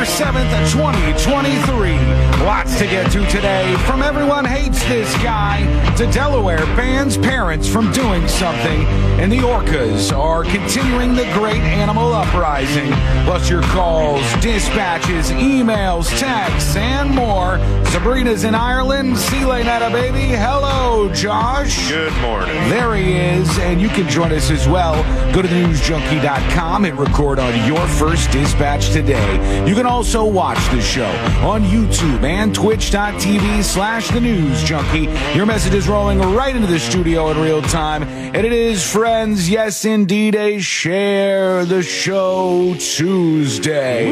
[0.00, 2.20] November 7th, 2023.
[2.42, 3.76] Lots to get to today.
[3.86, 5.60] From everyone hates this guy
[5.96, 8.86] to Delaware bans parents from doing something.
[9.20, 12.90] And the orcas are continuing the great animal uprising.
[13.26, 17.58] Plus your calls, dispatches, emails, texts, and more.
[17.90, 19.18] Sabrina's in Ireland.
[19.18, 20.34] See Netta, baby.
[20.34, 21.90] Hello, Josh.
[21.90, 22.56] Good morning.
[22.70, 24.94] There he is, and you can join us as well.
[25.34, 29.68] Go to thenewsjunkie.com and record on your first dispatch today.
[29.68, 31.10] You can also watch the show
[31.44, 35.08] on YouTube and twitch.tv slash the news junkie.
[35.36, 38.04] Your message is rolling right into the studio in real time.
[38.04, 44.06] And it is, friends, yes, indeed, a share the show Tuesday.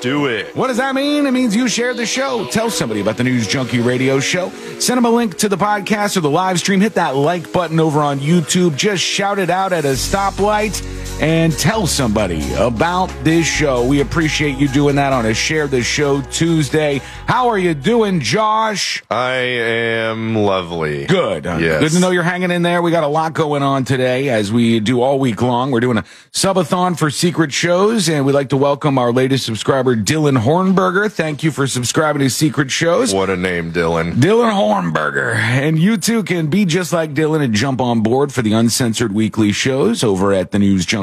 [0.00, 0.54] Do it.
[0.54, 1.26] What does that mean?
[1.26, 2.46] It means you share the show.
[2.46, 4.50] Tell somebody about the News Junkie Radio Show.
[4.78, 6.80] Send them a link to the podcast or the live stream.
[6.80, 8.76] Hit that like button over on YouTube.
[8.76, 13.86] Just shout it out at a stoplight and tell somebody about this show.
[13.86, 17.00] We appreciate you doing that on a Share the Show Tuesday.
[17.26, 19.02] How are you doing, Josh?
[19.10, 21.06] I am lovely.
[21.06, 21.46] Good.
[21.46, 21.80] Uh, Yes.
[21.80, 22.82] Good to know you're hanging in there.
[22.82, 25.70] We got a lot going on today as we do all week long.
[25.70, 29.96] We're doing a subathon for secret shows and we'd like to welcome our latest subscriber,
[29.96, 31.10] Dylan Hornberger.
[31.10, 33.14] Thank you for subscribing to secret shows.
[33.14, 34.14] What a name, Dylan.
[34.14, 35.34] Dylan Hornberger.
[35.36, 39.12] And you too can be just like Dylan and jump on board for the uncensored
[39.12, 40.50] weekly shows over at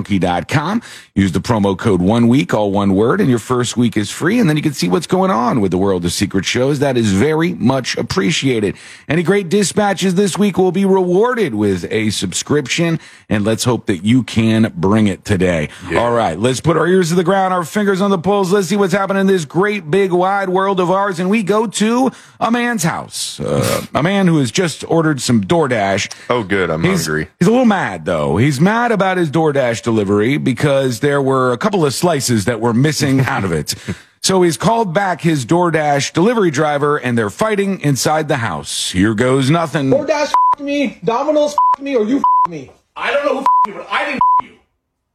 [0.06, 0.82] thenewsjunkie.com.
[1.16, 4.40] Use the promo code one week, all one word, and your first week is free.
[4.40, 6.80] And then you can see what's going on with the world of secret shows.
[6.80, 8.76] That is very much appreciated.
[9.08, 13.00] Any great dispatches this week will be rewarded with a subscription.
[13.30, 15.70] And let's hope that you can bring it today.
[15.96, 16.38] All right.
[16.40, 18.52] Let's put our ears to the ground, our fingers on the pulse.
[18.52, 21.20] Let's see what's happening in this great big wide world of ours.
[21.20, 25.44] And we go to a man's house, uh, a man who has just ordered some
[25.44, 26.14] DoorDash.
[26.30, 26.70] Oh, good.
[26.70, 27.28] I'm He's, hungry.
[27.40, 28.38] he's a little mad though.
[28.38, 32.74] He's mad about his DoorDash delivery because there were a couple of slices that were
[32.74, 33.75] missing out of it.
[34.24, 38.91] So he's called back his DoorDash delivery driver and they're fighting inside the house.
[38.91, 39.90] Here goes nothing.
[39.90, 42.72] DoorDash f***ed me, Domino's f***ed me, or you f***ed me.
[42.96, 44.57] I don't know who f- you, but I didn't f- you.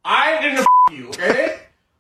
[0.05, 1.59] I didn't f- you, okay?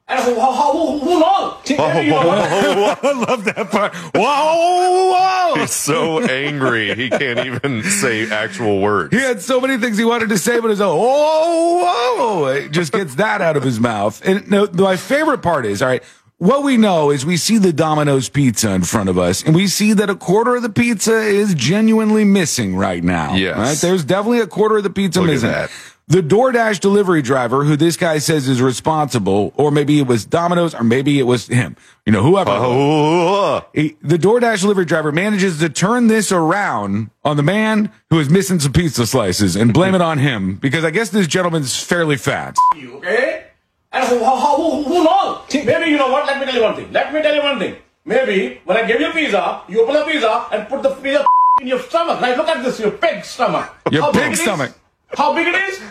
[0.09, 1.57] And who, how, how, who, who knows?
[1.69, 2.39] Maybe you know what?
[2.39, 3.93] I love that part.
[4.15, 5.55] Whoa, whoa.
[5.61, 9.13] He's so angry he can't even say actual words.
[9.13, 12.71] He had so many things he wanted to say, but his like, oh, whoa, it
[12.71, 14.23] just gets that out of his mouth.
[14.25, 16.05] And no, my favorite part is, all right,
[16.39, 19.67] what we know is we see the Domino's pizza in front of us, and we
[19.67, 23.35] see that a quarter of the pizza is genuinely missing right now.
[23.35, 23.57] Yes.
[23.57, 23.77] Right?
[23.79, 25.71] There's definitely a quarter of the pizza Look at missing.
[26.09, 30.73] The DoorDash delivery driver, who this guy says is responsible, or maybe it was Domino's,
[30.73, 31.75] or maybe it was him,
[32.05, 32.53] you know, whoever.
[32.53, 38.21] Oh, He- the DoorDash delivery driver manages to turn this around on the man who
[38.21, 41.77] is missing some pizza slices and blame it on him because I guess this gentleman's
[41.83, 42.57] fairly fat.
[42.77, 43.47] you, okay?
[43.93, 45.41] And who, how, who, who knows?
[45.53, 46.25] Maybe you know what?
[46.27, 46.93] Let me tell you one thing.
[46.93, 47.75] Let me tell you one thing.
[48.05, 51.27] Maybe when I give you pizza, you open the pizza and put the pizza
[51.61, 52.21] in your stomach.
[52.21, 53.75] Like, look at this, your pig stomach.
[53.91, 54.75] Your How pig big it is?
[55.13, 55.19] Stomach.
[55.19, 55.83] How big it is?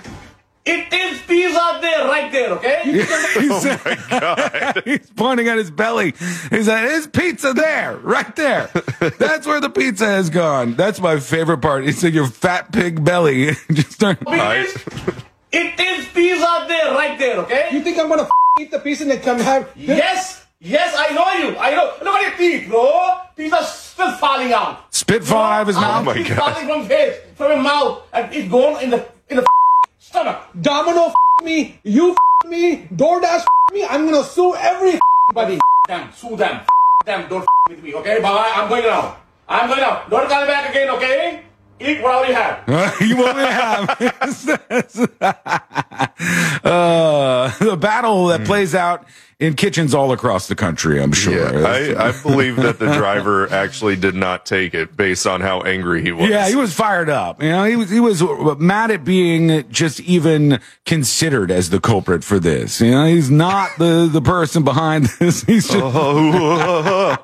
[0.68, 2.82] It is pizza there, right there, okay?
[2.86, 3.06] He's,
[4.12, 6.16] oh he's pointing at his belly.
[6.50, 8.72] He's like, "There's pizza there, right there.
[9.20, 11.84] That's where the pizza has gone." That's my favorite part.
[11.86, 15.16] He said, "Your fat pig belly." Just start- How big it is?
[15.52, 17.70] It is pizza there, right there, okay?
[17.72, 19.70] You think I'm gonna f- eat the piece and then come have?
[19.76, 21.58] Yes, yes, I know you.
[21.58, 21.94] I know.
[22.04, 23.18] Look at your teeth, bro.
[23.38, 24.94] Teeth are still falling out.
[24.94, 26.02] spit falling out of his Bro, mouth.
[26.02, 26.38] Oh my it's God.
[26.54, 29.46] falling from face, from your mouth, and it's going in the in the
[30.00, 30.40] stomach.
[30.60, 33.86] Domino f- me, you f- me, DoorDash f- me.
[33.86, 35.60] I'm gonna sue everybody.
[35.88, 36.62] Them, sue them,
[37.06, 37.30] them.
[37.30, 38.22] Don't with me, okay?
[38.22, 38.52] Bye.
[38.56, 39.18] I'm going now.
[39.48, 40.04] I'm going now.
[40.10, 41.42] Don't come back again, okay?
[41.80, 43.02] Eat what I already have.
[43.08, 43.90] you won't have
[46.64, 49.06] uh, the battle that plays out
[49.40, 51.02] in kitchens all across the country.
[51.02, 51.60] I'm sure.
[51.60, 51.68] yeah.
[51.68, 56.02] I, I believe that the driver actually did not take it based on how angry
[56.02, 56.30] he was.
[56.30, 57.44] Yeah, he was fired up.
[57.44, 58.24] You know, he was he was
[58.58, 62.80] mad at being just even considered as the culprit for this.
[62.80, 65.44] You know, he's not the the person behind this.
[65.44, 67.18] He's just Oh,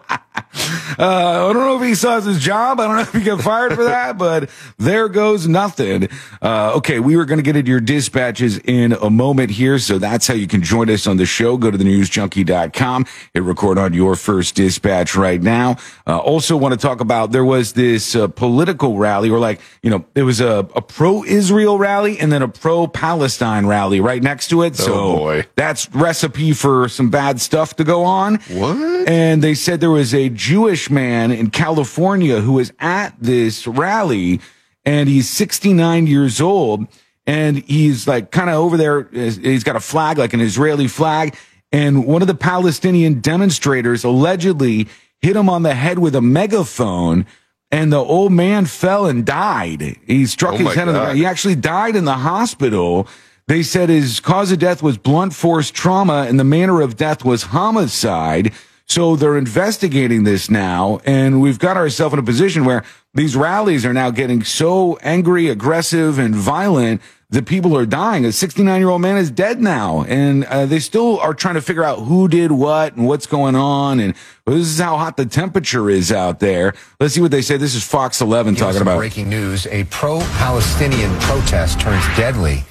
[0.98, 2.80] Uh, I don't know if he saw his job.
[2.80, 6.10] I don't know if he got fired for that, but there goes nothing.
[6.42, 9.98] Uh, okay, we were going to get into your dispatches in a moment here, so
[9.98, 11.58] that's how you can join us on the show.
[11.58, 13.06] Go to the newsjunkie.com.
[13.34, 15.78] Hit record on your first dispatch right now.
[16.08, 19.90] Uh, also want to talk about there was this uh, political rally, or like you
[19.90, 24.64] know, it was a, a pro-Israel rally and then a pro-Palestine rally right next to
[24.64, 24.74] it.
[24.82, 25.46] Oh, so boy.
[25.56, 28.36] that's recipe for some bad stuff to go on.
[28.50, 29.08] What?
[29.08, 34.40] And they said there was a Jewish man in California who was at this rally
[34.86, 36.88] and he's 69 years old
[37.28, 39.04] and he's like kind of over there.
[39.12, 41.36] He's got a flag, like an Israeli flag.
[41.72, 44.88] And one of the Palestinian demonstrators allegedly
[45.20, 47.26] hit him on the head with a megaphone
[47.72, 49.98] and the old man fell and died.
[50.06, 51.18] He struck Oh his head on the ground.
[51.18, 53.08] He actually died in the hospital.
[53.48, 57.24] They said his cause of death was blunt force trauma and the manner of death
[57.24, 58.52] was homicide.
[58.92, 61.00] So they're investigating this now.
[61.06, 62.84] And we've got ourselves in a position where
[63.14, 68.26] these rallies are now getting so angry, aggressive, and violent that people are dying.
[68.26, 70.04] A 69 year old man is dead now.
[70.10, 73.56] And uh, they still are trying to figure out who did what and what's going
[73.56, 74.02] on.
[74.02, 74.14] And
[74.46, 76.74] this is how hot the temperature is out there.
[77.00, 77.56] Let's see what they say.
[77.56, 78.98] This is Fox 11 Here's talking about.
[78.98, 79.68] breaking news.
[79.68, 82.66] A pro-Palestinian protest turns deadly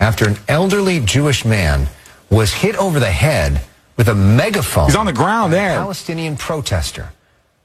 [0.00, 1.88] after an elderly Jewish man
[2.28, 3.62] was hit over the head
[4.02, 4.86] with a megaphone.
[4.86, 5.76] He's on the ground there.
[5.76, 7.12] Palestinian protester.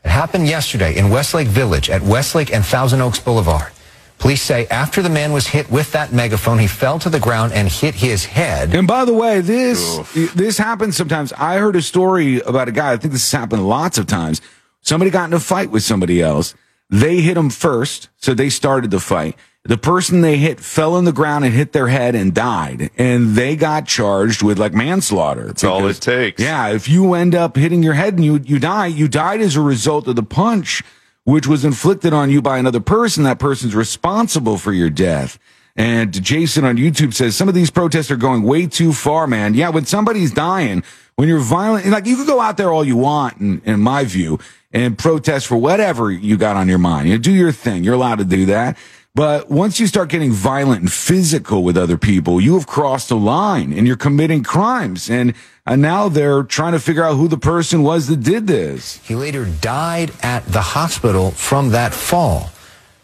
[0.06, 3.72] It happened yesterday in Westlake Village at Westlake and Thousand Oaks Boulevard.
[4.20, 7.54] Police say after the man was hit with that megaphone, he fell to the ground
[7.54, 8.76] and hit his head.
[8.76, 9.98] And by the way, this
[10.36, 11.34] this happens sometimes.
[11.34, 12.94] I heard a story about a guy.
[12.94, 14.40] I think this has happened lots of times.
[14.82, 16.54] Somebody got in a fight with somebody else.
[16.92, 19.36] They hit him first, so they started the fight.
[19.68, 23.36] The person they hit fell on the ground and hit their head and died, and
[23.36, 25.48] they got charged with like manslaughter.
[25.48, 26.42] That's all it takes.
[26.42, 29.56] Yeah, if you end up hitting your head and you you die, you died as
[29.56, 30.84] a result of the punch
[31.28, 33.26] which was inflicted on you by another person.
[33.26, 35.38] That person's responsible for your death.
[35.76, 39.54] And Jason on YouTube says some of these protests are going way too far, man.
[39.54, 40.84] Yeah, when somebody's dying,
[41.18, 44.06] when you're violent, like you could go out there all you want, in, in my
[44.06, 44.40] view,
[44.72, 47.10] and protest for whatever you got on your mind.
[47.10, 47.84] You do your thing.
[47.84, 48.78] You're allowed to do that.
[49.18, 53.16] But once you start getting violent and physical with other people, you have crossed a
[53.16, 55.10] line and you're committing crimes.
[55.10, 55.34] And,
[55.66, 58.98] and now they're trying to figure out who the person was that did this.
[58.98, 62.52] He later died at the hospital from that fall.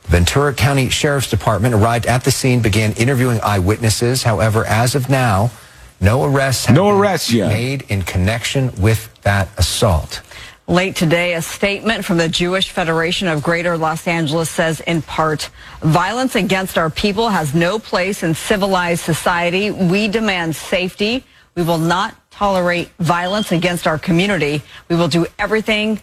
[0.04, 4.22] Ventura County Sheriff's Department arrived at the scene, began interviewing eyewitnesses.
[4.22, 5.50] However, as of now,
[6.00, 7.48] no arrests have No been arrests yet.
[7.48, 10.22] made in connection with that assault.
[10.68, 15.50] Late today, a statement from the Jewish Federation of Greater Los Angeles says, in part,
[15.82, 19.72] violence against our people has no place in civilized society.
[19.72, 21.26] We demand safety.
[21.56, 24.62] We will not tolerate violence against our community.
[24.88, 26.02] We will do everything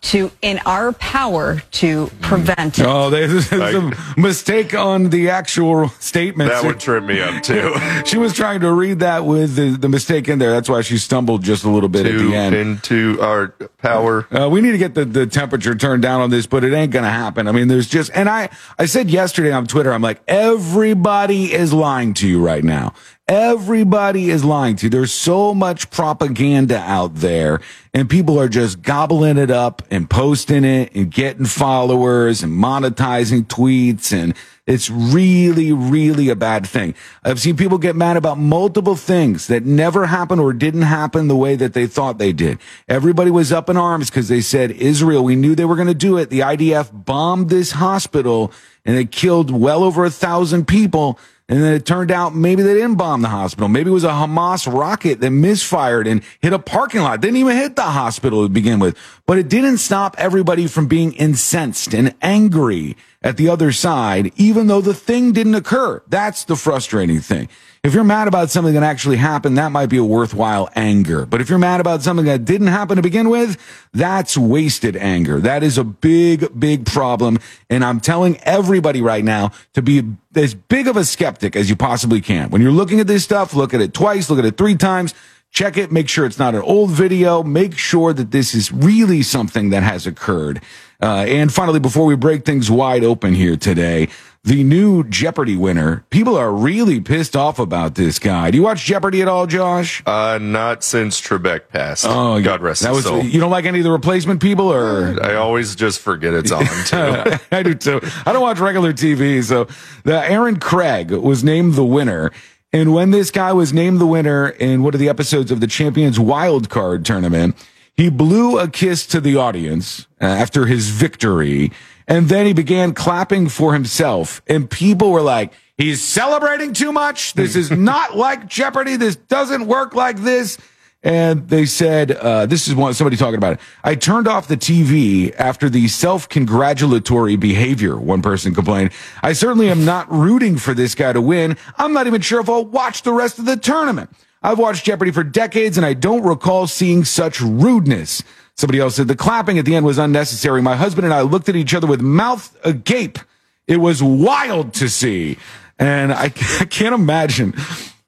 [0.00, 2.86] to in our power to prevent it.
[2.86, 6.50] Oh, there's, there's a mistake on the actual statement.
[6.50, 7.74] That would trip me up too.
[8.04, 10.50] she was trying to read that with the, the mistake in there.
[10.50, 12.54] That's why she stumbled just a little bit at the end.
[12.54, 13.48] into our
[13.78, 14.26] power.
[14.34, 16.92] Uh, we need to get the, the temperature turned down on this, but it ain't
[16.92, 17.48] going to happen.
[17.48, 21.72] I mean, there's just, and I, I said yesterday on Twitter, I'm like, everybody is
[21.72, 22.94] lying to you right now.
[23.28, 24.90] Everybody is lying to you.
[24.90, 27.60] There's so much propaganda out there
[27.92, 33.46] and people are just gobbling it up and posting it and getting followers and monetizing
[33.46, 34.14] tweets.
[34.16, 34.34] And
[34.66, 36.94] it's really, really a bad thing.
[37.22, 41.36] I've seen people get mad about multiple things that never happened or didn't happen the
[41.36, 42.58] way that they thought they did.
[42.88, 45.94] Everybody was up in arms because they said, Israel, we knew they were going to
[45.94, 46.30] do it.
[46.30, 48.52] The IDF bombed this hospital
[48.86, 51.18] and it killed well over a thousand people.
[51.50, 53.68] And then it turned out maybe they didn't bomb the hospital.
[53.68, 57.22] Maybe it was a Hamas rocket that misfired and hit a parking lot.
[57.22, 58.98] Didn't even hit the hospital to begin with.
[59.24, 64.66] But it didn't stop everybody from being incensed and angry at the other side, even
[64.66, 66.02] though the thing didn't occur.
[66.06, 67.48] That's the frustrating thing.
[67.84, 71.24] If you're mad about something that actually happened, that might be a worthwhile anger.
[71.24, 73.56] But if you're mad about something that didn't happen to begin with,
[73.92, 75.40] that's wasted anger.
[75.40, 77.38] That is a big, big problem.
[77.70, 80.02] And I'm telling everybody right now to be
[80.34, 82.50] as big of a skeptic as you possibly can.
[82.50, 85.14] When you're looking at this stuff, look at it twice, look at it three times.
[85.50, 89.22] Check it, make sure it's not an old video, make sure that this is really
[89.22, 90.60] something that has occurred.
[91.00, 94.08] Uh, and finally, before we break things wide open here today,
[94.42, 98.50] the new Jeopardy winner, people are really pissed off about this guy.
[98.50, 100.02] Do you watch Jeopardy at all, Josh?
[100.06, 102.04] Uh, not since Trebek passed.
[102.08, 103.22] Oh, God rest that his was, soul.
[103.22, 106.64] You don't like any of the replacement people, or I always just forget it's on
[106.86, 107.38] too.
[107.52, 108.00] I do too.
[108.26, 109.44] I don't watch regular TV.
[109.44, 109.68] So
[110.04, 112.32] the Aaron Craig was named the winner.
[112.72, 115.66] And when this guy was named the winner in one of the episodes of the
[115.66, 117.54] Champions Wild Card tournament,
[117.98, 121.72] He blew a kiss to the audience uh, after his victory,
[122.06, 124.40] and then he began clapping for himself.
[124.46, 127.32] And people were like, he's celebrating too much.
[127.32, 128.94] This is not like Jeopardy.
[128.94, 130.58] This doesn't work like this.
[131.02, 133.60] And they said, uh, this is one, somebody talking about it.
[133.82, 138.92] I turned off the TV after the self congratulatory behavior, one person complained.
[139.24, 141.56] I certainly am not rooting for this guy to win.
[141.76, 144.10] I'm not even sure if I'll watch the rest of the tournament.
[144.48, 148.22] I've watched Jeopardy for decades and I don't recall seeing such rudeness.
[148.56, 150.62] Somebody else said the clapping at the end was unnecessary.
[150.62, 153.18] My husband and I looked at each other with mouth agape.
[153.66, 155.36] It was wild to see.
[155.78, 156.24] And I,
[156.60, 157.52] I can't imagine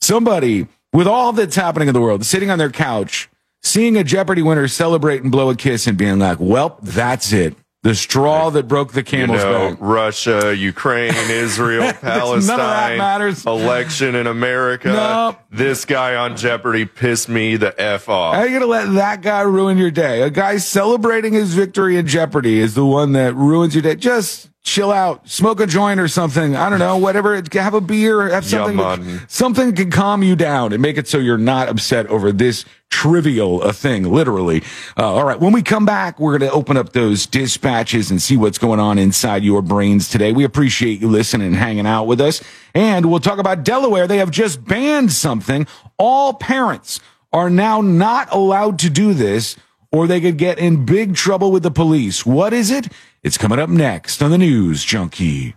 [0.00, 3.28] somebody with all that's happening in the world sitting on their couch,
[3.62, 7.54] seeing a Jeopardy winner celebrate and blow a kiss and being like, well, that's it.
[7.82, 9.78] The straw that broke the You camel's know, back.
[9.80, 13.46] Russia, Ukraine, Israel, Palestine, matters.
[13.46, 14.88] election in America.
[14.88, 15.38] Nope.
[15.50, 18.34] This guy on Jeopardy pissed me the F off.
[18.34, 20.20] How are you going to let that guy ruin your day?
[20.20, 23.94] A guy celebrating his victory in Jeopardy is the one that ruins your day.
[23.94, 26.54] Just chill out, smoke a joint or something.
[26.54, 27.42] I don't know, whatever.
[27.52, 28.76] Have a beer, have something.
[28.76, 29.22] man.
[29.28, 33.62] Something can calm you down and make it so you're not upset over this trivial
[33.62, 34.62] a thing, literally.
[34.98, 35.40] Uh, all right.
[35.40, 38.80] When we come back, we're going to open up those dispatches and see what's going
[38.80, 40.32] on inside your brains today.
[40.32, 42.42] We appreciate you listening and hanging out with us.
[42.74, 44.06] And we'll talk about Delaware.
[44.06, 45.66] They have just banned something.
[45.98, 47.00] All parents
[47.32, 49.56] are now not allowed to do this
[49.92, 52.24] or they could get in big trouble with the police.
[52.24, 52.88] What is it?
[53.22, 55.54] It's coming up next on the News Junkie.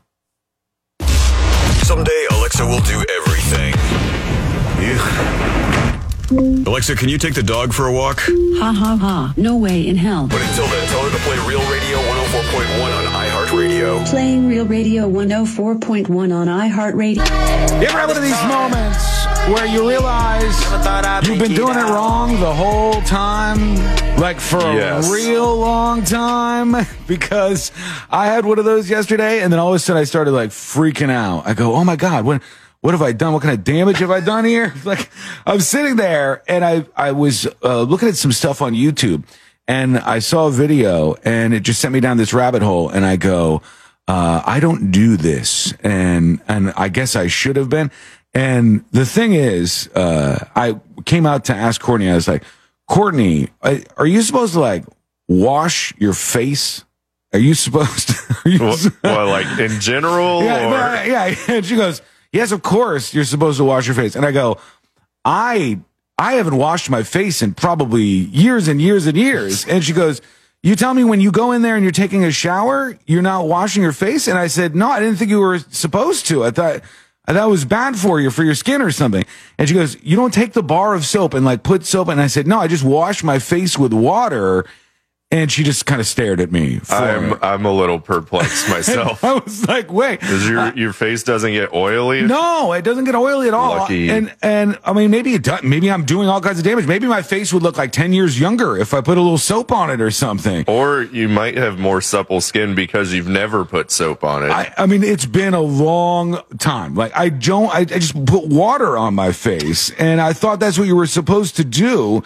[0.99, 3.73] Someday Alexa will do everything.
[4.83, 6.67] Yeah.
[6.67, 8.19] Alexa, can you take the dog for a walk?
[8.19, 9.33] Ha ha ha.
[9.37, 10.27] No way in hell.
[10.27, 14.09] But until then, tell her to play Real Radio 104.1 on iHeartRadio.
[14.09, 17.81] Playing Real Radio 104.1 on iHeartRadio.
[17.81, 19.12] You ever have one of these moments
[19.51, 20.57] where you realize
[21.27, 23.75] you've been doing it wrong the whole time?
[24.17, 25.09] Like for Yes.
[25.09, 26.75] a real long time?
[27.07, 27.71] Because
[28.09, 30.49] I had one of those yesterday and then all of a sudden I started like
[30.51, 31.43] freaking out.
[31.45, 32.41] I go, oh my God, what,
[32.81, 33.33] what have I done?
[33.33, 34.73] What kind of damage have I done here?
[34.85, 35.09] Like
[35.45, 39.23] I'm sitting there and I, I was uh, looking at some stuff on YouTube
[39.67, 43.05] and I saw a video and it just sent me down this rabbit hole and
[43.05, 43.61] I go,
[44.07, 45.73] uh, I don't do this.
[45.83, 47.91] And, and I guess I should have been.
[48.33, 52.43] And the thing is, uh, I came out to ask Courtney, I was like,
[52.87, 53.49] Courtney,
[53.97, 54.85] are you supposed to like
[55.27, 56.83] wash your face?
[57.31, 58.13] Are you supposed to?
[58.45, 60.43] You, What, what, like in general?
[60.43, 61.35] yeah, yeah.
[61.55, 62.01] And she goes,
[62.33, 64.17] yes, of course you're supposed to wash your face.
[64.17, 64.57] And I go,
[65.23, 65.79] I,
[66.17, 69.65] I haven't washed my face in probably years and years and years.
[69.65, 70.21] And she goes,
[70.61, 73.47] you tell me when you go in there and you're taking a shower, you're not
[73.47, 74.27] washing your face?
[74.27, 76.43] And I said, no, I didn't think you were supposed to.
[76.43, 76.81] I thought,
[77.27, 79.23] It was bad for you, for your skin or something.
[79.57, 82.09] And she goes, you don't take the bar of soap and like put soap.
[82.09, 84.65] And I said, no, I just wash my face with water.
[85.33, 86.79] And she just kind of stared at me.
[86.91, 87.33] I'm.
[87.41, 89.23] I'm a little perplexed myself.
[89.23, 90.21] I was like, wait.
[90.21, 92.21] Does your your face doesn't get oily?
[92.21, 93.77] No, it doesn't get oily at all.
[93.77, 94.11] Lucky.
[94.11, 95.63] And and I mean, maybe it does.
[95.63, 96.85] Maybe I'm doing all kinds of damage.
[96.85, 99.71] Maybe my face would look like ten years younger if I put a little soap
[99.71, 100.65] on it or something.
[100.67, 104.51] Or you might have more supple skin because you've never put soap on it.
[104.51, 106.93] I, I mean, it's been a long time.
[106.93, 110.77] Like I don't, I, I just put water on my face, and I thought that's
[110.77, 112.21] what you were supposed to do.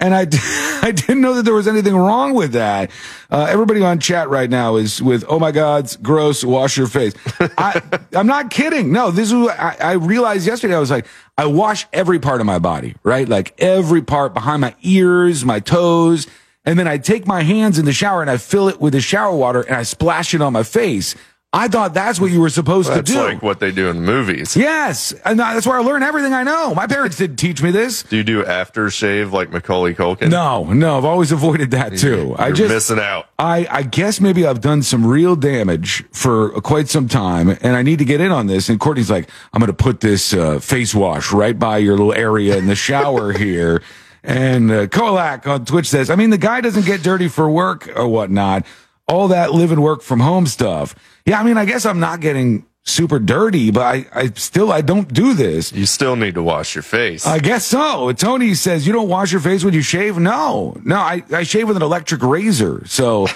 [0.00, 0.20] And I,
[0.82, 2.90] I didn't know that there was anything wrong with that.
[3.30, 7.14] Uh, everybody on chat right now is with, oh my God, gross, wash your face.
[7.58, 7.80] I,
[8.12, 8.92] I'm not kidding.
[8.92, 12.40] No, this is, what I, I realized yesterday, I was like, I wash every part
[12.40, 13.28] of my body, right?
[13.28, 16.26] Like every part behind my ears, my toes.
[16.64, 19.00] And then I take my hands in the shower and I fill it with the
[19.00, 21.14] shower water and I splash it on my face.
[21.50, 23.14] I thought that's what you were supposed That's to do.
[23.14, 24.54] That's like what they do in movies.
[24.54, 25.12] yes.
[25.24, 26.74] And that's where I learned everything I know.
[26.74, 28.02] My parents didn't teach me this.
[28.02, 30.28] Do you do aftershave like Macaulay Culkin?
[30.28, 32.36] No, no, I've always avoided that too.
[32.38, 33.30] I You're just, missing out.
[33.38, 37.80] I, I guess maybe I've done some real damage for quite some time and I
[37.80, 38.68] need to get in on this.
[38.68, 42.12] And Courtney's like, I'm going to put this uh, face wash right by your little
[42.12, 43.82] area in the shower here.
[44.22, 47.88] And uh, Kolak on Twitch says, I mean, the guy doesn't get dirty for work
[47.96, 48.66] or whatnot.
[49.08, 50.94] All that live and work from home stuff.
[51.24, 54.80] Yeah, I mean, I guess I'm not getting super dirty, but I, I still, I
[54.80, 55.72] don't do this.
[55.72, 57.26] You still need to wash your face.
[57.26, 58.12] I guess so.
[58.12, 60.18] Tony says you don't wash your face when you shave.
[60.18, 62.82] No, no, I, I shave with an electric razor.
[62.86, 63.28] So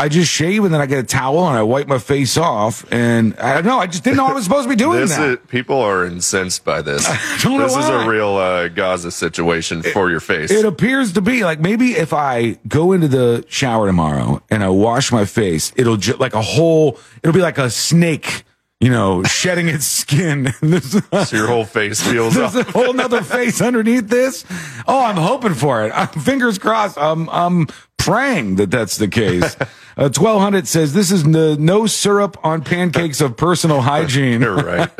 [0.00, 2.90] I just shave and then I get a towel and I wipe my face off.
[2.90, 3.78] And I don't know.
[3.78, 5.28] I just didn't know I was supposed to be doing this that.
[5.28, 7.04] is, people are incensed by this.
[7.42, 8.04] don't know this is why.
[8.04, 10.50] a real uh, Gaza situation for your face.
[10.50, 14.70] It appears to be like maybe if I go into the shower tomorrow and I
[14.70, 18.44] wash my face, it'll just like a whole, it'll be like a snake
[18.80, 20.54] you know, shedding its skin.
[21.26, 24.46] So your whole face feels there's a whole nother face underneath this.
[24.88, 25.92] Oh, I'm hoping for it.
[25.94, 26.96] I'm, fingers crossed.
[26.96, 27.66] I'm, I'm
[27.98, 29.56] praying that that's the case.
[30.00, 34.40] Uh, 1200 says this is the no syrup on pancakes of personal hygiene.
[34.40, 34.90] You're right.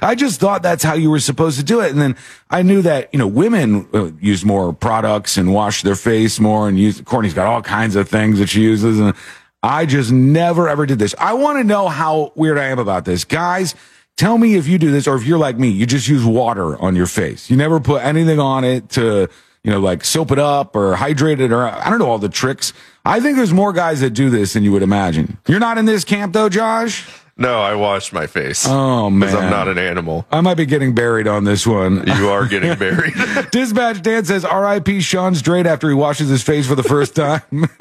[0.00, 1.92] I just thought that's how you were supposed to do it.
[1.92, 2.16] And then
[2.48, 6.66] I knew that, you know, women uh, use more products and wash their face more
[6.66, 8.98] and use, Courtney's got all kinds of things that she uses.
[8.98, 9.14] And
[9.62, 11.14] I just never ever did this.
[11.18, 13.24] I want to know how weird I am about this.
[13.24, 13.74] Guys,
[14.16, 16.80] tell me if you do this or if you're like me, you just use water
[16.80, 17.50] on your face.
[17.50, 19.28] You never put anything on it to,
[19.62, 22.30] you know, like soap it up or hydrate it or I don't know all the
[22.30, 22.72] tricks.
[23.04, 25.38] I think there's more guys that do this than you would imagine.
[25.46, 27.06] You're not in this camp though, Josh?
[27.36, 28.64] No, I wash my face.
[28.64, 29.42] Oh, man, Because.
[29.42, 30.24] I'm not an animal.
[30.30, 32.06] I might be getting buried on this one.
[32.06, 33.12] You are getting buried.
[33.50, 35.00] Dispatch Dan says R.I.P.
[35.00, 37.42] Sean Straight after he washes his face for the first time.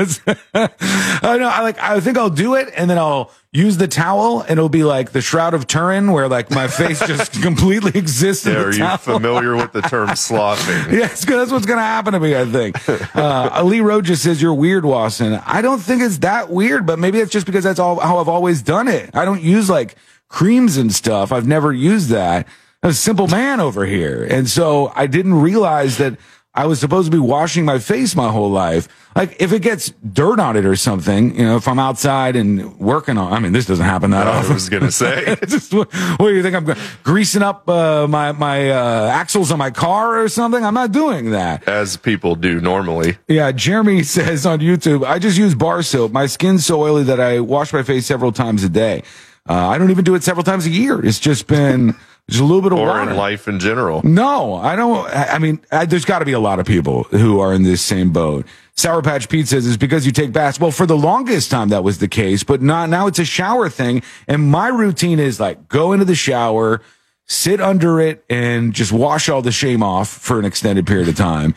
[0.55, 1.47] I know.
[1.49, 1.77] I like.
[1.79, 5.11] I think I'll do it, and then I'll use the towel, and it'll be like
[5.11, 8.73] the Shroud of Turin, where like my face just completely exists in Yeah, the are
[8.91, 10.59] you familiar with the term sloughing?
[10.91, 11.07] Yeah.
[11.07, 12.89] That's what's going to happen to me, I think.
[13.15, 15.33] Uh, Ali Road just says, you're weird, Wasson.
[15.45, 18.27] I don't think it's that weird, but maybe it's just because that's all how I've
[18.27, 19.11] always done it.
[19.13, 19.95] I don't use like
[20.29, 21.31] creams and stuff.
[21.31, 22.47] I've never used that.
[22.81, 24.25] I'm a simple man over here.
[24.29, 26.17] And so I didn't realize that
[26.55, 28.87] I was supposed to be washing my face my whole life.
[29.15, 32.77] Like if it gets dirt on it or something, you know, if I'm outside and
[32.79, 34.53] working on, I mean, this doesn't happen that I often.
[34.53, 35.35] was gonna say.
[35.47, 36.55] Just, what, what do you think?
[36.55, 40.63] I'm greasing up uh, my my uh, axles on my car or something?
[40.63, 41.67] I'm not doing that.
[41.67, 43.17] As people do normally.
[43.27, 46.11] Yeah, Jeremy says on YouTube, I just use bar soap.
[46.11, 49.01] My skin's so oily that I wash my face several times a day.
[49.49, 51.03] Uh, I don't even do it several times a year.
[51.05, 51.95] It's just been
[52.29, 53.11] just a little bit of Or water.
[53.11, 54.01] in life in general.
[54.03, 55.05] No, I don't.
[55.09, 57.63] I I mean, I, there's got to be a lot of people who are in
[57.63, 58.45] this same boat.
[58.75, 60.59] Sour Patch Pete says it's because you take baths.
[60.59, 63.07] Well, for the longest time that was the case, but not now.
[63.07, 66.81] It's a shower thing, and my routine is like go into the shower,
[67.25, 71.15] sit under it, and just wash all the shame off for an extended period of
[71.15, 71.53] time.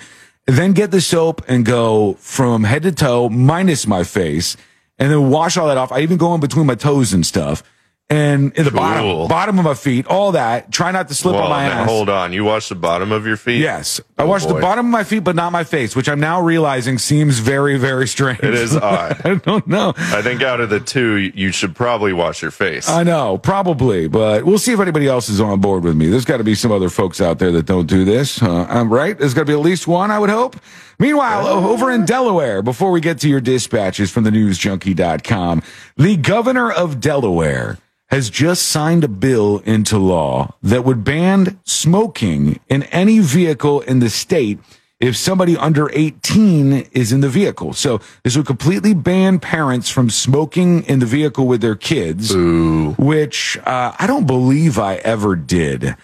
[0.47, 4.57] Then get the soap and go from head to toe, minus my face,
[4.99, 5.91] and then wash all that off.
[5.93, 7.63] I even go in between my toes and stuff.
[8.09, 8.79] And in the Cool.
[8.79, 10.71] bottom, bottom of my feet, all that.
[10.71, 11.89] Try not to slip on my ass.
[11.89, 12.33] hold on.
[12.33, 13.61] You wash the bottom of your feet?
[13.61, 14.01] Yes.
[14.17, 16.41] I Oh, wash the bottom of my feet, but not my face, which I'm now
[16.41, 18.39] realizing seems very, very strange.
[18.45, 19.21] It is odd.
[19.25, 19.93] I don't know.
[19.97, 22.89] I think out of the two, you should probably wash your face.
[22.89, 26.07] I know, probably, but we'll see if anybody else is on board with me.
[26.09, 28.41] There's got to be some other folks out there that don't do this.
[28.41, 29.19] Uh, I'm right.
[29.19, 30.55] There's got to be at least one, I would hope.
[31.01, 35.63] Meanwhile, over in Delaware, before we get to your dispatches from the newsjunkie.com,
[35.97, 42.61] the governor of Delaware has just signed a bill into law that would ban smoking
[42.69, 44.59] in any vehicle in the state
[45.01, 47.73] if somebody under 18 is in the vehicle.
[47.75, 52.35] So this would completely ban parents from smoking in the vehicle with their kids,
[52.97, 55.97] which uh, I don't believe I ever did.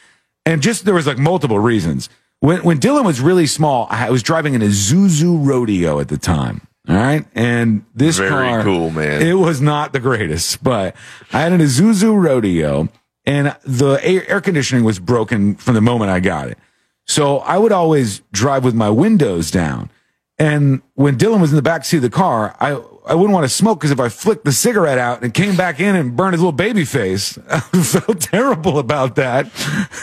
[0.45, 2.09] And just there was like multiple reasons.
[2.41, 6.19] When when Dylan was really small, I was driving in an Isuzu Rodeo at the
[6.19, 6.67] time.
[6.89, 9.23] All right, and this Very car, cool, man.
[9.23, 10.97] It was not the greatest, but
[11.33, 12.89] I had an Isuzu Rodeo,
[13.25, 16.59] and the air, air conditioning was broken from the moment I got it.
[17.07, 19.91] So I would always drive with my windows down.
[20.39, 23.45] And when Dylan was in the back seat of the car, I, I wouldn't want
[23.45, 26.35] to smoke because if I flicked the cigarette out and came back in and burned
[26.35, 29.47] his little baby face, I felt terrible about that.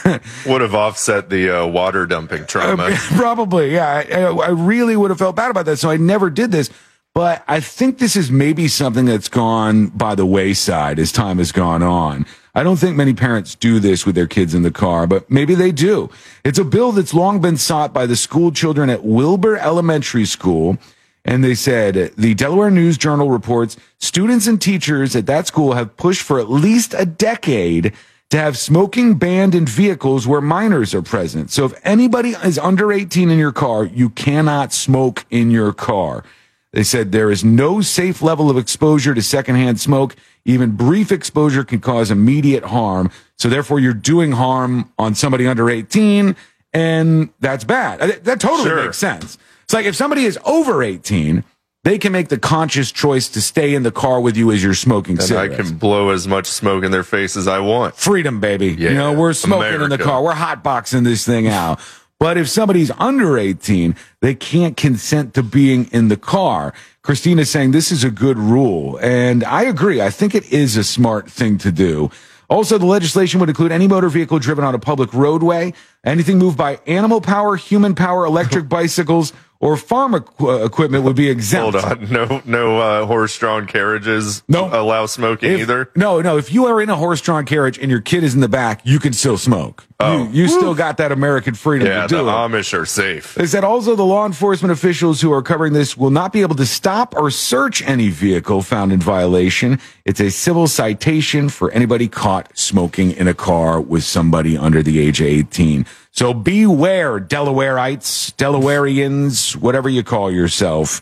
[0.46, 2.90] Would have offset the uh, water dumping trauma.
[3.16, 4.04] Probably, yeah.
[4.10, 6.70] I, I really would have felt bad about that, so I never did this.
[7.14, 11.50] But I think this is maybe something that's gone by the wayside as time has
[11.50, 12.24] gone on.
[12.54, 15.54] I don't think many parents do this with their kids in the car, but maybe
[15.54, 16.10] they do.
[16.44, 20.78] It's a bill that's long been sought by the school children at Wilbur Elementary School.
[21.24, 25.96] And they said the Delaware News Journal reports students and teachers at that school have
[25.96, 27.92] pushed for at least a decade
[28.30, 31.50] to have smoking banned in vehicles where minors are present.
[31.50, 36.24] So if anybody is under 18 in your car, you cannot smoke in your car.
[36.72, 40.14] They said there is no safe level of exposure to secondhand smoke.
[40.44, 43.10] Even brief exposure can cause immediate harm.
[43.36, 46.36] So therefore you're doing harm on somebody under 18
[46.72, 47.98] and that's bad.
[48.22, 48.84] That totally Sure.
[48.84, 49.36] makes sense.
[49.70, 51.44] It's like if somebody is over 18,
[51.84, 54.74] they can make the conscious choice to stay in the car with you as you're
[54.74, 57.94] smoking and I can blow as much smoke in their face as I want.
[57.94, 58.72] Freedom, baby.
[58.76, 60.24] Yeah, you know, we're smoking in the car.
[60.24, 61.78] We're hotboxing this thing out.
[62.18, 66.74] But if somebody's under 18, they can't consent to being in the car.
[67.02, 68.98] Christina's saying this is a good rule.
[69.00, 70.02] And I agree.
[70.02, 72.10] I think it is a smart thing to do.
[72.48, 75.72] Also, the legislation would include any motor vehicle driven on a public roadway,
[76.04, 81.28] anything moved by animal power, human power, electric bicycles, or farm equ- equipment would be
[81.30, 81.78] exempt.
[81.78, 84.42] Hold on, no, no uh, horse-drawn carriages.
[84.48, 84.66] No.
[84.72, 85.90] allow smoking If- either.
[85.94, 86.38] No, no.
[86.38, 88.98] If you are in a horse-drawn carriage and your kid is in the back, you
[88.98, 89.86] can still smoke.
[90.02, 90.24] Oh.
[90.24, 92.32] You, you still got that American freedom Yeah, to the do it.
[92.32, 93.34] Amish are safe.
[93.34, 96.54] They said also the law enforcement officials who are covering this will not be able
[96.54, 99.78] to stop or search any vehicle found in violation.
[100.06, 104.98] It's a civil citation for anybody caught smoking in a car with somebody under the
[105.00, 105.84] age of 18.
[106.12, 111.00] So beware, Delawareites, Delawareans, whatever you call yourself.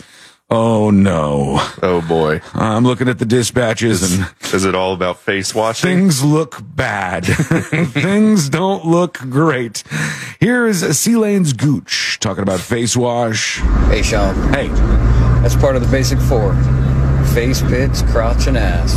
[0.50, 1.56] Oh no.
[1.82, 5.88] Oh boy, I'm looking at the dispatches and is it all about face washing?
[5.90, 7.24] things look bad.
[7.26, 9.84] things don't look great.
[10.40, 13.58] Here's C Lane's Gooch talking about face wash.
[13.88, 14.34] Hey, Sean.
[14.54, 14.68] Hey,
[15.42, 16.54] That's part of the basic four
[17.34, 18.92] face, pits, crotch, and ass.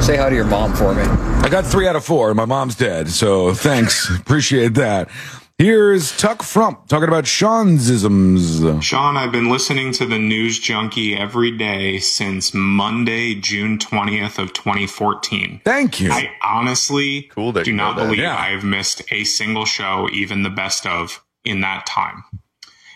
[0.00, 1.02] Say hi to your mom for me.
[1.02, 2.32] I got three out of four.
[2.32, 4.08] My mom's dead, so thanks.
[4.18, 5.10] Appreciate that.
[5.58, 8.62] Here's Tuck Frump talking about Sean's isms.
[8.82, 14.52] Sean, I've been listening to the News Junkie every day since Monday, June 20th of
[14.52, 15.60] 2014.
[15.64, 16.10] Thank you.
[16.10, 18.36] I honestly Cool do not believe Yeah.
[18.36, 22.22] I have missed a single show, even the best of, in that time.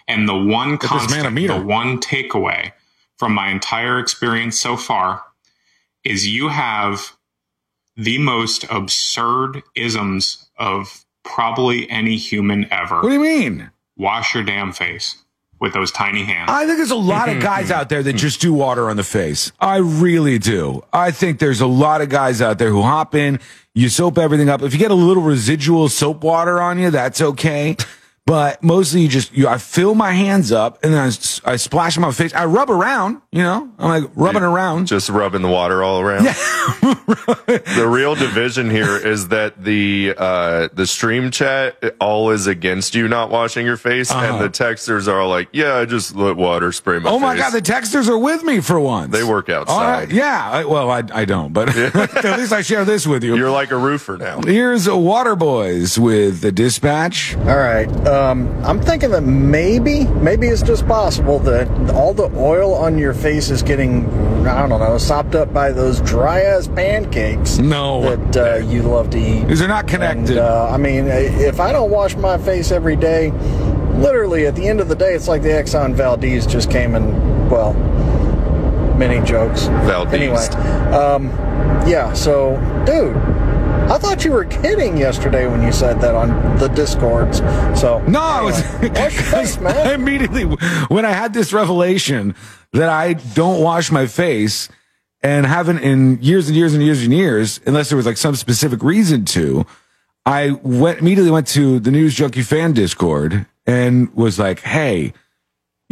[0.09, 2.73] And the one this man constant, the one takeaway
[3.19, 5.25] from my entire experience so far
[6.05, 7.17] is you have
[7.97, 12.97] the most absurd isms of probably any human ever.
[12.97, 13.71] What do you mean?
[13.97, 15.19] Wash your damn face
[15.61, 16.51] with those tiny hands.
[16.51, 19.05] I think there's a lot of guys out there that just do water on the
[19.05, 19.53] face.
[19.61, 20.83] I really do.
[20.93, 23.39] I think there's a lot of guys out there who hop in,
[23.73, 24.63] you soap everything up.
[24.63, 27.77] If you get a little residual soap water on you, that's okay.
[28.25, 31.13] But mostly you just, you, I fill my hands up and then
[31.45, 32.33] I splash on my face.
[32.33, 34.87] I rub around, you know, I'm like rubbing around.
[34.87, 36.25] Just rubbing the water all around.
[36.87, 43.09] the real division here is that the uh, the stream chat all is against you
[43.09, 46.73] not washing your face, and the texters are all like, "Yeah, I just let water
[46.73, 47.17] spray my Uh-huh.
[47.17, 49.13] Oh face." my God, the texters are with me for once.
[49.13, 49.63] They work All right,
[50.05, 50.13] outside.
[50.13, 50.49] yeah.
[50.51, 53.37] I, well, I, I don't, but at least I share this with you.
[53.37, 54.41] You're like a roofer now.
[54.43, 57.37] Here's a Water Boys with the dispatch.
[57.37, 57.89] All right.
[58.13, 63.15] Um, I'm thinking that maybe, maybe it's just possible that all the oil on your
[63.15, 64.07] face is getting,
[64.47, 68.15] I don't know, sopped up by those dry ass pancakes No.
[68.15, 69.47] that uh, you love to eat.
[69.49, 70.31] These are not connected.
[70.37, 73.31] And, uh, I mean, if I don't wash my face every day,
[73.95, 77.51] literally at the end of the day, it's like the Exxon Valdez just came and,
[77.51, 77.73] well,
[78.99, 79.69] many jokes.
[79.87, 80.13] Valdez.
[80.13, 80.47] Anyway,
[80.95, 81.29] um,
[81.89, 83.17] yeah, so, dude.
[83.93, 87.41] I thought you were kidding yesterday when you said that on the discords.
[87.79, 90.01] So No, I was anyway, face, man.
[90.01, 92.35] immediately when I had this revelation
[92.73, 94.71] that I don't wash my face
[95.23, 98.35] and haven't in years and years and years and years, unless there was like some
[98.35, 99.67] specific reason to.
[100.25, 105.13] I went immediately went to the News Junkie fan Discord and was like, "Hey,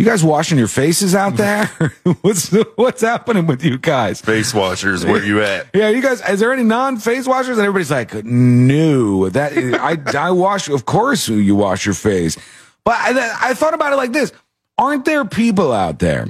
[0.00, 1.66] you guys washing your faces out there?
[2.22, 5.66] what's what's happening with you guys?" Face washers, where you at?
[5.74, 7.58] Yeah, you guys, is there any non-face washers?
[7.58, 12.36] And everybody's like, no, that I, I wash, of course you wash your face.
[12.84, 14.32] But I, I thought about it like this.
[14.78, 16.28] Aren't there people out there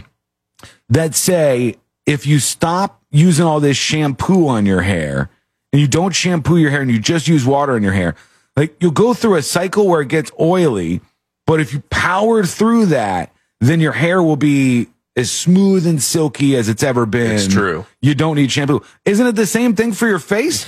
[0.89, 5.31] that say if you stop using all this shampoo on your hair
[5.73, 8.17] and you don't shampoo your hair and you just use water in your hair,
[8.57, 11.01] like you'll go through a cycle where it gets oily,
[11.47, 16.57] but if you powered through that, then your hair will be as smooth and silky
[16.57, 17.33] as it's ever been.
[17.33, 17.87] It's true.
[18.01, 18.83] You don't need shampoo.
[19.05, 20.67] Isn't it the same thing for your face?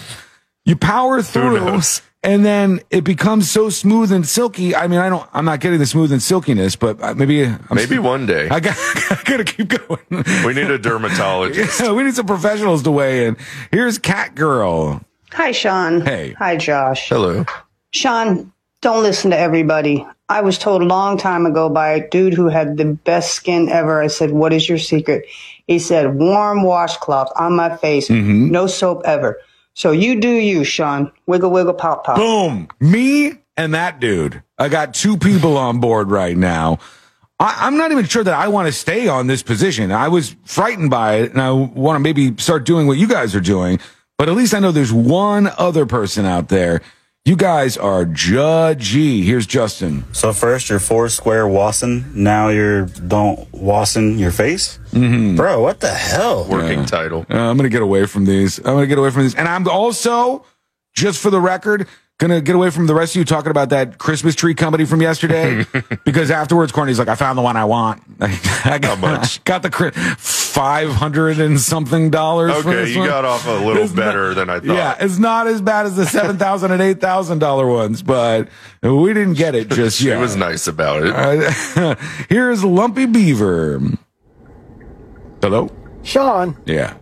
[0.65, 1.81] You power through
[2.23, 4.77] and then it becomes so smooth and silky.
[4.77, 7.59] I mean, I don't, I'm not getting the smooth and silkiness, but uh, maybe, I'm
[7.73, 10.25] Maybe one day I got, I gotta keep going.
[10.45, 11.81] we need a dermatologist.
[11.81, 13.37] Yeah, we need some professionals to weigh in.
[13.73, 15.01] Here's Cat Girl.
[15.33, 16.03] Hi, Sean.
[16.03, 16.35] Hey.
[16.39, 17.09] Hi, Josh.
[17.09, 17.45] Hello.
[17.91, 18.53] Sean,
[18.83, 20.07] don't listen to everybody.
[20.29, 23.69] I was told a long time ago by a dude who had the best skin
[23.69, 24.01] ever.
[24.01, 25.27] I said, What is your secret?
[25.67, 28.51] He said, Warm washcloth on my face, Mm-hmm.
[28.51, 29.39] no soap ever.
[29.75, 31.13] So you do you, Sean.
[31.27, 32.17] Wiggle, wiggle, pop, pop.
[32.17, 32.69] Boom.
[32.81, 34.43] Me and that dude.
[34.59, 36.79] I got two people on board right now.
[37.41, 39.91] I, I'm not even sure that I want to stay on this position.
[39.91, 43.35] I was frightened by it and I want to maybe start doing what you guys
[43.35, 43.81] are doing.
[44.19, 46.81] But at least I know there's one other person out there.
[47.25, 49.23] You guys are judgy.
[49.23, 50.03] Here's Justin.
[50.13, 54.81] So first you're four square wassing, now you're don't wassing your face?
[54.91, 55.37] Mm-hmm.
[55.37, 56.49] Bro, what the hell?
[56.49, 57.25] Working title.
[57.31, 58.59] Uh, I'm going to get away from these.
[58.59, 59.37] I'm going to get away from these.
[59.37, 60.45] And I'm also,
[60.95, 61.87] just for the record,
[62.19, 64.85] going to get away from the rest of you talking about that Christmas tree company
[64.85, 65.65] from yesterday.
[66.05, 68.03] because afterwards, Courtney's like, I found the one I want.
[68.21, 69.45] I got, How much?
[69.45, 69.71] got the,
[70.53, 72.53] Chri- five hundred and something dollars.
[72.63, 73.09] for Okay, this you one.
[73.09, 74.67] got off a little It's better not- than I thought.
[74.77, 78.49] Yeah, it's not as bad as the seven thousand and eight thousand dollar ones, but
[78.83, 80.17] we didn't get it just yet.
[80.17, 81.13] She was nice about it.
[81.77, 81.95] Uh,
[82.29, 83.81] here's Lumpy Beaver.
[85.41, 85.69] Hello.
[86.03, 86.95] Sean, Yeah.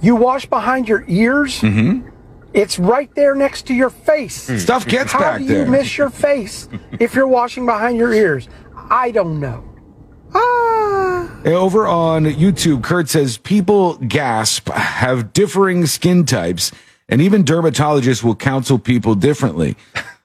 [0.00, 1.60] you wash behind your ears?
[1.60, 2.08] Mm-hmm.
[2.54, 4.34] It's right there next to your face.
[4.62, 5.64] Stuff gets How back do there.
[5.64, 8.48] you miss your face if you're washing behind your ears?
[8.90, 9.64] I don't know.
[10.34, 11.40] Ah.
[11.44, 16.72] Eh, over on YouTube, Kurt says people gasp, have differing skin types,
[17.08, 19.76] and even dermatologists will counsel people differently.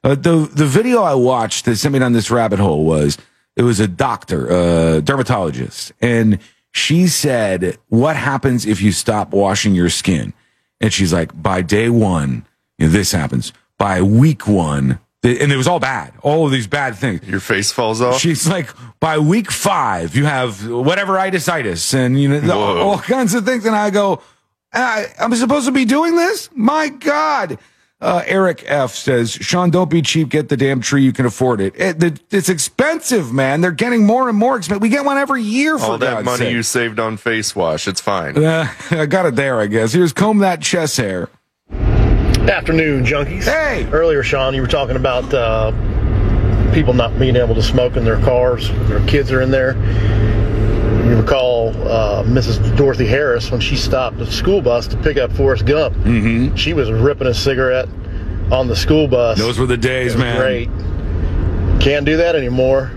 [0.03, 3.17] Uh, the the video I watched that sent me down this rabbit hole was
[3.55, 6.39] it was a doctor, a dermatologist, and
[6.73, 10.33] she said, "What happens if you stop washing your skin?"
[10.81, 12.45] And she's like, "By day one,
[12.77, 13.53] you know, this happens.
[13.77, 16.13] By week one." And it was all bad.
[16.21, 17.25] All of these bad things.
[17.27, 18.19] Your face falls off.
[18.19, 22.77] She's like, by week five, you have whatever itis, and you know Whoa.
[22.81, 23.65] all kinds of things.
[23.65, 24.21] And I go,
[24.73, 26.49] I, I'm supposed to be doing this?
[26.53, 27.57] My God.
[28.01, 30.27] Uh, Eric F says, Sean, don't be cheap.
[30.27, 31.03] Get the damn tree.
[31.03, 31.73] You can afford it.
[31.77, 33.62] it, it- it's expensive, man.
[33.62, 34.81] They're getting more and more expensive.
[34.81, 36.51] We get one every year for All that God's money sake.
[36.53, 38.43] you saved on face wash, it's fine.
[38.43, 39.93] Uh, I got it there, I guess.
[39.93, 41.29] Here's comb that chest hair.
[42.49, 43.45] Afternoon, junkies.
[43.45, 43.88] Hey.
[43.91, 45.71] Earlier, Sean, you were talking about uh,
[46.73, 48.69] people not being able to smoke in their cars.
[48.89, 49.75] Their kids are in there.
[51.08, 52.75] You recall uh, Mrs.
[52.75, 55.95] Dorothy Harris when she stopped the school bus to pick up Forrest Gump.
[55.97, 56.56] Mm-hmm.
[56.56, 57.88] She was ripping a cigarette
[58.51, 59.38] on the school bus.
[59.38, 60.38] Those were the days, man.
[60.38, 60.69] Great.
[61.82, 62.91] Can't do that anymore.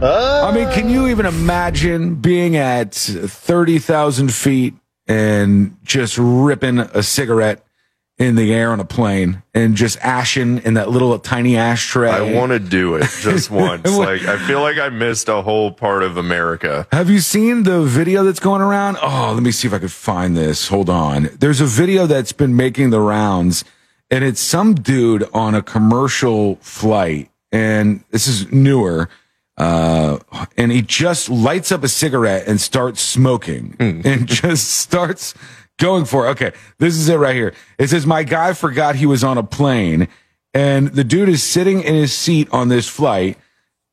[0.00, 4.74] Uh, I mean, can you even imagine being at 30,000 feet
[5.06, 7.64] and just ripping a cigarette
[8.18, 12.10] in the air on a plane and just ashing in that little tiny ashtray?
[12.10, 13.88] I want to do it just once.
[13.90, 16.86] like I feel like I missed a whole part of America.
[16.92, 18.98] Have you seen the video that's going around?
[19.02, 20.68] Oh, let me see if I could find this.
[20.68, 21.30] Hold on.
[21.38, 23.64] There's a video that's been making the rounds,
[24.10, 29.08] and it's some dude on a commercial flight, and this is newer.
[29.58, 30.18] Uh,
[30.56, 35.34] and he just lights up a cigarette and starts smoking and just starts
[35.82, 36.28] going for.
[36.28, 37.52] Okay, this is it right here.
[37.78, 40.08] It says, My guy forgot he was on a plane,
[40.54, 43.36] and the dude is sitting in his seat on this flight.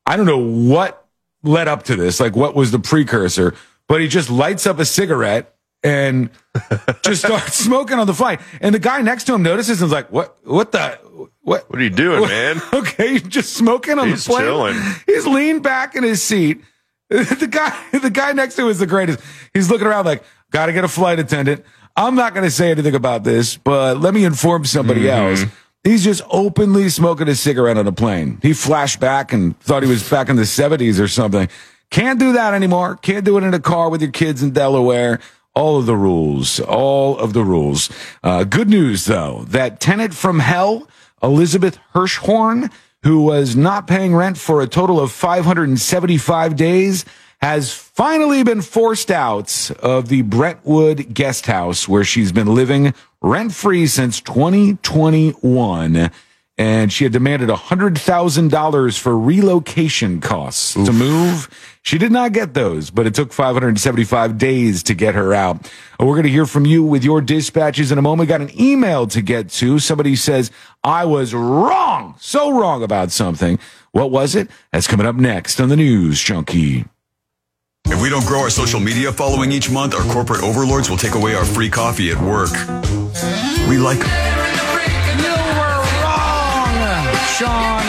[0.06, 1.06] I don't know what
[1.42, 3.54] led up to this, like what was the precursor,
[3.88, 6.30] but he just lights up a cigarette and
[7.02, 8.40] just starts smoking on the flight.
[8.60, 10.98] And the guy next to him notices and is like, what, what the,
[11.42, 11.70] what?
[11.70, 12.60] What are you doing, man?
[12.72, 14.42] Okay, he's just smoking on He's the plane.
[14.42, 14.76] chilling.
[15.06, 16.62] He's leaned back in his seat.
[17.10, 19.18] The guy, the guy next to him is the greatest.
[19.52, 20.22] He's looking around like,
[20.52, 21.64] gotta get a flight attendant.
[21.96, 25.42] I'm not going to say anything about this, but let me inform somebody Mm-hmm.
[25.42, 25.52] else.
[25.82, 28.38] He's just openly smoking a cigarette on a plane.
[28.42, 31.48] He flashed back and thought he was back in the 70s or something.
[31.90, 32.96] Can't do that anymore.
[32.96, 35.20] Can't do it in a car with your kids in Delaware.
[35.54, 36.60] All of the rules.
[36.60, 37.90] All of the rules.
[38.22, 40.86] Uh, good news, though, that tenant from hell,
[41.22, 42.70] Elizabeth Hirschhorn,
[43.02, 47.04] who was not paying rent for a total of 575 days,
[47.40, 53.54] has finally been forced out of the Brentwood guest house where she's been living rent
[53.54, 56.10] free since 2021.
[56.58, 61.48] And she had demanded $100,000 for relocation costs to move.
[61.80, 65.72] She did not get those, but it took 575 days to get her out.
[65.98, 68.20] We're going to hear from you with your dispatches in a moment.
[68.20, 69.78] We got an email to get to.
[69.78, 70.50] Somebody says,
[70.84, 73.58] I was wrong, so wrong about something.
[73.92, 74.50] What was it?
[74.70, 76.84] That's coming up next on the News Junkie.
[77.86, 81.14] If we don't grow our social media following each month, our corporate overlords will take
[81.14, 82.50] away our free coffee at work.
[83.68, 87.14] We like no wrong.
[87.36, 87.82] Sean.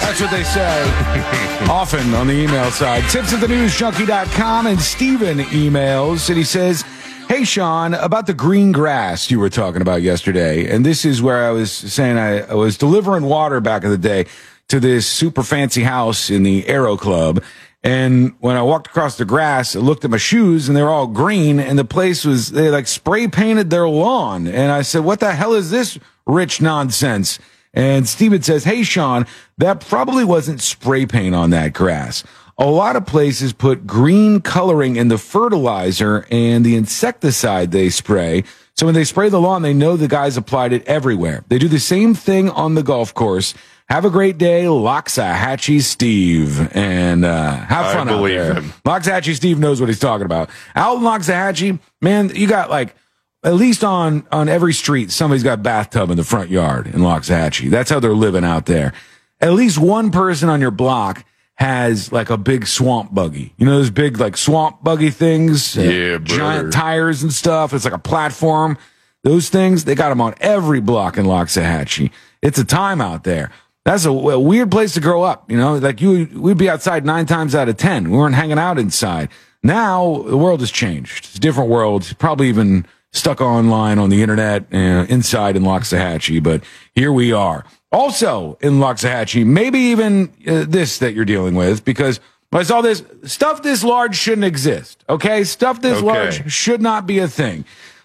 [0.00, 1.66] That's what they say.
[1.70, 3.02] Often on the email side.
[3.10, 6.82] Tips at the news newsjunkie.com and Steven emails and he says,
[7.28, 10.68] Hey Sean, about the green grass you were talking about yesterday.
[10.68, 13.98] And this is where I was saying I, I was delivering water back in the
[13.98, 14.26] day
[14.68, 17.42] to this super fancy house in the Aero Club.
[17.82, 21.06] And when I walked across the grass, I looked at my shoes and they're all
[21.06, 24.46] green and the place was, they like spray painted their lawn.
[24.46, 27.38] And I said, what the hell is this rich nonsense?
[27.72, 29.26] And Steven says, Hey, Sean,
[29.58, 32.24] that probably wasn't spray paint on that grass.
[32.58, 38.44] A lot of places put green coloring in the fertilizer and the insecticide they spray.
[38.76, 41.44] So when they spray the lawn, they know the guys applied it everywhere.
[41.48, 43.54] They do the same thing on the golf course.
[43.90, 48.54] Have a great day, Loxahatchee Steve, and uh, have I fun out believe there.
[48.54, 48.72] him.
[48.84, 50.48] Loxahatchee Steve knows what he's talking about.
[50.76, 52.94] Out in Loxahatchee, man, you got like
[53.42, 57.00] at least on on every street, somebody's got a bathtub in the front yard in
[57.00, 57.68] Loxahatchee.
[57.68, 58.92] That's how they're living out there.
[59.40, 61.24] At least one person on your block
[61.56, 63.54] has like a big swamp buggy.
[63.56, 65.74] You know those big like swamp buggy things?
[65.74, 67.74] Yeah, giant tires and stuff.
[67.74, 68.78] It's like a platform.
[69.24, 72.12] Those things, they got them on every block in Loxahatchee.
[72.40, 73.50] It's a time out there.
[73.84, 75.50] That's a, a weird place to grow up.
[75.50, 78.10] You know, like you, we'd be outside nine times out of 10.
[78.10, 79.30] We weren't hanging out inside.
[79.62, 81.24] Now the world has changed.
[81.26, 82.14] It's a different world.
[82.18, 86.62] Probably even stuck online on the internet, uh, inside in Loxahatchee, but
[86.94, 87.64] here we are.
[87.90, 92.20] Also in Loxahatchee, maybe even uh, this that you're dealing with because
[92.52, 95.04] I saw this stuff this large shouldn't exist.
[95.08, 95.42] Okay.
[95.44, 96.06] Stuff this Okay.
[96.06, 97.64] large should not be a thing.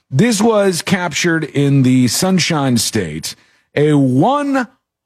[0.09, 3.35] This was captured in the Sunshine State,
[3.75, 3.93] a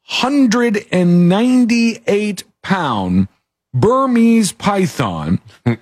[0.10, 3.28] 198 pound
[3.74, 5.40] Burmese python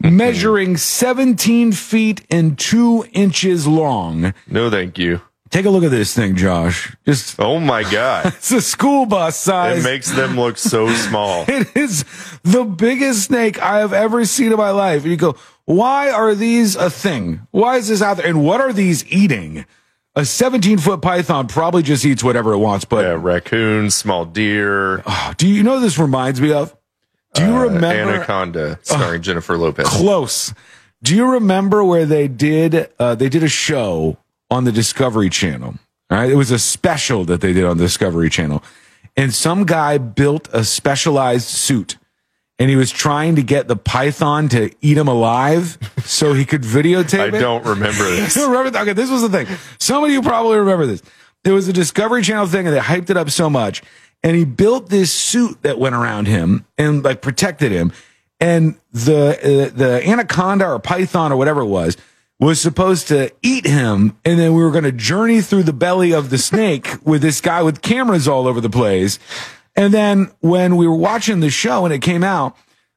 [0.00, 4.32] measuring 17 feet and 2 inches long.
[4.46, 5.20] No, thank you.
[5.50, 6.96] Take a look at this thing, Josh.
[7.04, 8.26] Just Oh my god.
[8.36, 9.84] it's a school bus size.
[9.84, 11.44] It makes them look so small.
[11.48, 12.04] It is
[12.42, 15.02] the biggest snake I have ever seen in my life.
[15.02, 17.46] And you go, why are these a thing?
[17.50, 18.26] Why is this out there?
[18.26, 19.64] And what are these eating?
[20.16, 25.02] A 17 foot python probably just eats whatever it wants, but Yeah, raccoons, small deer,
[25.36, 26.74] do you know this reminds me of?
[27.34, 29.88] Do you uh, remember Anaconda, starring Jennifer Lopez.
[29.88, 30.54] close?
[31.02, 34.16] Do you remember where they did uh, they did a show
[34.50, 35.74] on the Discovery Channel?
[36.10, 38.62] All right, it was a special that they did on the Discovery Channel,
[39.16, 41.96] and some guy built a specialized suit,
[42.58, 46.62] and he was trying to get the python to eat him alive so he could
[46.62, 47.40] videotape I it.
[47.40, 48.36] don't remember this.
[48.36, 48.78] You remember?
[48.78, 49.46] Okay, this was the thing.
[49.78, 51.02] Some of you probably remember this.
[51.42, 53.82] There was a Discovery Channel thing, and they hyped it up so much.
[54.22, 57.92] And he built this suit that went around him and like protected him.
[58.40, 59.38] And the
[59.72, 61.96] uh, the anaconda or python or whatever it was
[62.40, 66.12] was supposed to eat him, and then we were going to journey through the belly
[66.12, 69.18] of the snake with this guy with cameras all over the place.
[69.76, 72.56] And then when we were watching the show and it came out,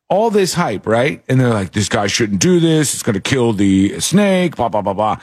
[0.09, 1.23] all this hype, right?
[1.27, 2.93] And they're like, this guy shouldn't do this.
[2.93, 5.19] It's going to kill the snake, blah, blah, blah, blah.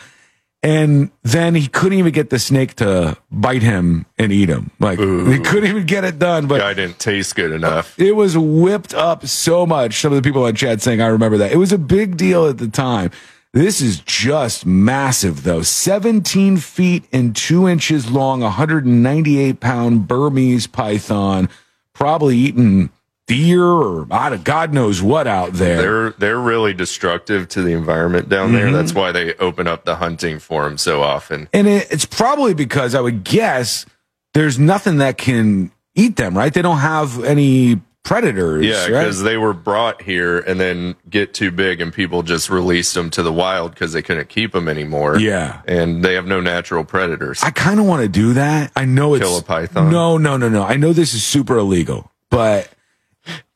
[0.62, 4.70] And then he couldn't even get the snake to bite him and eat him.
[4.80, 6.46] Like, he couldn't even get it done.
[6.46, 7.98] But I didn't taste good enough.
[8.00, 10.00] it was whipped up so much.
[10.00, 11.52] Some of the people on chat saying, I remember that.
[11.52, 13.10] It was a big deal at the time.
[13.54, 15.62] This is just massive, though.
[15.62, 21.48] 17 feet and two inches long, 198 pound Burmese python,
[21.92, 22.90] probably eating
[23.28, 25.76] deer or God knows what out there.
[25.76, 28.66] They're they're really destructive to the environment down there.
[28.66, 28.72] Mhm.
[28.72, 31.48] That's why they open up the hunting for them so often.
[31.52, 33.86] And it, it's probably because I would guess
[34.34, 36.52] there's nothing that can eat them, right?
[36.52, 38.64] They don't have any predators.
[38.64, 38.88] Yeah, right?
[38.88, 43.10] because they were brought here and then get too big, and people just released them
[43.10, 45.18] to the wild because they couldn't keep them anymore.
[45.18, 45.62] Yeah.
[45.66, 47.42] and they have no natural predators.
[47.42, 48.70] I kind of want to do that.
[48.76, 49.90] I know it's Kill a python.
[49.90, 50.62] No, no, no, no.
[50.62, 52.70] I know this is super illegal, but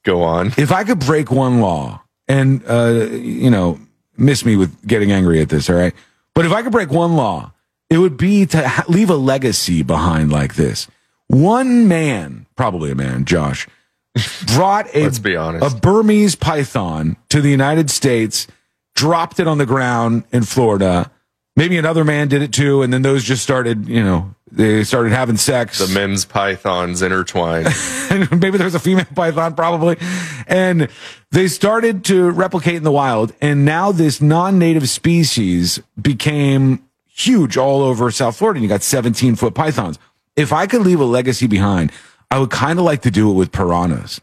[0.02, 0.48] Go on.
[0.56, 3.78] if I could break one law and uh, you know,
[4.16, 5.94] miss me with getting angry at this, all right?
[6.34, 7.52] But if I could break one law,
[7.90, 10.88] it would be to ha- leave a legacy behind like this.
[11.26, 13.66] One man, probably a man, Josh,
[14.54, 15.76] brought a Let's be honest.
[15.76, 18.46] a Burmese python to the United States,
[18.94, 21.11] dropped it on the ground in Florida.
[21.57, 25.12] Maybe another man did it too, and then those just started, you know, they started
[25.12, 25.78] having sex.
[25.78, 27.68] The men's pythons intertwined.
[28.11, 29.96] and maybe there's a female python probably
[30.46, 30.88] and
[31.31, 37.83] they started to replicate in the wild and now this non-native species became huge all
[37.83, 39.98] over south florida and you got 17 foot pythons
[40.37, 41.92] if i could leave a legacy behind
[42.30, 44.20] i would kind of like to do it with piranhas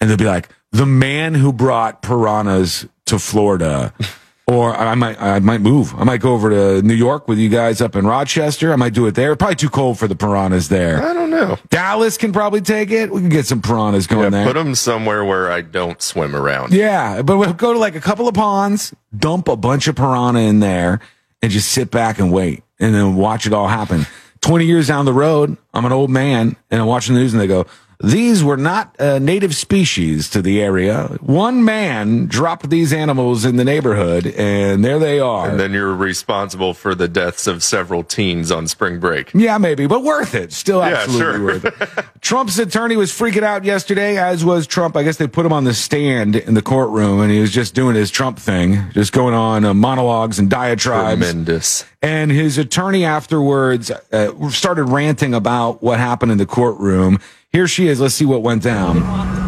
[0.00, 3.92] and they'll be like the man who brought piranhas to florida
[4.46, 5.94] or I might, I might move.
[5.94, 8.72] I might go over to New York with you guys up in Rochester.
[8.72, 9.36] I might do it there.
[9.36, 11.06] Probably too cold for the piranhas there.
[11.06, 11.58] I don't know.
[11.68, 13.10] Dallas can probably take it.
[13.12, 14.46] We can get some piranhas going Yeah, there.
[14.46, 16.72] put them somewhere where I don't swim around.
[16.72, 20.40] yeah, but we'll go to like a couple of ponds, dump a bunch of piranha
[20.40, 21.00] in there,
[21.42, 24.06] and just sit back and wait, and then watch it all happen.
[24.40, 27.40] Twenty years down the road, I'm an old man, and I'm watching the news, and
[27.40, 27.66] they go,
[28.00, 31.16] "These were not uh, native species to the area.
[31.20, 35.94] One man dropped these animals in the neighborhood, and there they are." And then you're
[35.94, 39.32] responsible for the deaths of several teens on spring break.
[39.34, 40.52] Yeah, maybe, but worth it.
[40.52, 41.44] Still Yeah, absolutely sure.
[41.44, 41.64] worth
[41.98, 42.04] it.
[42.20, 44.96] Trump's attorney was freaking out yesterday, as was Trump.
[44.96, 47.74] I guess they put him on the stand in the courtroom, and he was just
[47.74, 51.20] doing his Trump thing, just going on uh, monologues and diatribes.
[51.20, 51.84] Tremendous.
[52.00, 57.18] And his attorney afterwards uh, started ranting about what happened in the courtroom.
[57.50, 57.98] Here she is.
[57.98, 58.98] Let's see what went down.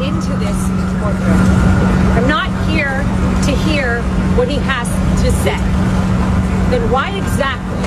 [0.01, 0.57] into this
[1.05, 1.37] courtroom.
[2.17, 3.05] I'm not here
[3.45, 4.01] to hear
[4.41, 4.89] what he has
[5.21, 5.61] to say.
[6.73, 7.85] Then why exactly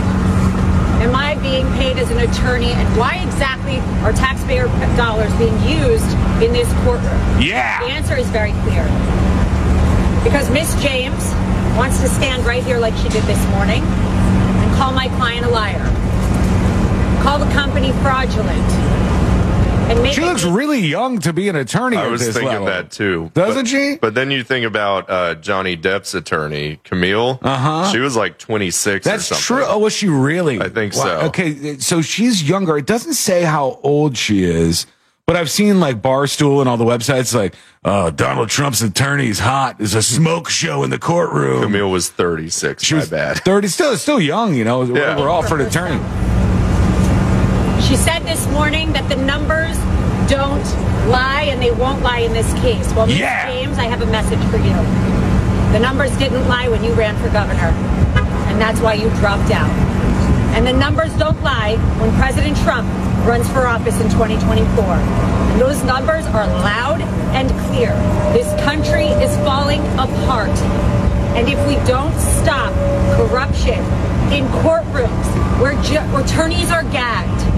[1.01, 6.05] am I being paid as an attorney and why exactly are taxpayer dollars being used
[6.45, 7.17] in this courtroom?
[7.41, 7.81] Yeah.
[7.81, 8.85] The answer is very clear.
[10.23, 11.25] Because Miss James
[11.75, 15.49] wants to stand right here like she did this morning and call my client a
[15.49, 15.81] liar.
[17.23, 19.02] Call the company fraudulent.
[19.89, 21.97] And make She looks really young to be an attorney.
[21.97, 22.65] I was this thinking level.
[22.67, 23.31] that too.
[23.33, 23.97] Doesn't but, she?
[23.99, 27.39] But then you think about uh, Johnny Depp's attorney, Camille.
[27.43, 27.91] Uh Uh-huh.
[27.91, 29.43] She was like 26 That's or something.
[29.57, 29.65] true.
[29.67, 30.59] Oh, was she really?
[30.61, 31.03] I think Wow.
[31.03, 31.17] so.
[31.27, 32.77] Okay, so she's younger.
[32.77, 34.85] It doesn't say how old she is,
[35.27, 37.53] but I've seen like Barstool and all the websites like,
[37.85, 39.77] oh, Donald Trump's attorney's hot.
[39.77, 41.61] There's a smoke show in the courtroom.
[41.63, 42.83] Camille was 36.
[42.83, 43.37] She my was bad.
[43.43, 44.83] 30, still, still young, you know.
[44.83, 45.17] Yeah.
[45.19, 45.99] We're all for an attorney.
[47.93, 49.77] She said this morning that the numbers
[50.27, 50.65] don't
[51.13, 52.91] lie and they won't lie in this case.
[52.95, 53.19] Well, Ms.
[53.19, 53.45] Yeah.
[53.45, 54.73] James, I have a message for you.
[55.73, 57.69] The numbers didn't lie when you ran for governor,
[58.49, 59.69] and that's why you dropped out.
[60.57, 62.89] And the numbers don't lie when President Trump
[63.27, 64.65] runs for office in 2024.
[64.83, 66.99] And those numbers are loud
[67.37, 67.93] and clear.
[68.33, 70.57] This country is falling apart.
[71.37, 72.73] And if we don't stop
[73.21, 73.77] corruption
[74.33, 77.53] in courtrooms where, where attorneys are gagged,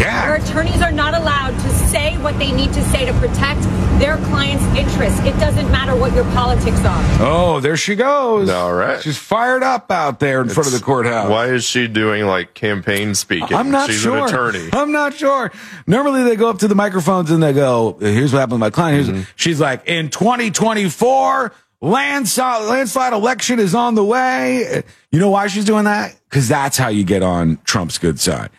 [0.00, 3.62] where attorneys are not allowed to say what they need to say to protect
[3.98, 5.20] their clients' interests.
[5.20, 7.02] It doesn't matter what your politics are.
[7.20, 8.48] Oh, there she goes.
[8.48, 9.02] All right.
[9.02, 11.28] She's fired up out there in front of the courthouse.
[11.28, 13.54] Why is she doing like campaign speaking?
[13.56, 14.16] I'm not She's sure.
[14.18, 14.68] an attorney.
[14.72, 15.52] I'm not sure.
[15.86, 18.70] Normally they go up to the microphones and they go, here's what happened with my
[18.70, 19.04] client.
[19.04, 19.30] Here's, Mm-hmm.
[19.36, 24.82] She's like, in 2024, landslide, landslide election is on the way.
[25.10, 26.14] You know why she's doing that?
[26.28, 28.50] Because that's how you get on Trump's good side.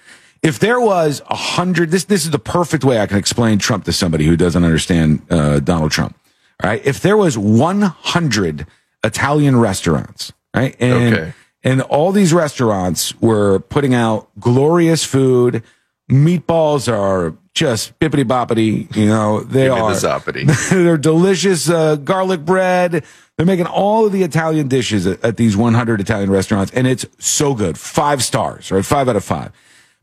[0.42, 3.86] If there was a hundred, this, this is the perfect way I can explain Trump
[3.86, 6.16] to somebody who doesn't understand uh, Donald Trump.
[6.64, 6.82] All right.
[6.86, 8.66] If there was 100
[9.04, 10.76] Italian restaurants, right?
[10.80, 11.34] And, Okay.
[11.64, 15.64] and all these restaurants were putting out glorious food.
[16.10, 19.92] Meatballs are just bippity boppity, you know, they me the are.
[20.70, 23.04] they're delicious uh, garlic bread.
[23.38, 27.06] They're making all of the Italian dishes at, at these 100 Italian restaurants, and it's
[27.20, 27.78] so good.
[27.78, 28.86] Five stars, right?
[28.86, 29.52] Five out of five.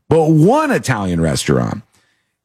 [0.09, 1.83] But one Italian restaurant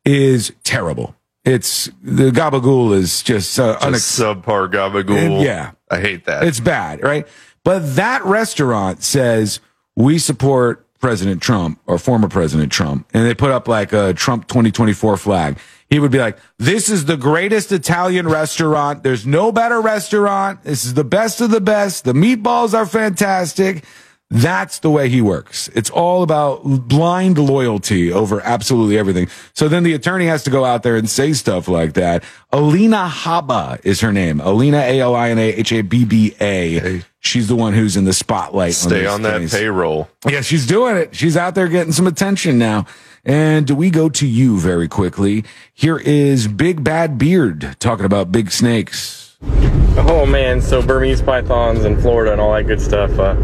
[0.04, 1.16] is terrible.
[1.44, 5.42] It's the gabagool is just, uh, unex- Just subpar gabagool.
[5.44, 5.72] Yeah.
[5.90, 6.44] I hate that.
[6.44, 7.26] it's bad, right?
[7.64, 9.60] But that restaurant says
[9.96, 14.48] we support President Trump or former President Trump, and they put up like a Trump
[14.48, 15.58] 2024 flag.
[15.90, 19.02] He would be like, "This is the greatest Italian restaurant.
[19.02, 20.64] There's no better restaurant.
[20.64, 22.04] This is the best of the best.
[22.04, 23.84] The meatballs are fantastic."
[24.30, 25.68] That's the way he works.
[25.74, 29.28] It's all about blind loyalty over absolutely everything.
[29.52, 32.24] So then the attorney has to go out there and say stuff like that.
[32.50, 34.40] Alina Habba is her name.
[34.40, 37.02] Alina A L I N A H A B B A.
[37.20, 38.74] She's the one who's in the spotlight.
[38.74, 40.08] Stay this on that payroll.
[40.26, 41.14] Yeah, she's doing it.
[41.14, 42.86] She's out there getting some attention now.
[43.24, 45.44] And do we go to you very quickly.
[45.72, 49.23] Here is Big Bad Beard talking about big snakes.
[49.96, 53.16] Oh man, so Burmese pythons in Florida and all that good stuff.
[53.18, 53.36] Uh,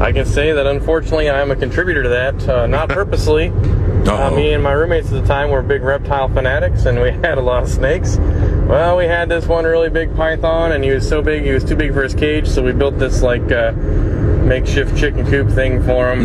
[0.00, 3.48] I can say that unfortunately I'm a contributor to that, uh, not purposely.
[3.48, 7.36] Uh, me and my roommates at the time were big reptile fanatics and we had
[7.36, 8.16] a lot of snakes.
[8.16, 11.64] Well, we had this one really big python and he was so big, he was
[11.64, 15.82] too big for his cage, so we built this like uh, makeshift chicken coop thing
[15.82, 16.20] for him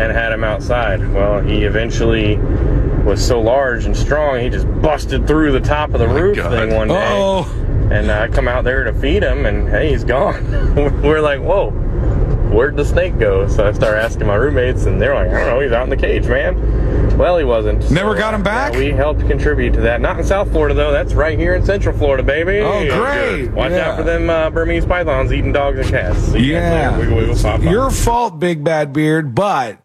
[0.00, 1.06] and had him outside.
[1.12, 2.36] Well, he eventually
[3.04, 6.74] was so large and strong, he just busted through the top of the roof thing
[6.74, 7.08] one day.
[7.12, 7.44] Oh.
[7.90, 10.74] And I come out there to feed him, and hey, he's gone.
[11.02, 11.70] We're like, whoa,
[12.52, 13.48] where'd the snake go?
[13.48, 15.90] So I start asking my roommates, and they're like, I don't know, he's out in
[15.90, 17.18] the cage, man.
[17.18, 17.90] Well, he wasn't.
[17.90, 18.72] Never So, got him back?
[18.72, 20.00] yeah, we helped contribute to that.
[20.00, 20.92] Not in South Florida, though.
[20.92, 22.60] That's right here in Central Florida, baby.
[22.60, 23.48] Oh, great.
[23.50, 23.90] Watch Yeah.
[23.90, 26.18] out for them uh, Burmese pythons eating dogs and cats.
[26.18, 26.90] See Yeah.
[26.90, 27.00] later.
[27.00, 27.70] Wiggle, wiggle, pop, pop.
[27.70, 29.78] Your fault, Big Bad Beard, but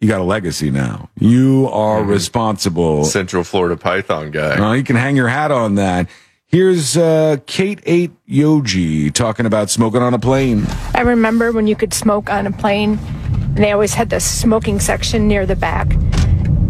[0.00, 1.10] you got a legacy now.
[1.18, 3.04] You are responsible.
[3.04, 4.58] Central Florida Python guy.
[4.58, 6.08] Well, you can hang your hat on that.
[6.46, 10.64] Here's uh, Kate 8 Yogi talking about smoking on a plane.
[10.94, 14.80] I remember when you could smoke on a plane, and they always had the smoking
[14.80, 15.92] section near the back.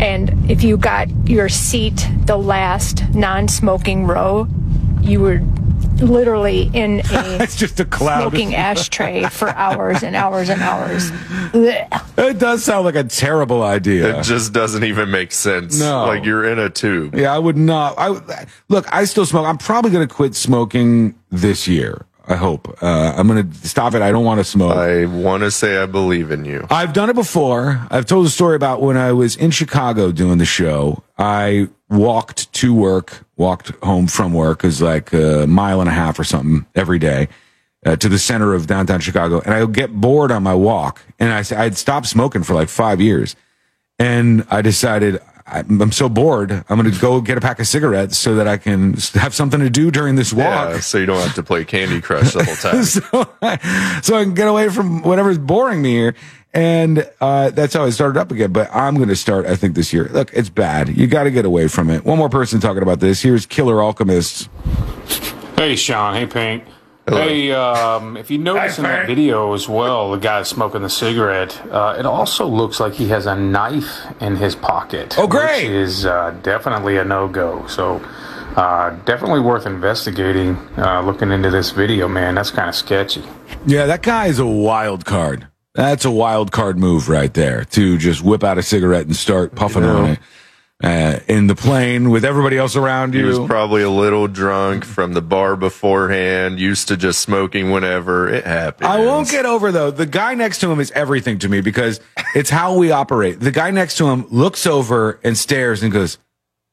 [0.01, 4.49] And if you got your seat the last non smoking row,
[5.01, 5.41] you were
[6.01, 8.21] literally in a It's just a cloud.
[8.31, 11.11] smoking ashtray for hours and hours and hours.
[12.19, 14.19] It does sound like a terrible idea.
[14.19, 15.79] It just doesn't even make sense.
[15.79, 16.07] No.
[16.07, 17.15] Like you're in a tube.
[17.15, 17.95] Yeah, I would not.
[17.97, 18.21] I
[18.69, 18.93] look.
[18.93, 19.47] I still smoke.
[19.47, 22.05] I'm probably going to quit smoking this year.
[22.29, 22.83] I hope.
[22.83, 24.03] Uh, I'm going to stop it.
[24.03, 24.77] I don't want to smoke.
[24.77, 26.67] I want to say I believe in you.
[26.71, 27.87] I've done it before.
[27.91, 31.03] I've told a story about when I was in Chicago doing the show.
[31.17, 36.19] I walked to work, walked home from work, is like a mile and a half
[36.19, 37.29] or something every day
[37.87, 39.41] uh, to the center of downtown Chicago.
[39.41, 41.01] And I would get bored on my walk.
[41.19, 43.37] And I, I'd stopped smoking for like five years.
[43.99, 45.21] And I decided
[45.51, 46.53] I'm I'm so bored.
[46.53, 49.61] I'm going to go get a pack of cigarettes so that I can have something
[49.61, 50.71] to do during this walk.
[50.71, 52.85] Yeah, so you don't have to play Candy Crush the whole time.
[52.85, 56.15] so, I, so I can get away from whatever's boring me here.
[56.55, 58.53] And uh, that's how I started up again.
[58.53, 60.09] But I'm going to start, I think, this year.
[60.09, 60.89] Look, it's bad.
[60.89, 62.05] You got to get away from it.
[62.05, 63.23] One more person talking about this.
[63.23, 64.49] Here's Killer Alchemist.
[65.57, 66.15] Hey, Sean.
[66.15, 66.65] Hey, Pink.
[67.09, 71.61] Hey, um, if you notice in that video as well, the guy smoking the cigarette,
[71.71, 75.17] uh, it also looks like he has a knife in his pocket.
[75.19, 75.65] Oh, great!
[75.65, 77.67] Which is uh, definitely a no-go.
[77.67, 77.97] So,
[78.57, 82.35] uh, definitely worth investigating, uh, looking into this video, man.
[82.35, 83.23] That's kind of sketchy.
[83.67, 85.49] Yeah, that guy is a wild card.
[85.75, 89.55] That's a wild card move right there to just whip out a cigarette and start
[89.55, 89.91] puffing Yeah.
[89.95, 90.19] on it
[90.83, 93.27] uh, in the plane with everybody else around He you.
[93.27, 98.45] was probably a little drunk from the bar beforehand, used to just smoking whenever it
[98.45, 98.87] happened.
[98.89, 99.91] I won't get over though.
[99.91, 102.01] The guy next to him is everything to me because
[102.35, 103.41] it's how we operate.
[103.41, 106.19] The guy next to him looks over and stares and goes,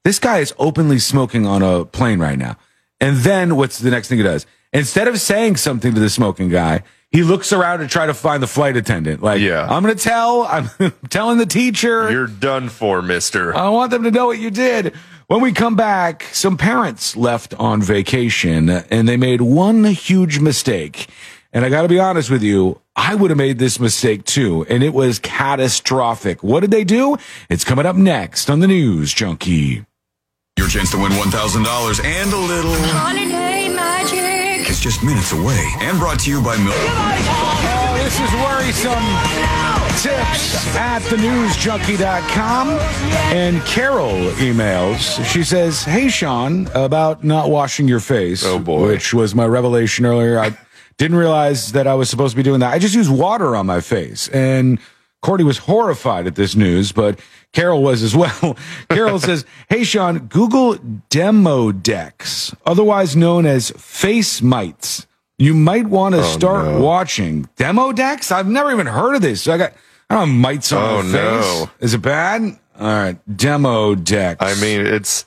[0.03, 2.57] "This guy is openly smoking on a plane right now."
[3.01, 4.45] And then what's the next thing he does?
[4.71, 6.83] Instead of saying something to the smoking guy,
[7.15, 9.23] he looks around to try to find the flight attendant.
[9.23, 9.65] Like, Yeah.
[9.69, 10.43] I'm going to tell.
[10.43, 10.69] I'm
[11.09, 12.11] telling the teacher.
[12.11, 13.55] You're done for, mister.
[13.55, 14.93] I want them to know what you did.
[15.27, 21.07] When we come back, some parents left on vacation and they made one huge mistake.
[21.53, 24.65] And I got to be honest with you, I would have made this mistake too.
[24.69, 26.43] And it was catastrophic.
[26.43, 27.17] What did they do?
[27.49, 29.85] It's coming up next on the News Junkie.
[30.57, 33.39] Your chance to win $1,000 and a little Holiday magic.
[33.39, 33.44] is
[34.85, 35.67] just minutes away.
[35.79, 36.75] And brought to you by Milk.
[36.77, 39.01] Oh, this is worrisome.
[39.99, 42.69] Tips at thenewsjunkie.com.
[43.33, 45.25] And Carol emails.
[45.25, 48.45] She says, Hey, Sean, about not washing your face.
[48.45, 48.89] Oh, boy.
[48.89, 50.37] Which was my revelation earlier.
[50.37, 50.55] I
[50.99, 52.71] didn't realize that I was supposed to be doing that.
[52.71, 54.27] I just use water on my face.
[54.27, 54.77] And
[55.23, 57.19] Cordy was horrified at this news, but
[57.55, 58.55] Carol was as well.
[58.89, 60.75] Carol says, Hey, Sean, Google
[61.09, 65.07] Demodex, otherwise known as face mites.
[65.37, 66.81] You might want to Oh, start no.
[66.81, 68.31] watching decks.
[68.31, 69.41] I've never even heard of this.
[69.43, 69.73] So I got,
[70.09, 71.13] I don't have mites on Oh, my face.
[71.13, 71.69] no.
[71.79, 72.41] Is it bad?
[72.79, 73.17] All right.
[73.29, 74.37] Demodex.
[74.39, 75.25] I mean, it's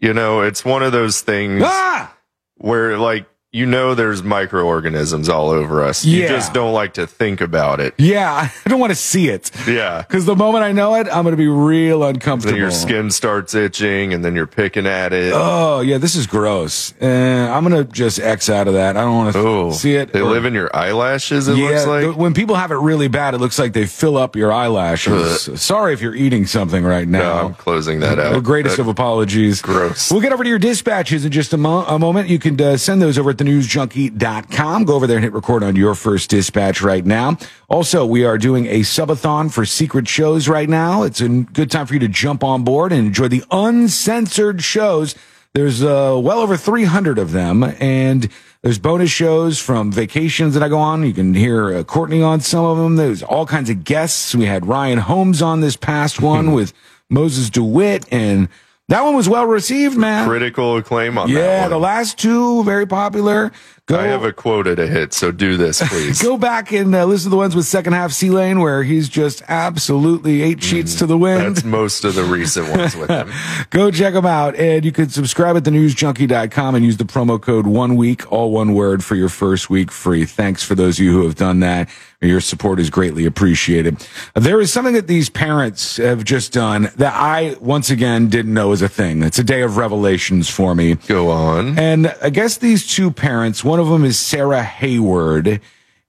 [0.00, 2.14] you know, it's one of those things Ah!
[2.56, 6.04] where like you know there's microorganisms all over us.
[6.04, 7.94] You just don't like to think about it.
[7.96, 9.50] Yeah, I don't want to see it.
[9.66, 10.02] Yeah.
[10.02, 12.52] Because the moment I know it, I'm going to be real uncomfortable.
[12.52, 15.32] Then your skin starts itching and then you're picking at it.
[15.34, 16.92] Oh yeah, this is gross.
[17.00, 18.96] Uh, I'm gonna just X out of that.
[18.98, 20.12] I don't want to see it.
[20.12, 22.16] They or- live in your eyelashes, it yeah, looks like.
[22.16, 25.48] when people have it really bad, it looks like they fill up your eyelashes.
[25.60, 27.46] Sorry if you're eating something right no, now.
[27.46, 28.34] I'm closing that out.
[28.34, 29.62] The greatest That- of apologies.
[29.62, 30.10] Gross.
[30.10, 32.28] We'll get over to your dispatches in just a, mo- a moment.
[32.28, 34.84] You can uh, send those over at thenewsjunkie.com.
[34.84, 37.36] Go over there and hit record on your first dispatch right now.
[37.68, 41.02] Also, we are doing a subathon for secret shows right now.
[41.02, 45.14] It's a good time for you to jump on board and enjoy the uncensored shows.
[45.54, 48.28] There's uh, well over 300 of them, and
[48.62, 51.04] there's bonus shows from vacations that I go on.
[51.04, 52.96] You can hear uh, Courtney on some of them.
[52.96, 54.34] There's all kinds of guests.
[54.34, 56.72] We had Ryan Holmes on this past one with
[57.08, 58.48] Moses DeWitt, and
[58.88, 60.28] that one was well received, man.
[60.28, 63.52] Critical acclaim on that Yeah, the last two very popular.
[63.88, 66.22] Go, I have a quota to hit, so do this, please.
[66.22, 69.08] go back and uh, listen to the ones with second half C Lane where he's
[69.08, 71.40] just absolutely eight sheets to the wind.
[71.40, 73.30] Mm, That's most of the recent ones with him.
[73.70, 74.54] Go check them out.
[74.56, 78.74] And you can subscribe at thenewsjunkie.com and use the promo code one week, all one
[78.74, 80.26] word for your first week free.
[80.26, 81.88] Thanks for those of you who have done that.
[82.20, 84.04] Your support is greatly appreciated.
[84.34, 88.68] There is something that these parents have just done that I, once again, didn't know
[88.68, 89.22] was a thing.
[89.22, 90.96] It's a day of revelations for me.
[91.06, 91.78] Go on.
[91.78, 95.60] And I guess these two parents, one of them is Sarah Hayward,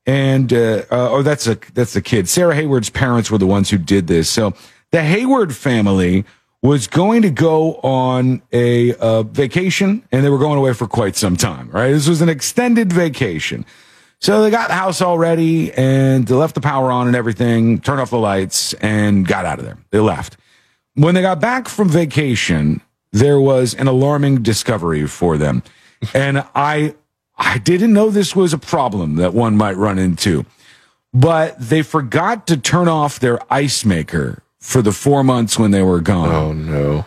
[0.05, 2.27] and uh, uh, oh, that's a that's the kid.
[2.27, 4.29] Sarah Hayward's parents were the ones who did this.
[4.29, 4.53] So
[4.91, 6.25] the Hayward family
[6.61, 11.15] was going to go on a uh, vacation, and they were going away for quite
[11.15, 11.69] some time.
[11.71, 13.65] Right, this was an extended vacation.
[14.21, 17.79] So they got the house all ready, and they left the power on and everything,
[17.79, 19.77] turned off the lights, and got out of there.
[19.91, 20.35] They left.
[20.95, 25.63] When they got back from vacation, there was an alarming discovery for them.
[26.13, 26.95] And I
[27.39, 30.45] I didn't know this was a problem that one might run into.
[31.11, 35.81] But they forgot to turn off their ice maker for the 4 months when they
[35.81, 36.29] were gone.
[36.29, 37.05] Oh no.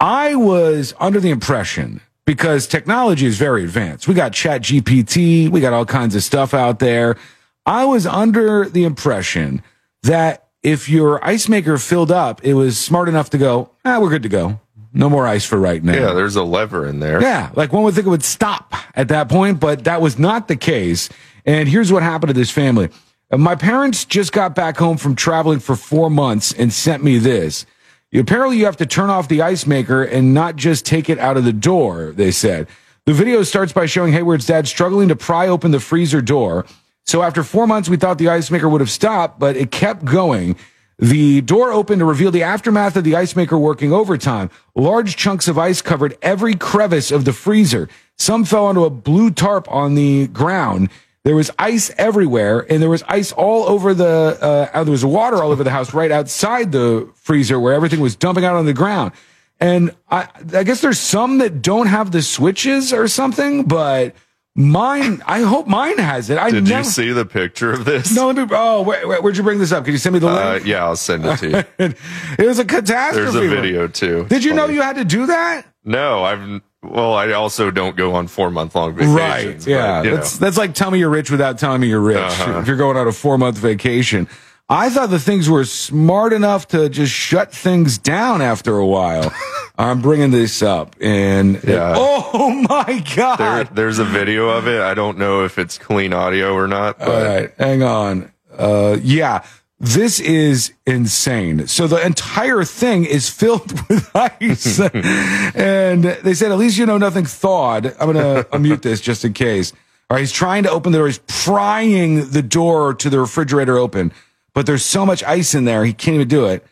[0.00, 4.08] I was under the impression because technology is very advanced.
[4.08, 7.16] We got Chat GPT, we got all kinds of stuff out there.
[7.64, 9.62] I was under the impression
[10.02, 14.10] that if your ice maker filled up, it was smart enough to go, ah, we're
[14.10, 14.60] good to go.
[14.94, 15.92] No more ice for right now.
[15.94, 17.20] Yeah, there's a lever in there.
[17.20, 20.46] Yeah, like one would think it would stop at that point, but that was not
[20.46, 21.08] the case.
[21.44, 22.88] And here's what happened to this family.
[23.30, 27.18] Uh, my parents just got back home from traveling for four months and sent me
[27.18, 27.66] this.
[28.14, 31.36] Apparently, you have to turn off the ice maker and not just take it out
[31.36, 32.68] of the door, they said.
[33.06, 36.64] The video starts by showing Hayward's dad struggling to pry open the freezer door.
[37.04, 40.04] So after four months, we thought the ice maker would have stopped, but it kept
[40.04, 40.56] going.
[40.98, 44.50] The door opened to reveal the aftermath of the ice maker working overtime.
[44.74, 47.88] Large chunks of ice covered every crevice of the freezer.
[48.16, 50.88] Some fell onto a blue tarp on the ground.
[51.24, 54.38] There was ice everywhere, and there was ice all over the.
[54.40, 58.14] Uh, there was water all over the house, right outside the freezer, where everything was
[58.14, 59.12] dumping out on the ground.
[59.58, 64.14] And I, I guess there's some that don't have the switches or something, but
[64.54, 65.22] mine.
[65.26, 66.38] I hope mine has it.
[66.38, 68.14] I Did never, you see the picture of this?
[68.14, 68.46] No, let me.
[68.50, 69.84] Oh, where, where, would you bring this up?
[69.84, 70.66] Can you send me the Uh, link?
[70.66, 71.64] yeah, I'll send it to you.
[72.38, 73.30] it was a catastrophe.
[73.32, 74.26] There's a video too.
[74.28, 75.66] Did you know you had to do that?
[75.84, 76.62] No, I've.
[76.82, 79.16] Well, I also don't go on four month long vacations.
[79.16, 79.56] Right.
[79.56, 80.02] but, Yeah.
[80.02, 80.16] know.
[80.16, 82.18] that's that's like tell me you're rich without telling me you're rich.
[82.18, 82.58] Uh-huh.
[82.60, 84.28] If you're going on a four month vacation.
[84.68, 89.32] I thought the things were smart enough to just shut things down after a while.
[89.78, 91.94] I'm bringing this up and Yeah.
[91.96, 93.38] oh my god.
[93.38, 94.80] There, there's a video of it.
[94.80, 98.32] I don't know if it's clean audio or not, but All right, hang on.
[98.56, 99.44] Uh, yeah,
[99.80, 101.66] this is insane.
[101.66, 104.80] So the entire thing is filled with ice,
[105.54, 107.86] and they said at least you know nothing thawed.
[108.00, 109.72] I'm gonna unmute this just in case.
[110.08, 111.08] All right, he's trying to open the door.
[111.08, 114.12] He's prying the door to the refrigerator open,
[114.54, 116.64] but there's so much ice in there he can't even do it.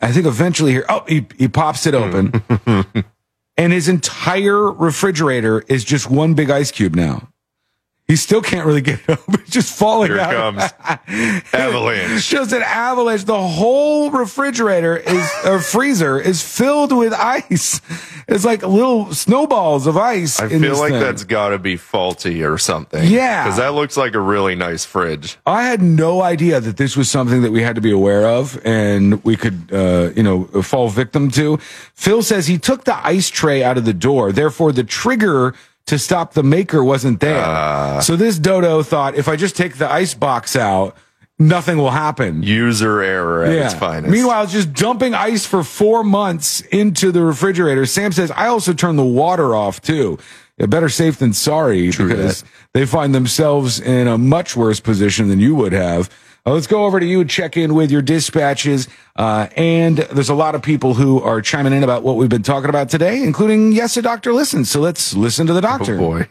[0.00, 2.42] I think eventually here, oh, he he pops it open,
[3.56, 7.28] and his entire refrigerator is just one big ice cube now.
[8.06, 9.40] He still can't really get it open.
[9.40, 10.54] It's just falling Here it out.
[10.56, 11.44] comes.
[11.54, 12.28] Avalanche.
[12.28, 13.24] Just an avalanche.
[13.24, 17.80] The whole refrigerator is or freezer is filled with ice.
[18.28, 20.38] It's like little snowballs of ice.
[20.38, 21.00] I feel like thing.
[21.00, 23.08] that's got to be faulty or something.
[23.10, 23.44] Yeah.
[23.44, 25.38] because that looks like a really nice fridge.
[25.46, 28.60] I had no idea that this was something that we had to be aware of
[28.66, 31.56] and we could, uh, you know, fall victim to.
[31.94, 34.30] Phil says he took the ice tray out of the door.
[34.30, 35.54] Therefore, the trigger
[35.86, 37.42] to stop the maker wasn't there.
[37.44, 38.00] Ah.
[38.00, 40.96] so this dodo thought if I just take the ice box out,
[41.38, 42.42] nothing will happen.
[42.42, 44.10] User error at its finest.
[44.10, 47.86] Meanwhile, just dumping ice for four months into the refrigerator.
[47.86, 50.18] Sam says, I also turn the water off too.
[50.56, 55.40] Yeah, better safe than sorry because they find themselves in a much worse position than
[55.40, 56.08] you would have.
[56.46, 58.86] Uh, let's go over to you, and check in with your dispatches.
[59.16, 62.42] Uh, and there's a lot of people who are chiming in about what we've been
[62.42, 64.70] talking about today, including Yes, a Doctor Listens.
[64.70, 65.94] So let's listen to the doctor.
[65.94, 66.28] Oh boy.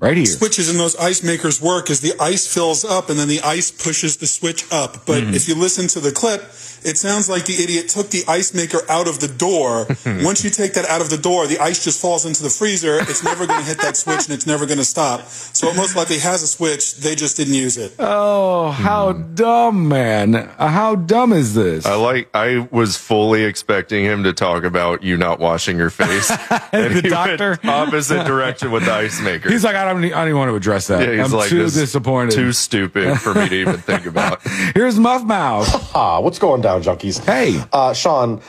[0.00, 0.26] Right here.
[0.26, 3.72] switches in those ice makers work is the ice fills up and then the ice
[3.72, 5.04] pushes the switch up.
[5.06, 5.34] But Mhm.
[5.34, 6.42] if you listen to the clip,
[6.84, 9.88] it sounds like the idiot took the ice maker out of the door.
[10.22, 13.00] Once you take that out of the door, the ice just falls into the freezer.
[13.00, 15.28] It's never going to hit that switch and it's never going to stop.
[15.28, 16.94] So it most likely has a switch.
[16.98, 17.94] They just didn't use it.
[17.98, 20.36] Oh, how dumb, man.
[20.36, 21.84] Uh, How dumb is this?
[21.86, 22.28] I like.
[22.34, 26.30] I was fully expecting him to talk about you not washing your face.
[26.72, 27.58] and The he doctor?
[27.64, 29.50] went opposite direction with the ice maker.
[29.50, 31.00] He's like, I don't, I don't even want to address that.
[31.06, 32.32] yeah, he's I'm like too disappointed.
[32.32, 34.40] Too stupid for me to even think about.
[34.74, 35.68] Here's Muff Mouth.
[35.94, 37.24] Ah, what's going down, junkies?
[37.24, 37.62] Hey.
[37.72, 38.40] Uh, Sean,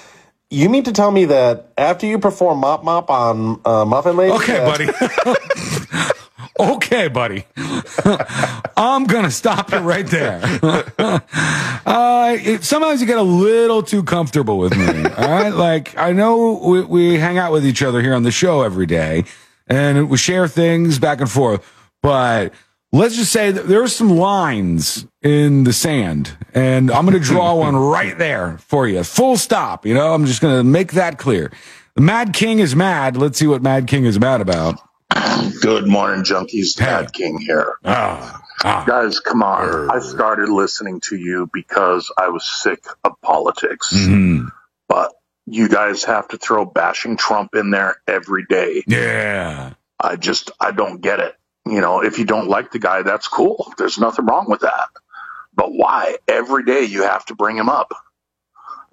[0.50, 4.34] you mean to tell me that after you perform Mop Mop on uh, Muffin Lady?
[4.34, 6.14] Okay, that-
[6.58, 6.70] buddy.
[6.76, 7.46] okay, buddy.
[8.78, 10.42] I'm gonna stop it right there.
[11.04, 14.86] uh, it, sometimes you get a little too comfortable with me.
[14.88, 18.32] All right, like I know we, we hang out with each other here on the
[18.32, 19.26] show every day,
[19.70, 21.66] and we share things back and forth.
[22.02, 22.54] But
[22.92, 27.56] let's just say that there are some lines in the sand, and I'm gonna draw
[27.60, 29.04] one right there for you.
[29.04, 29.86] Full stop.
[29.86, 31.52] You know, I'm just gonna make that clear.
[31.96, 33.18] The Mad King is mad.
[33.18, 34.80] Let's see what Mad King is mad about.
[35.62, 36.80] Good morning, junkies.
[36.80, 37.76] Mad King here.
[37.84, 39.90] Ah, Guys, come on.
[39.90, 43.92] I started listening to you because I was sick of politics.
[43.94, 44.48] Mm-hmm.
[44.88, 45.14] But
[45.52, 48.84] you guys have to throw bashing Trump in there every day.
[48.88, 49.74] Yeah.
[50.00, 51.36] I just, I don't get it.
[51.66, 53.72] You know, if you don't like the guy, that's cool.
[53.78, 54.90] There's nothing wrong with that.
[55.54, 56.18] But why?
[56.28, 57.92] Every day you have to bring him up.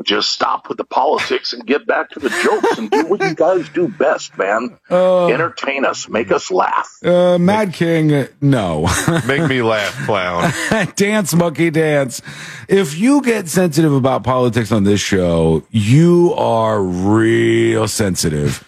[0.05, 3.35] Just stop with the politics and get back to the jokes and do what you
[3.35, 4.79] guys do best, man.
[4.91, 6.99] Uh, Entertain us, make us laugh.
[7.05, 8.87] Uh, Mad King, uh, no.
[9.27, 10.53] Make me laugh, clown.
[10.97, 12.21] dance, monkey, dance.
[12.69, 18.65] If you get sensitive about politics on this show, you are real sensitive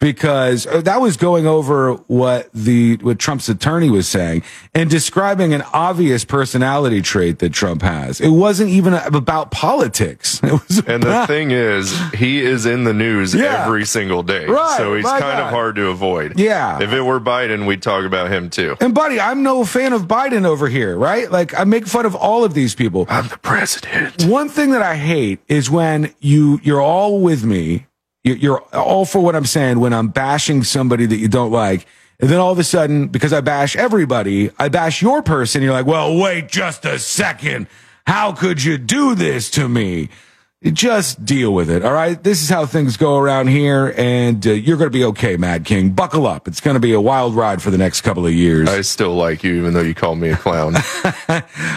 [0.00, 4.42] because uh, that was going over what the what Trump's attorney was saying
[4.74, 8.20] and describing an obvious personality trait that Trump has.
[8.20, 10.40] It wasn't even about politics.
[10.48, 13.64] It was And the thing is, he is in the news Yeah.
[13.66, 14.46] every single day.
[14.46, 15.40] Right, so he's kind God.
[15.42, 16.38] of hard to avoid.
[16.38, 16.80] Yeah.
[16.80, 18.76] If it were Biden, we'd talk about him too.
[18.80, 21.30] And buddy, I'm no fan of Biden over here, right?
[21.30, 23.04] Like I make fun of all of these people.
[23.10, 24.24] I'm the president.
[24.24, 27.86] One thing that I hate is when you you're all with me,
[28.24, 31.86] you're all for what I'm saying when I'm bashing somebody that you don't like.
[32.20, 35.62] And then all of a sudden, because I bash everybody, I bash your person.
[35.62, 37.68] You're like, well, wait just a second.
[38.06, 40.08] How could you do this to me?
[40.64, 41.84] Just deal with it.
[41.84, 42.20] All right.
[42.20, 43.94] This is how things go around here.
[43.96, 45.90] And uh, you're going to be okay, Mad King.
[45.90, 46.48] Buckle up.
[46.48, 48.68] It's going to be a wild ride for the next couple of years.
[48.68, 50.74] I still like you, even though you call me a clown.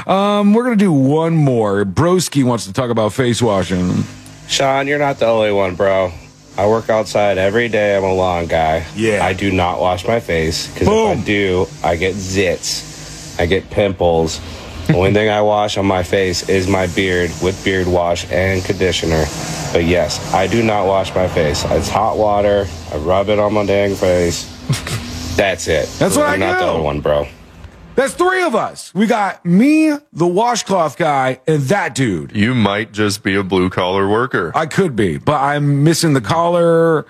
[0.08, 1.86] Um, we're gonna do one more.
[1.86, 4.04] Broski wants to talk about face washing.
[4.48, 6.12] Sean, you're not the only one, bro.
[6.58, 7.96] I work outside every day.
[7.96, 8.86] I'm a lawn guy.
[8.96, 9.24] Yeah.
[9.26, 13.40] I do not wash my face because if I do, I get zits.
[13.40, 14.40] I get pimples.
[14.88, 18.64] The only thing I wash on my face is my beard with beard wash and
[18.64, 19.24] conditioner.
[19.72, 21.64] But yes, I do not wash my face.
[21.66, 22.68] It's hot water.
[22.92, 24.46] I rub it on my dang face.
[25.38, 25.88] That's it.
[25.98, 27.28] That's what I'm I not the only one, bro.
[27.96, 28.94] That's three of us.
[28.96, 32.36] We got me, the washcloth guy, and that dude.
[32.36, 34.52] you might just be a blue collar worker.
[34.56, 37.06] I could be, but I'm missing the collar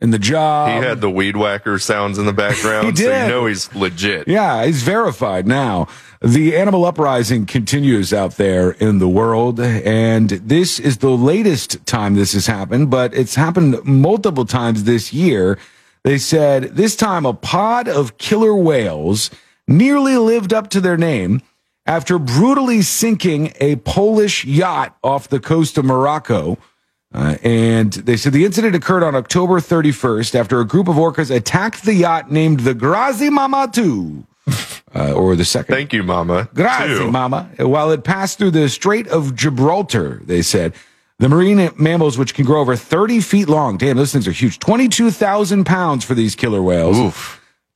[0.00, 0.70] and the job.
[0.80, 3.22] He had the weed whacker sounds in the background, He so did.
[3.22, 4.28] you know he's legit.
[4.28, 5.88] Yeah, he's verified now.
[6.20, 12.14] The animal uprising continues out there in the world, and this is the latest time
[12.14, 15.58] this has happened, but it's happened multiple times this year.
[16.04, 19.30] They said this time a pod of killer whales
[19.68, 21.42] nearly lived up to their name
[21.86, 26.58] after brutally sinking a Polish yacht off the coast of Morocco.
[27.14, 31.34] Uh, and they said the incident occurred on October 31st after a group of orcas
[31.34, 34.26] attacked the yacht named the Grazie Mamma 2,
[34.94, 35.74] uh, or the second.
[35.74, 36.50] Thank you, Mama.
[36.54, 37.10] Grazie, Two.
[37.10, 37.48] Mama.
[37.58, 40.74] While it passed through the Strait of Gibraltar, they said.
[41.20, 44.60] The marine mammals, which can grow over 30 feet long, damn, those things are huge.
[44.60, 46.96] 22,000 pounds for these killer whales.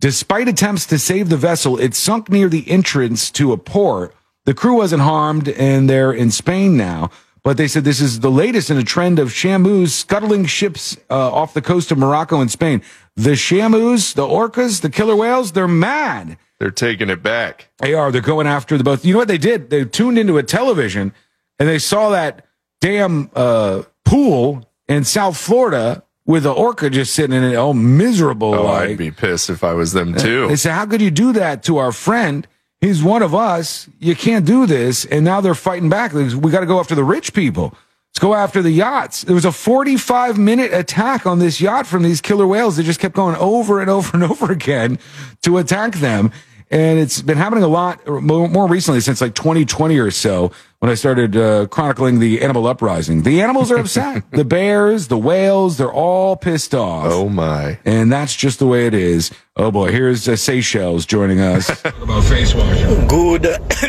[0.02, 4.12] Despite attempts to save the vessel, it sunk near the entrance to a port.
[4.46, 7.12] The crew wasn't harmed, and they're in Spain now.
[7.44, 11.32] But they said this is the latest in a trend of shamus scuttling ships uh,
[11.32, 12.82] off the coast of Morocco and Spain.
[13.14, 16.36] The shamus, the orcas, the killer whales, they're mad.
[16.58, 17.68] They're taking it back.
[17.78, 18.10] They are.
[18.10, 19.04] They're going after the both.
[19.04, 19.70] You know what they did?
[19.70, 21.14] They tuned into a television
[21.60, 22.44] and they saw that
[22.80, 28.54] damn uh, pool in South Florida with the orca just sitting in it, all miserable.
[28.54, 28.90] Oh, like.
[28.90, 30.48] I'd be pissed if I was them too.
[30.48, 32.46] They said, "How could you do that to our friend?
[32.80, 33.88] He's one of us.
[33.98, 36.12] You can't do this." And now they're fighting back.
[36.12, 37.74] We got to go after the rich people.
[38.12, 39.22] Let's go after the yachts.
[39.22, 42.76] There was a 45 minute attack on this yacht from these killer whales.
[42.76, 44.98] They just kept going over and over and over again
[45.42, 46.30] to attack them.
[46.70, 50.52] And it's been happening a lot uh, more more recently since like 2020 or so
[50.82, 53.22] when I started uh, chronicling the animal uprising.
[53.22, 54.24] The animals are upset.
[54.32, 57.06] the bears, the whales, they're all pissed off.
[57.08, 57.78] Oh my.
[57.84, 59.30] And that's just the way it is.
[59.54, 61.70] Oh boy, here's uh, Seychelles joining us.
[61.84, 63.06] about face washing.
[63.06, 63.46] Good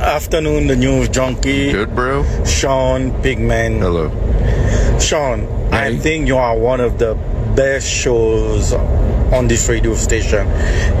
[0.00, 1.70] afternoon, the news junkie.
[1.70, 2.24] Good, bro.
[2.46, 3.80] Sean Pigman.
[3.80, 4.08] Hello.
[4.98, 7.14] Sean, I think you are one of the
[7.58, 10.46] best shows on this radio station.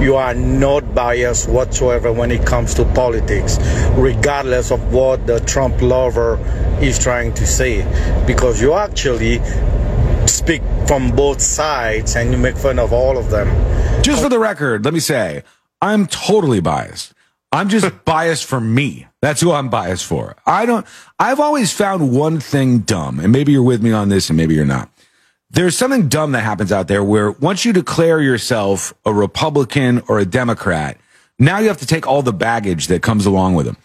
[0.02, 3.58] You are not biased whatsoever when it comes to politics,
[3.94, 6.36] regardless of what the Trump lover
[6.82, 7.86] is trying to say,
[8.26, 9.40] because you actually
[10.26, 13.46] speak from both sides and you make fun of all of them.
[14.02, 15.44] Just for the record, let me say,
[15.80, 17.14] I'm totally biased.
[17.52, 19.06] I'm just biased for me.
[19.22, 20.34] That's who I'm biased for.
[20.44, 20.84] I don't,
[21.20, 24.56] I've always found one thing dumb, and maybe you're with me on this and maybe
[24.56, 24.90] you're not.
[25.50, 30.18] There's something dumb that happens out there where once you declare yourself a Republican or
[30.18, 30.98] a Democrat,
[31.38, 33.76] now you have to take all the baggage that comes along with them.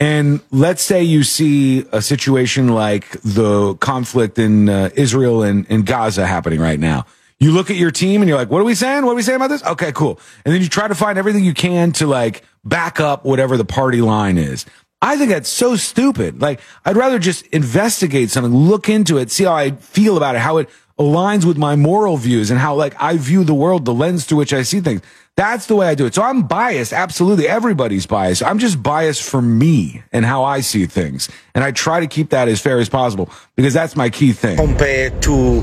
[0.00, 5.84] And let's say you see a situation like the conflict in uh, Israel and, and
[5.84, 7.04] Gaza happening right now.
[7.40, 9.04] You look at your team and you're like, what are we saying?
[9.04, 9.64] What are we saying about this?
[9.64, 10.20] Okay, cool.
[10.44, 13.64] And then you try to find everything you can to like back up whatever the
[13.64, 14.66] party line is.
[15.00, 16.40] I think that's so stupid.
[16.40, 20.40] Like, I'd rather just investigate something, look into it, see how I feel about it,
[20.40, 23.94] how it aligns with my moral views and how like I view the world, the
[23.94, 25.00] lens through which I see things.
[25.36, 26.14] That's the way I do it.
[26.14, 26.92] So I'm biased.
[26.92, 27.46] Absolutely.
[27.46, 28.42] Everybody's biased.
[28.42, 31.28] I'm just biased for me and how I see things.
[31.54, 34.56] And I try to keep that as fair as possible because that's my key thing.
[34.56, 35.62] compared to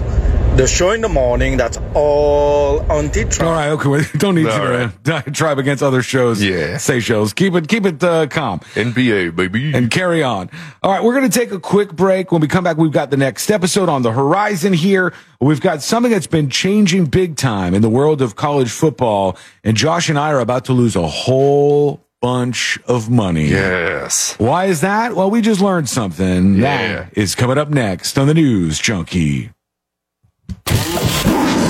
[0.55, 3.41] the show in the morning that's all anti-Trump.
[3.43, 3.89] All right, okay.
[3.89, 6.41] We don't need All you to tribe against other shows.
[6.41, 6.77] Yeah.
[6.77, 7.33] Say shows.
[7.33, 8.59] Keep it, keep it uh, calm.
[8.75, 9.73] NBA, baby.
[9.73, 10.49] And carry on.
[10.81, 12.31] All right, we're going to take a quick break.
[12.31, 15.13] When we come back, we've got the next episode on the horizon here.
[15.41, 19.37] We've got something that's been changing big time in the world of college football.
[19.63, 23.47] And Josh and I are about to lose a whole bunch of money.
[23.49, 24.35] Yes.
[24.39, 25.15] Why is that?
[25.15, 26.55] Well, we just learned something.
[26.55, 26.61] Yeah.
[26.61, 29.51] That is coming up next on the News Junkie.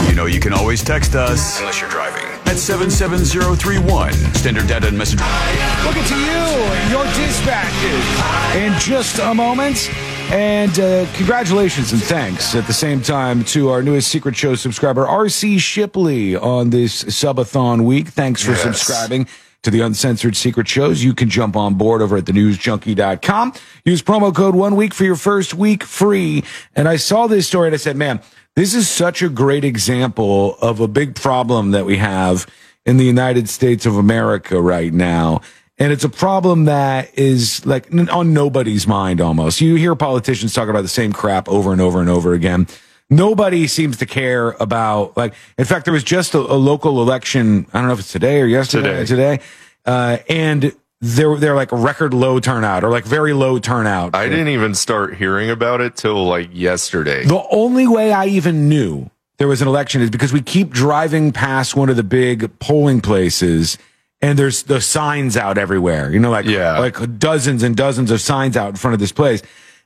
[0.10, 1.60] You know you can always text us.
[1.60, 2.24] Unless you're driving.
[2.46, 4.14] At 77031.
[4.36, 5.20] Standard data and message.
[5.20, 8.56] Look to you, your dispatches.
[8.56, 9.90] In just a moment.
[10.32, 15.06] And uh, congratulations and thanks at the same time to our newest Secret Show subscriber,
[15.06, 18.08] RC Shipley, on this subathon week.
[18.08, 18.62] Thanks for Yes.
[18.64, 19.28] subscribing
[19.64, 21.04] to the uncensored secret shows.
[21.04, 23.54] You can jump on board over at thenewsjunkie.com.
[23.84, 26.44] Use promo code one week for your first week free.
[26.76, 28.20] And I saw this story and I said, man,
[28.56, 32.48] this is such a great example of a big problem that we have
[32.86, 35.42] in the United States of America right now.
[35.78, 39.60] And it's a problem that is like on nobody's mind almost.
[39.60, 42.68] You hear politicians talk about the same crap over and over and over again.
[43.10, 47.68] Nobody seems to care about like, in fact, there was just a, a local election.
[47.74, 49.42] I don't know if it's today or yesterday, today.
[49.86, 54.16] Uh, and they're, they're like record low turnout or like very low turnout.
[54.16, 57.26] I didn't even start hearing about it till like yesterday.
[57.26, 61.32] The only way I even knew there was an election is because we keep driving
[61.32, 63.78] past one of the big polling places
[64.22, 66.12] and there's the signs out everywhere.
[66.12, 66.80] You know, like, yeah.
[66.80, 69.42] like dozens and dozens of signs out in front of this place.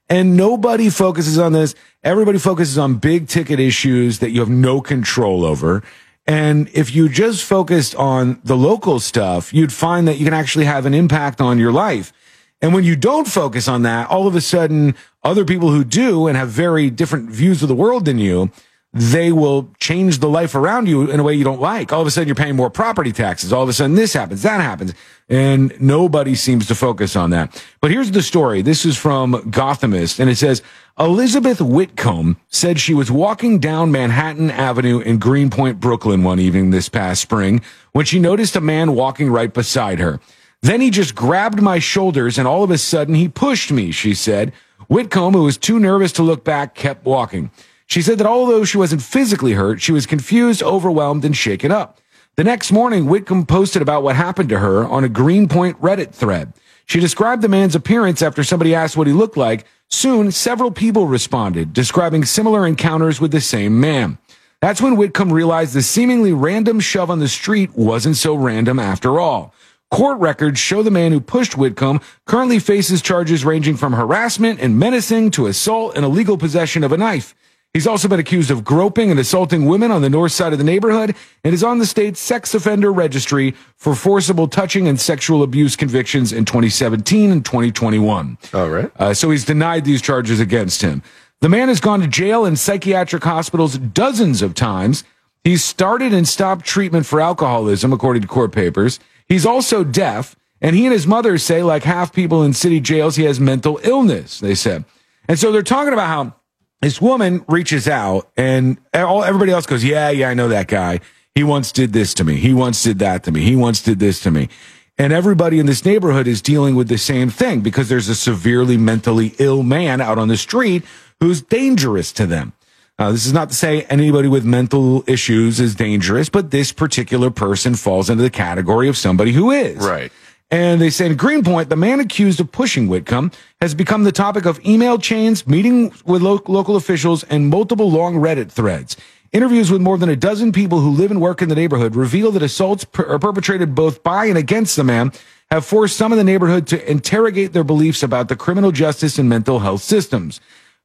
[0.07, 1.76] And nobody focuses on this.
[2.03, 5.84] Everybody focuses on big ticket issues that you have no control over.
[6.30, 10.65] And if you just focused on the local stuff, you'd find that you can actually
[10.65, 12.13] have an impact on your life.
[12.61, 16.27] And when you don't focus on that, all of a sudden, other people who do
[16.27, 18.51] and have very different views of the world than you,
[18.92, 21.94] they will change the life around you in a way you don't like.
[21.94, 23.54] All of a sudden, you're paying more property taxes.
[23.54, 24.94] All of a sudden, this happens, that happens.
[25.30, 27.64] And nobody seems to focus on that.
[27.82, 28.64] But here's the story.
[28.64, 30.64] This is from Gothamist, and it says
[31.00, 36.90] Elizabeth Whitcomb said she was walking down Manhattan Avenue in Greenpoint, Brooklyn one evening this
[36.90, 37.62] past spring
[37.92, 40.20] when she noticed a man walking right beside her.
[40.62, 44.14] Then he just grabbed my shoulders and all of a sudden he pushed me, she
[44.14, 44.52] said.
[44.88, 47.52] Whitcomb, who was too nervous to look back, kept walking.
[47.90, 52.00] She said that although she wasn't physically hurt, she was confused, overwhelmed, and shaken up.
[52.36, 56.54] The next morning, Whitcomb posted about what happened to her on a Greenpoint Reddit thread.
[56.86, 59.66] She described the man's appearance after somebody asked what he looked like.
[59.88, 64.20] Soon, several people responded, describing similar encounters with the same man.
[64.62, 69.20] That's when Whitcomb realized the seemingly random shove on the street wasn't so random after
[69.20, 69.52] all.
[69.90, 74.78] Court records show the man who pushed Whitcomb currently faces charges ranging from harassment and
[74.78, 77.34] menacing to assault and illegal possession of a knife.
[77.80, 80.65] He's also been accused of groping and assaulting women on the north side of the
[80.65, 81.15] neighborhood
[81.45, 86.34] and is on the state's sex offender registry for forcible touching and sexual abuse convictions
[86.34, 88.38] in 2017 and 2021.
[88.53, 88.91] All right.
[88.97, 91.01] Uh, so he's denied these charges against him.
[91.39, 95.05] The man has gone to jail and psychiatric hospitals dozens of times.
[95.45, 98.99] He's started and stopped treatment for alcoholism, according to court papers.
[99.25, 103.15] He's also deaf, and he and his mother say, like half people in city jails,
[103.15, 104.84] he has mental illness, they said.
[105.30, 106.34] And so they're talking about how
[106.82, 110.99] this woman reaches out and all, everybody else goes, yeah, yeah, I know that guy.
[111.36, 112.38] He once did this to me.
[112.38, 113.41] He once did that to me.
[113.41, 114.49] He once did this to me.
[114.97, 118.77] And everybody in this neighborhood is dealing with the same thing because there's a severely
[118.77, 120.84] mentally ill man out on the street
[121.21, 122.53] who's dangerous to them.
[122.97, 127.30] Uh, this is not to say anybody with mental issues is dangerous, but this particular
[127.30, 129.77] person falls into the category of somebody who is.
[129.77, 130.11] Right.
[130.52, 133.32] And they say in Greenpoint, the man accused of pushing Whitcomb
[133.62, 138.16] has become the topic of email chains, meeting with lo- local officials, and multiple long
[138.16, 138.97] Reddit threads.
[139.32, 142.32] Interviews with more than a dozen people who live and work in the neighborhood reveal
[142.32, 145.12] that assaults per- are perpetrated both by and against the man
[145.52, 149.30] have forced some in the neighborhood to interrogate their beliefs about the criminal justice and
[149.30, 150.41] mental health systems.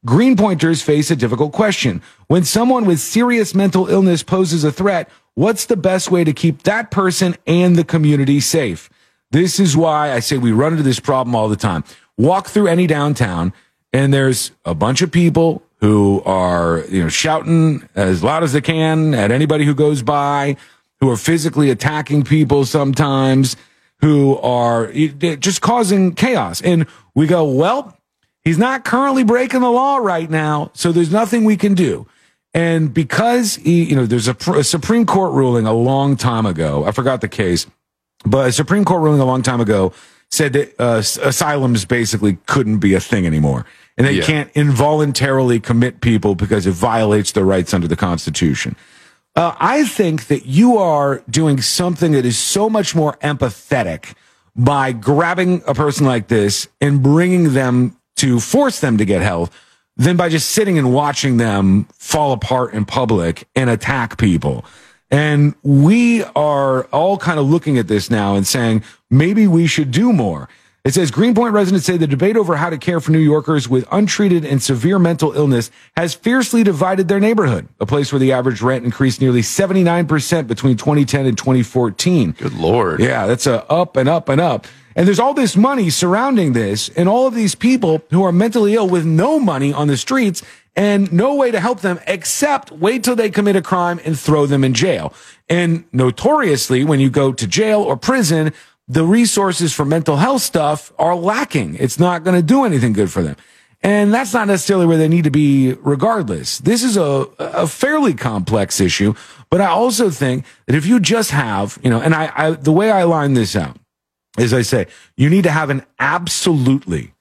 [0.07, 2.03] Greenpointers face a difficult question.
[2.27, 6.65] When someone with serious mental illness poses a threat, what's the best way to keep
[6.65, 8.91] that person and the community safe?
[9.35, 11.82] This is why I say we run into this problem all the time.
[12.16, 13.53] Walk through any downtown
[13.93, 18.61] and there's a bunch of people who are, you know, shouting as loud as they
[18.61, 20.57] can at anybody who goes by,
[21.01, 23.57] who are physically attacking people sometimes,
[24.03, 26.62] who are just causing chaos.
[26.62, 27.99] And we go, well,
[28.45, 32.07] he's not currently breaking the law right now, so there's nothing we can do.
[32.55, 36.85] And because he, you know, there's a, a Supreme Court ruling a long time ago.
[36.85, 37.66] I forgot the case,
[38.25, 39.93] but a Supreme Court ruling a long time ago
[40.31, 43.66] said that uh, asylums basically couldn't be a thing anymore.
[43.97, 44.25] And they Yeah.
[44.25, 48.75] can't involuntarily commit people because it violates their rights under the Constitution.
[49.37, 54.14] Uh, I think that you are doing something that is so much more empathetic
[54.57, 59.53] by grabbing a person like this and bringing them to force them to get help
[59.97, 64.64] than by just sitting and watching them fall apart in public and attack people.
[65.15, 69.93] And we are all kind of looking at this now and saying maybe we should
[69.93, 70.49] do more.
[70.83, 73.87] It says Greenpoint residents say the debate over how to care for New Yorkers with
[73.93, 78.61] untreated and severe mental illness has fiercely divided their neighborhood, a place where the average
[78.61, 82.33] rent increased nearly 79% between 2010 and 2014.
[82.33, 82.99] Good Lord.
[82.99, 84.67] Yeah, that's a up and up and up.
[84.97, 88.75] And there's all this money surrounding this and all of these people who are mentally
[88.75, 90.43] ill with no money on the streets
[90.77, 94.47] and no way to help them except wait till they commit a crime and throw
[94.47, 95.12] them in jail.
[95.49, 98.53] And notoriously, when you go to jail or prison,
[98.89, 101.77] the resources for mental health stuff are lacking.
[101.77, 103.37] It's not going to do anything good for them.
[103.83, 106.59] And that's not necessarily where they need to be regardless.
[106.59, 109.14] This is a, a fairly complex issue,
[109.51, 112.72] but I also think that if you just have, you know, and I, I the
[112.72, 113.77] way I line this out
[114.39, 117.12] is I say, you need to have an absolutely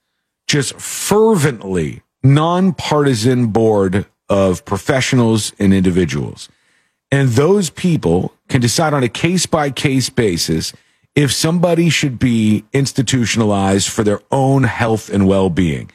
[0.47, 6.49] just fervently nonpartisan board of professionals and individuals.
[7.11, 10.73] And those people can decide on a case by case basis
[11.15, 15.91] if somebody should be institutionalized for their own health and well being.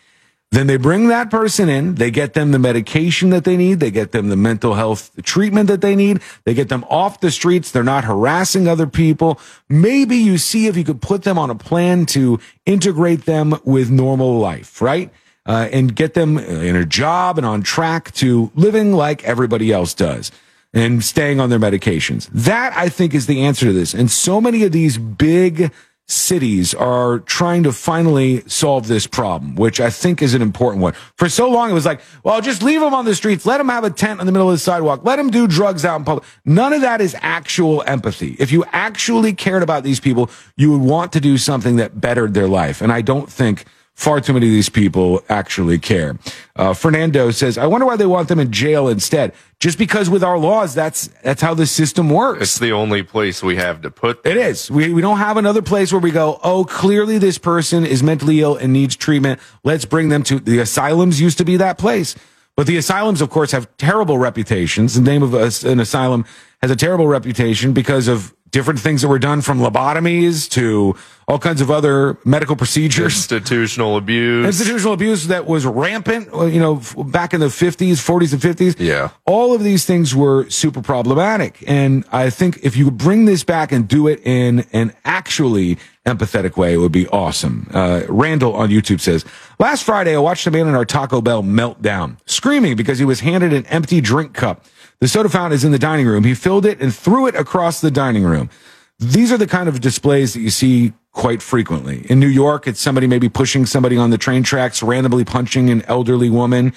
[0.51, 3.91] Then they bring that person in, they get them the medication that they need, they
[3.91, 7.71] get them the mental health treatment that they need, they get them off the streets,
[7.71, 9.39] they're not harassing other people.
[9.69, 13.91] Maybe you see if you could put them on a plan to integrate them with
[13.91, 15.11] normal life, right?
[15.49, 19.95] Uh, and get them in a job and on track to living like everybody else
[19.95, 20.31] does
[20.75, 22.29] and staying on their medications.
[22.33, 23.95] That I think is the answer to this.
[23.95, 25.73] And so many of these big
[26.07, 30.95] cities are trying to finally solve this problem, which I think is an important one.
[31.17, 33.45] For so long, it was like, well, just leave them on the streets.
[33.45, 35.05] Let them have a tent in the middle of the sidewalk.
[35.05, 36.27] Let them do drugs out in public.
[36.47, 38.37] None of that is actual empathy.
[38.39, 42.33] If you actually cared about these people, you would want to do something that bettered
[42.33, 42.81] their life.
[42.81, 43.67] And I don't think
[43.99, 46.17] far too many of these people actually care.
[46.55, 49.33] Uh, Fernando says, I wonder why they want them in jail instead.
[49.59, 52.41] Just because with our laws, that's, that's how the system works.
[52.41, 54.31] It's the only place we have to put them.
[54.31, 54.71] It is.
[54.71, 58.41] We, we don't have another place where we go, oh, clearly this person is mentally
[58.41, 59.41] ill and needs treatment.
[59.65, 62.15] Let's bring them to the asylums used to be that place.
[62.55, 64.95] But the asylums, of course, have terrible reputations.
[64.95, 66.25] The name of an asylum
[66.63, 70.97] has a terrible reputation because of different things that were done from lobotomies to
[71.27, 73.15] all kinds of other medical procedures.
[73.15, 74.47] Institutional abuse.
[74.47, 78.81] Institutional abuse that was rampant, uh, you know, back in the 50s, 40s, and 50s.
[78.81, 79.11] Yeah.
[79.27, 81.63] All of these things were super problematic.
[81.67, 85.77] And I think if you bring this back and do it in an actually
[86.07, 87.69] empathetic way, it would be awesome.
[87.75, 89.27] Uh, Randall on YouTube says,
[89.59, 93.21] Last Friday, I watched a man in our Taco Bell meltdown, screaming because he was
[93.21, 94.65] handed an empty drink cup.
[95.01, 96.25] The soda fountain is in the dining room.
[96.25, 98.51] He filled it and threw it across the dining room.
[98.99, 102.05] These are the kind of displays that you see quite frequently.
[102.11, 105.83] In New York, it's somebody maybe pushing somebody on the train tracks, randomly punching an
[105.83, 106.73] elderly woman.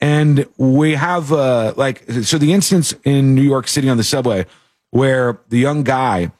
[0.00, 4.46] And we have, uh, like, so the instance in New York City on the subway
[4.90, 6.32] where the young guy,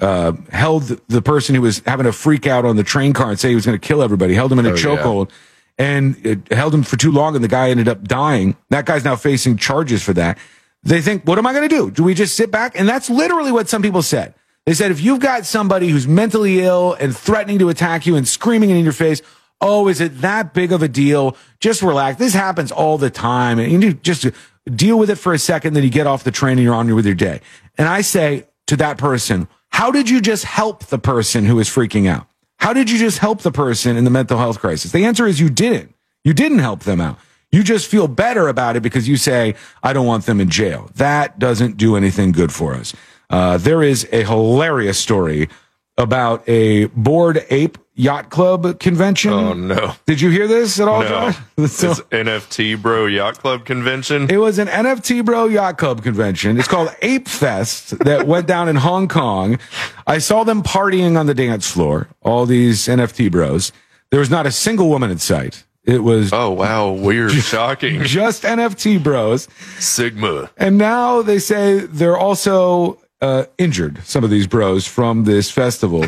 [0.00, 3.38] uh, held the person who was having a freak out on the train car and
[3.40, 4.78] say he was going to kill everybody, held him in a Oh, yeah.
[4.84, 5.30] chokehold
[5.78, 8.56] and it held him for too long and the guy ended up dying.
[8.70, 10.36] That guy's now facing charges for that.
[10.84, 11.90] They think, what am I going to do?
[11.90, 12.78] Do we just sit back?
[12.78, 14.34] And that's literally what some people said.
[14.66, 18.26] They said, if you've got somebody who's mentally ill and threatening to attack you and
[18.26, 19.20] screaming in your face,
[19.60, 21.36] oh, is it that big of a deal?
[21.60, 22.18] Just relax.
[22.18, 23.58] This happens all the time.
[23.58, 24.26] And you need just
[24.66, 25.74] deal with it for a second.
[25.74, 27.40] Then you get off the train and you're on with your day.
[27.76, 31.68] And I say to that person, how did you just help the person who is
[31.68, 32.26] freaking out?
[32.58, 34.92] How did you just help the person in the mental health crisis?
[34.92, 35.94] The answer is you didn't.
[36.22, 37.18] You didn't help them out.
[37.54, 40.90] You just feel better about it because you say, I don't want them in jail.
[40.96, 42.92] That doesn't do anything good for us.
[43.30, 45.48] Uh, there is a hilarious story
[45.96, 49.32] about a Bored Ape Yacht Club convention.
[49.32, 49.94] Oh no!
[50.04, 51.08] Did you hear this at all, No.
[51.08, 51.34] John?
[51.58, 54.28] It's NFT Bro Yacht Club convention.
[54.28, 56.58] It was an NFT Bro Yacht Club convention.
[56.58, 59.60] It's called Ape Fest that went down in Hong Kong.
[60.08, 63.70] I saw them partying on the dance floor, all these NFT bros.
[64.10, 65.62] There was not a single woman in sight.
[65.84, 68.02] It was Oh wow, weird, shocking.
[68.04, 69.48] just NFT bros.
[69.78, 70.50] Sigma.
[70.56, 76.04] And now they say they're also uh, injured, some of these bros from this festival.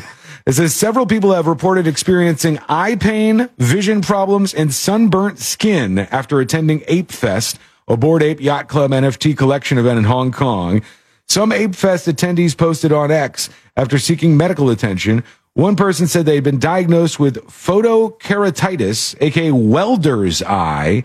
[0.47, 6.41] It says several people have reported experiencing eye pain, vision problems, and sunburnt skin after
[6.41, 7.59] attending Ape Fest,
[7.89, 10.83] a Bored Ape Yacht Club NFT collection event in Hong Kong.
[11.27, 15.25] Some Ape Fest attendees posted on X after seeking medical attention
[15.57, 21.03] One person said they'd been diagnosed with photokeratitis, aka welder's eye,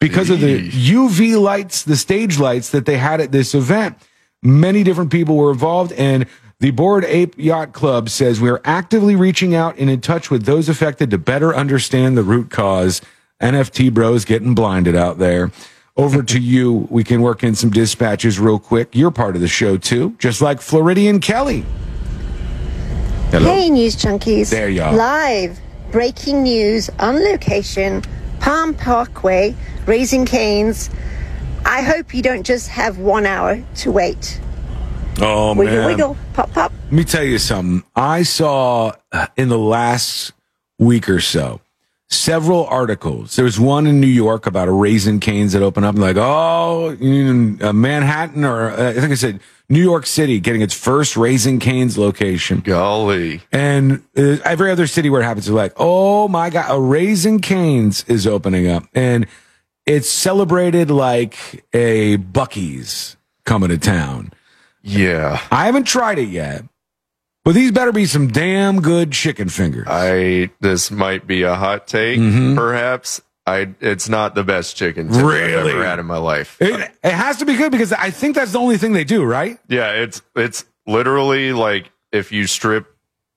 [0.00, 3.96] because of the UV lights, the stage lights that they had at this event.
[4.42, 6.26] Many different people were involved, and
[6.58, 10.46] the Bored Ape Yacht Club says we are actively reaching out and in touch with
[10.46, 13.02] those affected to better understand the root cause.
[13.40, 15.52] NFT bros getting blinded out there.
[15.96, 16.88] Over to you.
[16.90, 18.96] We can work in some dispatches real quick.
[18.96, 21.64] You're part of the show too, just like Floridian Kelly.
[23.32, 23.46] Hello.
[23.46, 24.50] Hey, News Junkies.
[24.50, 24.92] There you are.
[24.94, 25.58] Live
[25.90, 28.02] breaking news on location,
[28.40, 29.54] Palm Parkway,
[29.86, 30.90] Raising Cane's.
[31.64, 34.38] I hope you don't just have one hour to wait.
[35.22, 35.86] Oh wiggle, man.
[35.86, 36.72] wiggle, pop, pop.
[36.84, 37.82] Let me tell you something.
[37.96, 40.34] I saw uh, in the last
[40.78, 41.62] week or so
[42.12, 43.36] several articles.
[43.36, 46.96] There was one in New York about a Raising Cane's that opened up, like, oh,
[47.00, 49.40] in uh, Manhattan, or uh, I think I said
[49.72, 52.60] New York City getting its first Raising Cane's location.
[52.60, 53.40] Golly.
[53.50, 57.40] And uh, every other city where it happens is like, oh my God, a Raising
[57.40, 58.84] Cane's is opening up.
[58.94, 59.26] And
[59.86, 63.16] it's celebrated like a Buc-ee's
[63.46, 64.32] coming to town.
[64.82, 65.40] Yeah.
[65.50, 66.64] I haven't tried it yet,
[67.42, 69.86] but these better be some damn good chicken fingers.
[69.88, 72.54] I this might be a hot take, Mhm.
[72.56, 73.22] perhaps.
[73.46, 75.72] I it's not the best chicken tender I've Really?
[75.72, 76.56] ever had in my life.
[76.60, 79.24] It, it has to be good because I think that's the only thing they do,
[79.24, 79.58] right?
[79.68, 82.86] Yeah, it's it's literally like if you strip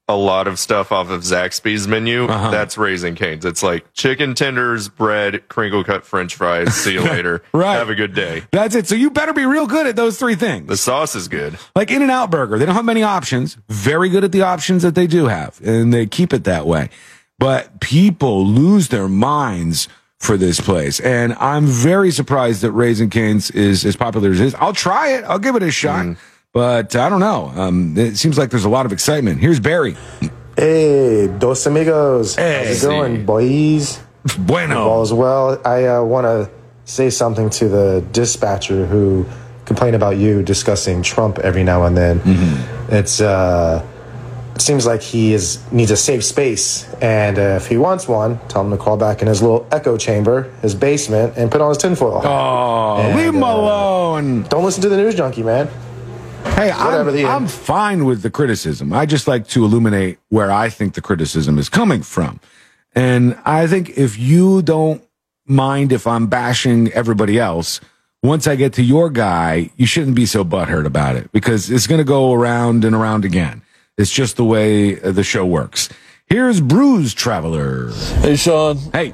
[0.07, 2.51] a lot of stuff off of Zaxby's menu, Uh-huh.
[2.51, 3.43] that's Raising Cane's.
[3.43, 6.75] It's like chicken tenders, bread, crinkle cut French fries.
[6.75, 7.41] See you later.
[7.53, 7.73] Right.
[7.77, 8.43] Have a good day.
[8.51, 8.85] That's it.
[8.85, 10.67] So you better be real good at those three things.
[10.67, 11.57] The sauce is good.
[11.75, 13.57] Like In N Out Burger, they don't have many options.
[13.67, 16.89] Very good at the options that they do have, and they keep it that way.
[17.37, 19.87] But people lose their minds
[20.19, 24.45] for this place, and I'm very surprised that Raising Cane's is as popular as it
[24.47, 24.55] is.
[24.55, 25.25] I'll try it.
[25.25, 26.15] I'll give it a shot.
[26.53, 27.51] But I don't know.
[27.53, 29.41] Um, it seems like there's a lot of excitement.
[29.41, 29.97] Here's Barry.
[30.55, 32.35] Hey, dos amigos.
[32.37, 32.67] Hey.
[32.67, 33.99] How's it going, boys?
[34.37, 34.87] Bueno.
[34.87, 35.61] All is well.
[35.65, 36.49] I uh, want to
[36.85, 39.25] say something to the dispatcher who
[39.65, 42.21] complained about you discussing Trump every now and then.
[42.89, 43.85] It's uh,
[44.55, 48.39] it seems like he is needs a safe space, and uh, if he wants one,
[48.47, 51.69] tell him to crawl back in his little echo chamber, his basement, and put on
[51.69, 52.21] his tinfoil.
[52.21, 52.29] hat.
[52.29, 54.43] Oh, And, leave him uh, alone.
[54.43, 55.67] Don't listen to the news junkie, man.
[56.55, 57.09] Hey, I'm.
[57.25, 58.93] I'm fine with the criticism.
[58.93, 62.39] I just like to illuminate where I think the criticism is coming from.
[62.93, 65.03] And I think if you don't
[65.45, 67.81] mind if I'm bashing everybody else,
[68.23, 71.87] once I get to your guy, you shouldn't be so butthurt about it because it's
[71.87, 73.61] going to go around and around again.
[73.97, 75.87] It's just the way uh, the show works.
[76.25, 77.91] Here's Bruise Traveler.
[78.19, 78.77] Hey, Sean.
[78.91, 79.11] Hey.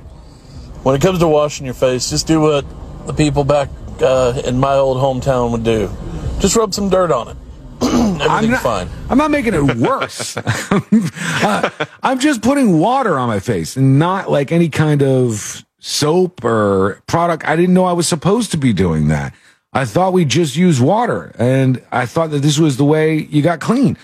[0.81, 2.65] When it comes to washing your face, just do what
[3.05, 3.69] the people back
[4.01, 5.87] uh, in my old hometown would do.
[6.39, 7.37] Just rub some dirt on it.
[7.83, 8.89] Everything's not, fine.
[9.07, 10.37] I'm not making it worse.
[11.43, 11.71] Uh,
[12.03, 17.01] I'm just putting water on my face and not like any kind of soap or
[17.07, 17.43] product.
[17.47, 19.33] I didn't know I was supposed to be doing that.
[19.73, 23.41] I thought we just use water and I thought that this was the way you
[23.41, 23.97] got clean.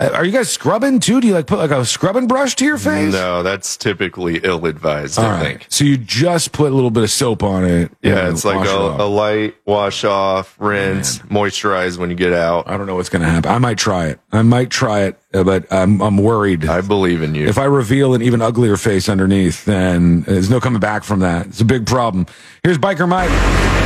[0.00, 1.20] Are you guys scrubbing too?
[1.20, 3.12] Do you like put like a scrubbing brush to your face?
[3.12, 5.42] No, that's typically ill advised, I right.
[5.42, 5.66] think.
[5.70, 7.90] So you just put a little bit of soap on it.
[8.00, 12.68] Yeah, it's like a, it a light wash off, rinse, moisturize when you get out.
[12.68, 13.50] I don't know what's going to happen.
[13.50, 14.20] I might try it.
[14.30, 16.66] I might try it, uh, but I'm I'm worried.
[16.66, 17.48] I believe in you.
[17.48, 21.46] If I reveal an even uglier face underneath, then there's no coming back from that.
[21.46, 22.26] It's a big problem.
[22.62, 23.30] Here's Biker Mike.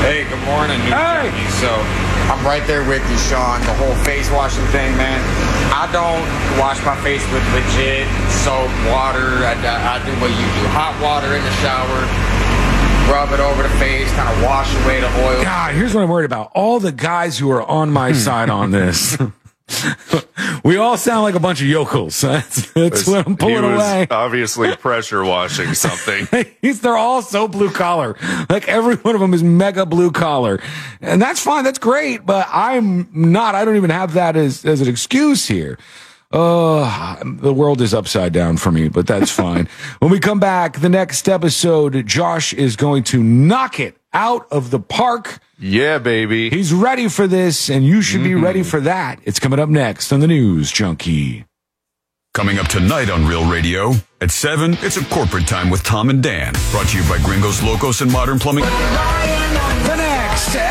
[0.03, 1.51] Hey, good morning, New Junkie.
[1.53, 1.73] So
[2.29, 3.61] I'm right there with you, Sean.
[3.61, 5.42] The whole face washing thing, man.
[5.83, 6.23] I don't
[6.61, 9.43] wash my face with legit soap, water.
[9.43, 12.07] I, I, I do what you do: hot water in the shower,
[13.13, 15.43] rub it over the face, kind of wash away the oil.
[15.43, 16.53] God, here's what I'm worried about.
[16.55, 18.17] All the guys who are on my hmm.
[18.17, 19.19] side on this.
[20.65, 22.21] we all sound like a bunch of yokels.
[22.33, 24.07] That's, that's what I'm pulling away.
[24.11, 26.27] obviously pressure washing something.
[26.63, 28.17] They're all so blue collar.
[28.49, 30.61] Like every one of them is mega blue collar.
[31.01, 31.65] And that's fine.
[31.65, 32.25] That's great.
[32.25, 35.79] But I'm not, I don't even have that as, as an excuse here.
[36.33, 39.69] Uh, the world is upside down for me, but that's fine.
[39.99, 44.71] when we come back, the next episode, Josh is going to knock it out of
[44.71, 45.39] the park.
[45.59, 46.51] Yeah, baby.
[46.51, 48.69] He's ready for this, and you should be ready mm-hmm.
[48.69, 49.21] for that.
[49.25, 51.45] It's coming up next on the News Junkie.
[52.35, 56.23] Coming up tonight on Real Radio at 7, it's a corporate time with Tom and
[56.23, 56.55] Dan.
[56.71, 58.65] Brought to you by Gringos Locos and Modern Plumbing.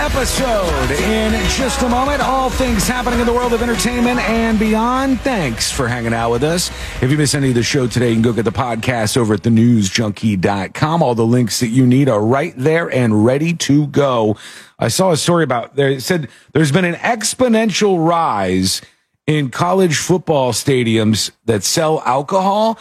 [0.02, 2.22] Episode in just a moment.
[2.24, 5.22] All things happening in the world of entertainment and beyond.
[5.22, 6.72] Thanks for hanging out with us.
[7.04, 9.36] If you miss any of the show today, you can go get the podcast over
[9.36, 11.04] at thenewsjunkie.com.
[11.04, 14.38] All the links that you need are right there and ready to go.
[14.80, 15.92] I saw a story about there.
[15.92, 18.82] It said there's been an exponential rise
[19.28, 22.80] in college football stadiums that sell alcohol.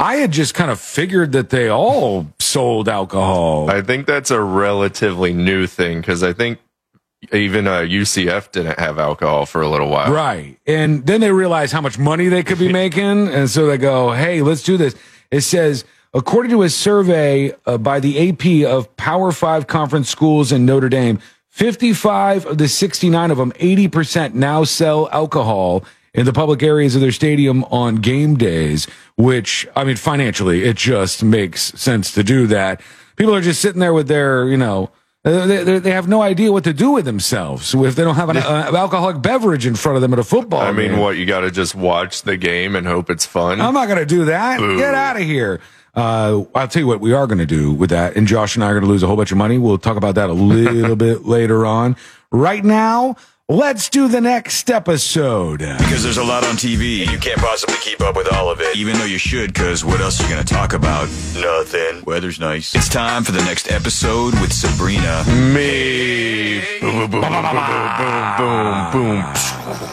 [0.00, 3.68] I had just kind of figured that they all sold alcohol.
[3.68, 6.58] I think that's a relatively new thing because I think
[7.32, 10.10] even uh, UCF didn't have alcohol for a little while.
[10.10, 10.58] Right.
[10.66, 13.28] And then they realize how much money they could be making.
[13.28, 14.94] And so they go, hey, let's do this.
[15.30, 15.84] It says,
[16.14, 20.88] according to a survey uh, by the AP of Power Five conference schools in Notre
[20.88, 25.84] Dame, 55 of the 69 of them, 80% now sell alcohol
[26.14, 30.76] in the public areas of their stadium on game days, which, I mean, financially, it
[30.76, 32.80] just makes sense to do that.
[33.16, 34.90] People are just sitting there with their, you know,
[35.22, 38.30] uh, they, they, have no idea what to do with themselves if they don't have
[38.30, 40.98] an uh, alcoholic beverage in front of them at a football I mean, game.
[40.98, 43.60] what you got to just watch the game and hope it's fun.
[43.60, 44.60] I'm not going to do that.
[44.60, 44.78] Boo.
[44.78, 45.60] Get out of here.
[45.94, 48.16] Uh, I'll tell you what we are going to do with that.
[48.16, 49.58] And Josh and I are going to lose a whole bunch of money.
[49.58, 51.96] We'll talk about that a little bit later on.
[52.30, 53.16] Right now,
[53.50, 55.58] let's do the next episode.
[55.58, 58.60] Because there's a lot on TV, and you can't possibly keep up with all of
[58.60, 58.76] it.
[58.76, 61.08] Even though you should, because what else are you going to talk about?
[61.34, 62.02] Nothing.
[62.04, 62.74] Weather's nice.
[62.74, 65.24] It's time for the next episode with Sabrina.
[65.26, 66.60] Me.
[66.80, 67.32] Boom, boom, boom, boom,
[68.38, 69.90] boom, boom, boom.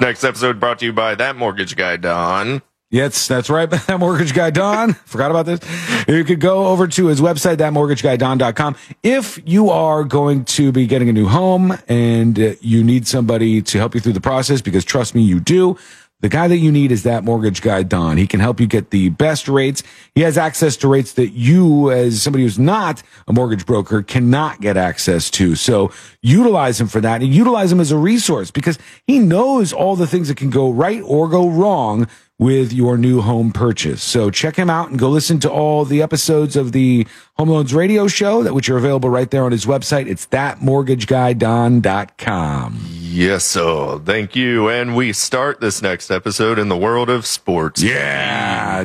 [0.00, 2.62] Next episode brought to you by that mortgage guy, Don.
[2.92, 3.70] Yes, that's right.
[3.86, 4.92] That mortgage guy Don.
[5.06, 5.60] Forgot about this.
[6.06, 8.76] You could go over to his website, thatmortgageguydon.com.
[9.02, 13.62] If you are going to be getting a new home and uh, you need somebody
[13.62, 15.78] to help you through the process, because trust me, you do.
[16.20, 18.16] The guy that you need is that mortgage guy, Don.
[18.16, 19.82] He can help you get the best rates.
[20.14, 24.60] He has access to rates that you, as somebody who's not a mortgage broker, cannot
[24.60, 25.56] get access to.
[25.56, 25.90] So
[26.20, 30.06] utilize him for that and utilize him as a resource because he knows all the
[30.06, 32.06] things that can go right or go wrong
[32.38, 34.02] with your new home purchase.
[34.02, 37.06] So check him out and go listen to all the episodes of the
[37.36, 40.08] Home Loans Radio Show, that which are available right there on his website.
[40.08, 42.80] It's thatmortgageguydon.com.
[42.90, 44.68] Yes, so thank you.
[44.68, 47.80] And we start this next episode in the world of sports.
[47.82, 48.84] Yeah.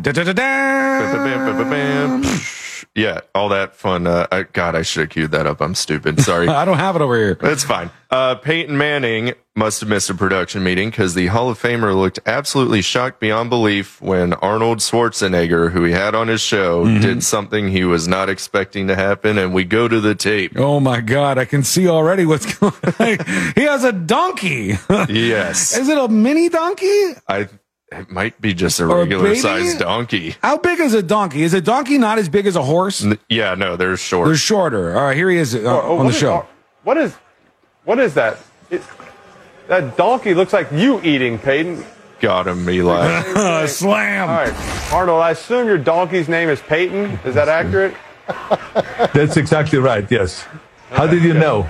[2.97, 4.07] Yeah, all that fun.
[4.07, 5.61] Uh, I, God, I should have queued that up.
[5.61, 6.19] I'm stupid.
[6.19, 6.47] Sorry.
[6.47, 7.35] I don't have it over here.
[7.35, 7.91] That's fine.
[8.09, 12.19] Uh, Peyton Manning must have missed a production meeting because the Hall of Famer looked
[12.25, 17.01] absolutely shocked beyond belief when Arnold Schwarzenegger, who he had on his show, Mm-hmm.
[17.01, 19.37] did something he was not expecting to happen.
[19.37, 20.53] And we go to the tape.
[20.55, 21.37] Oh my God.
[21.37, 23.17] I can see already what's going on.
[23.55, 24.73] he has a donkey.
[25.07, 25.77] Yes.
[25.77, 27.11] Is it a mini donkey?
[27.27, 27.47] I.
[27.91, 30.35] It might be just a Or a regular sized donkey.
[30.43, 31.43] How big is a donkey?
[31.43, 33.03] Is a donkey not as big as a horse?
[33.03, 34.27] N- Yeah, no, they're short.
[34.27, 34.95] They're shorter.
[34.97, 36.33] All right, here he is uh, Oh, oh, on the is- show.
[36.33, 36.45] oh,
[36.83, 37.15] what is,
[37.85, 38.39] what is that?
[38.69, 38.81] It,
[39.69, 41.85] that donkey looks like you eating, Peyton.
[42.19, 43.65] Got him, Eli.
[43.67, 44.29] Slam.
[44.29, 45.21] All right, Arnold.
[45.21, 47.17] I assume your donkey's name is Peyton.
[47.23, 47.95] Is that accurate?
[49.13, 50.45] That's exactly right, yes.
[50.89, 51.69] How did you know?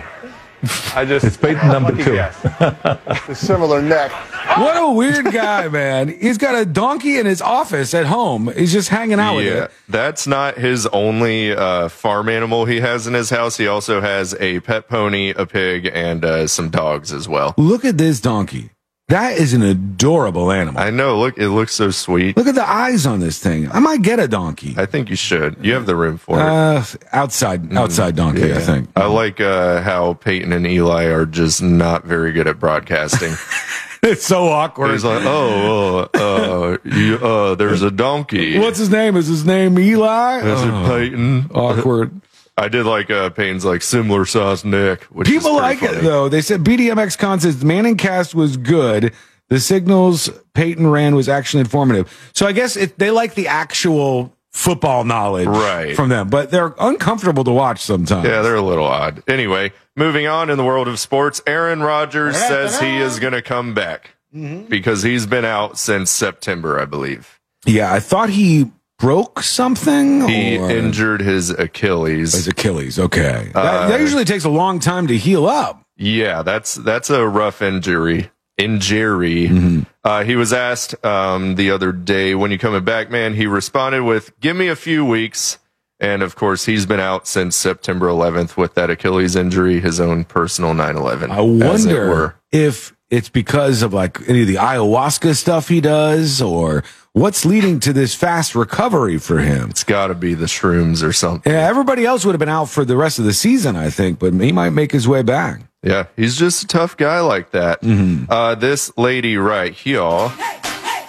[0.96, 2.14] I just It's Peyton number two.
[2.14, 2.44] guess.
[3.30, 4.12] a similar neck.
[4.58, 6.08] What a weird guy, man.
[6.08, 8.52] He's got a donkey in his office at home.
[8.56, 9.72] He's just hanging out with yeah, it.
[9.88, 13.58] that's not his only uh, farm animal he has in his house.
[13.58, 17.54] He also has a pet pony, a pig, and uh, some dogs as well.
[17.58, 18.72] Look at this donkey.
[19.10, 20.82] That is an adorable animal.
[20.82, 21.18] I know.
[21.18, 22.36] Look, it looks so sweet.
[22.36, 23.72] Look at the eyes on this thing.
[23.72, 24.76] I might get a donkey.
[24.78, 25.56] I think you should.
[25.66, 26.42] You have the room for it.
[26.44, 28.54] Uh, outside, outside donkey.
[28.54, 28.90] I think.
[28.98, 33.32] I like uh, how Peyton and Eli are just not very good at broadcasting.
[34.04, 34.92] it's so awkward.
[34.92, 38.60] He's like, oh, uh, uh, you, uh, there's a donkey.
[38.60, 39.16] What's his name?
[39.16, 40.40] Is his name Eli?
[40.40, 41.50] Is Oh, it Peyton?
[41.56, 42.22] awkward.
[42.58, 45.04] I did like uh, Peyton's like similar sized neck.
[45.06, 46.28] Which People like pretty it though.
[46.30, 49.14] They said BDMX Con says Manning cast was good.
[49.50, 52.32] The signals Peyton ran was actually informative.
[52.34, 55.96] So I guess it, they like the actual football knowledge Right.
[55.96, 58.26] from them, but they're uncomfortable to watch sometimes.
[58.28, 59.22] Yeah, they're a little odd.
[59.28, 63.42] Anyway, moving on in the world of sports, Aaron Rodgers says he is going to
[63.42, 64.64] come back Mm-hmm.
[64.68, 67.40] because he's been out since September, I believe.
[67.66, 70.28] Yeah, I thought he broke something.
[70.28, 72.34] He or- injured his Achilles.
[72.34, 72.98] his Achilles.
[73.00, 75.84] Okay, Uh, that, that usually takes a long time to heal up.
[75.98, 78.30] Yeah, that's that's a rough injury.
[78.58, 79.48] Injury.
[79.48, 79.80] Mm-hmm.
[80.04, 84.04] Uh, he was asked um, the other day, "When you coming back, man?" He responded
[84.04, 85.60] with, "Give me a few weeks."
[86.00, 90.24] And of course, he's been out since September 11th with that Achilles injury, his own
[90.26, 91.32] personal 9/11.
[91.32, 96.84] I wonder if it's because of like any of the ayahuasca stuff he does, or
[97.14, 99.70] what's leading to this fast recovery for him.
[99.70, 101.52] It's got to be the shrooms or something.
[101.52, 104.20] Yeah, everybody else would have been out for the rest of the season, I think,
[104.20, 105.62] but he might make his way back.
[105.84, 107.82] Yeah, he's just a tough guy like that.
[107.82, 108.32] Mm-hmm.
[108.32, 110.32] Uh, this lady right here.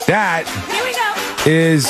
[0.07, 0.47] That
[1.47, 1.85] is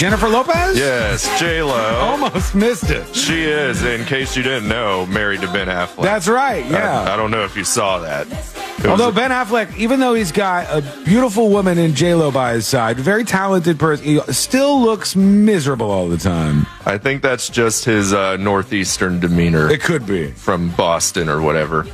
[0.00, 0.78] Jennifer Lopez?
[0.78, 1.74] Yes, J Lo.
[1.74, 3.14] Almost missed it.
[3.14, 6.04] She is, in case you didn't know, married to Ben Affleck.
[6.04, 7.02] That's right, I- yeah.
[7.02, 8.26] I, don't know if you saw that.
[8.26, 12.54] was Although Ben Affleck, even though he's got a beautiful woman in J Lo by
[12.54, 16.66] his side, very talented person, he still looks miserable all the time.
[16.86, 19.70] I think that's just his uh, northeastern demeanor.
[19.70, 21.86] It could be from Boston or whatever.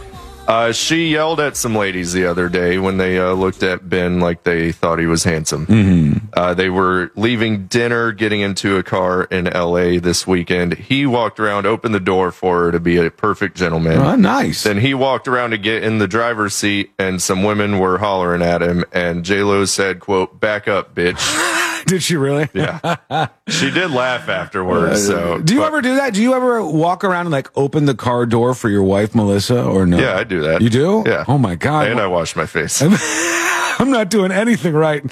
[0.47, 4.21] Uh, she yelled at some ladies the other day when they uh, looked at Ben
[4.21, 5.67] like they thought he was handsome.
[5.67, 6.27] Mm-hmm.
[6.33, 9.99] Uh, they were leaving dinner, getting into a car in L.A.
[9.99, 10.75] this weekend.
[10.75, 13.99] He walked around, opened the door for her to be a perfect gentleman.
[13.99, 14.63] Oh, nice.
[14.63, 18.43] Then he walked around to get in the driver's seat, and some women were hollering
[18.43, 18.85] at him.
[18.93, 22.49] And J Lo said, "quote Back up, bitch." Did she really?
[22.55, 25.07] Yeah, she did laugh afterwards.
[25.07, 26.15] So, do you ever do that?
[26.15, 29.63] Do you ever walk around and like open the car door for your wife, Melissa,
[29.65, 29.99] or no?
[29.99, 30.63] yeah, I do that.
[30.63, 31.05] You do?
[31.07, 31.25] Yeah.
[31.29, 31.89] Oh my god.
[31.89, 32.83] And I wash my face.
[33.79, 35.03] I'm not doing anything right.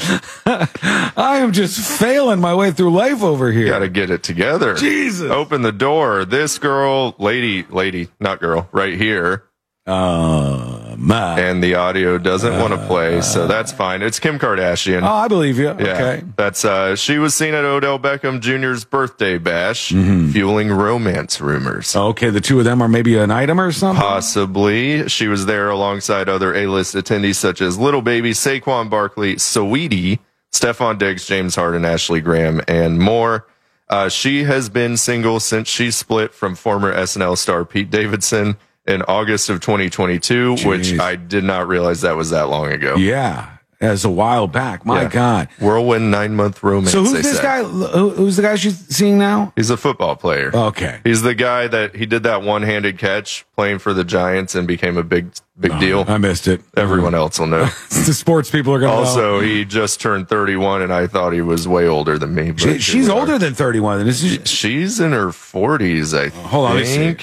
[0.46, 3.68] I am just failing my way through life over here.
[3.68, 4.74] Got to get it together.
[4.74, 5.30] Jesus.
[5.30, 6.24] Open the door.
[6.24, 9.44] This girl, lady, lady, not girl, right here.
[9.86, 11.38] Uh, my.
[11.38, 14.02] And the audio doesn't want to play, so that's fine.
[14.02, 15.02] It's Kim Kardashian.
[15.02, 15.64] Oh, I believe you.
[15.66, 16.22] Yeah, Okay.
[16.36, 20.30] that's uh she was seen at Odell Beckham Jr.'s birthday bash, Mm-hmm.
[20.30, 21.94] fueling romance rumors.
[21.94, 24.02] Okay, the two of them are maybe an item or something.
[24.02, 25.08] Possibly.
[25.08, 30.18] She was there alongside other A-list attendees such as Lil Baby, Saquon Barkley, Saweetie,
[30.52, 33.46] Stefon Diggs, James Harden, Ashley Graham, and more.
[33.88, 38.56] Uh, she has been single since she split from former SNL star Pete Davidson
[38.86, 42.96] in August of 2022, which I did not realize that was that long ago.
[42.96, 43.54] Yeah,
[43.84, 44.84] as a while back.
[44.86, 45.08] My Yeah.
[45.08, 45.48] God.
[45.58, 46.92] Whirlwind nine month romance.
[46.92, 47.42] So who's this say.
[47.42, 47.62] guy?
[47.62, 49.52] Who's the guy she's seeing now?
[49.56, 50.50] He's a football player.
[50.54, 51.00] Okay.
[51.04, 54.66] He's the guy that he did that one handed catch playing for the Giants and
[54.66, 56.04] became a big, big oh, deal.
[56.08, 56.62] I missed it.
[56.76, 57.64] Everyone else will know.
[57.90, 61.42] the sports people are going to Also, he just turned 31, and I thought he
[61.42, 62.52] was way older than me.
[62.52, 64.04] But She, she's older than 31.
[64.06, 67.16] This is, She's in her 40s, I hold on, let me see.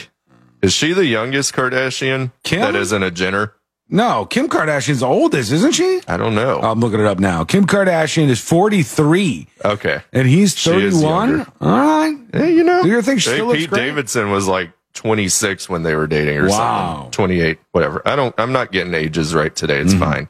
[0.61, 2.61] Is she the youngest Kardashian Kim?
[2.61, 3.53] that isn't a Jenner?
[3.89, 6.01] no, Kim Kardashian's oldest, isn't she?
[6.07, 6.61] I don't know.
[6.61, 7.43] I'm looking it up now.
[7.43, 10.01] Kim Kardashian is 43, okay.
[10.13, 11.01] and he's 31.
[11.29, 11.51] younger.
[11.59, 12.17] All right.
[12.33, 13.17] Hey, you know, Do your thing.
[13.17, 13.71] She Hey, still looks Pete.
[13.71, 16.95] Davidson was like 26 when they were dating or Wow.
[16.95, 17.11] something.
[17.11, 18.01] 28, whatever.
[18.05, 19.79] I don't, I'm not getting ages right today.
[19.79, 19.87] Mm-hmm.
[19.89, 20.29] It's fine.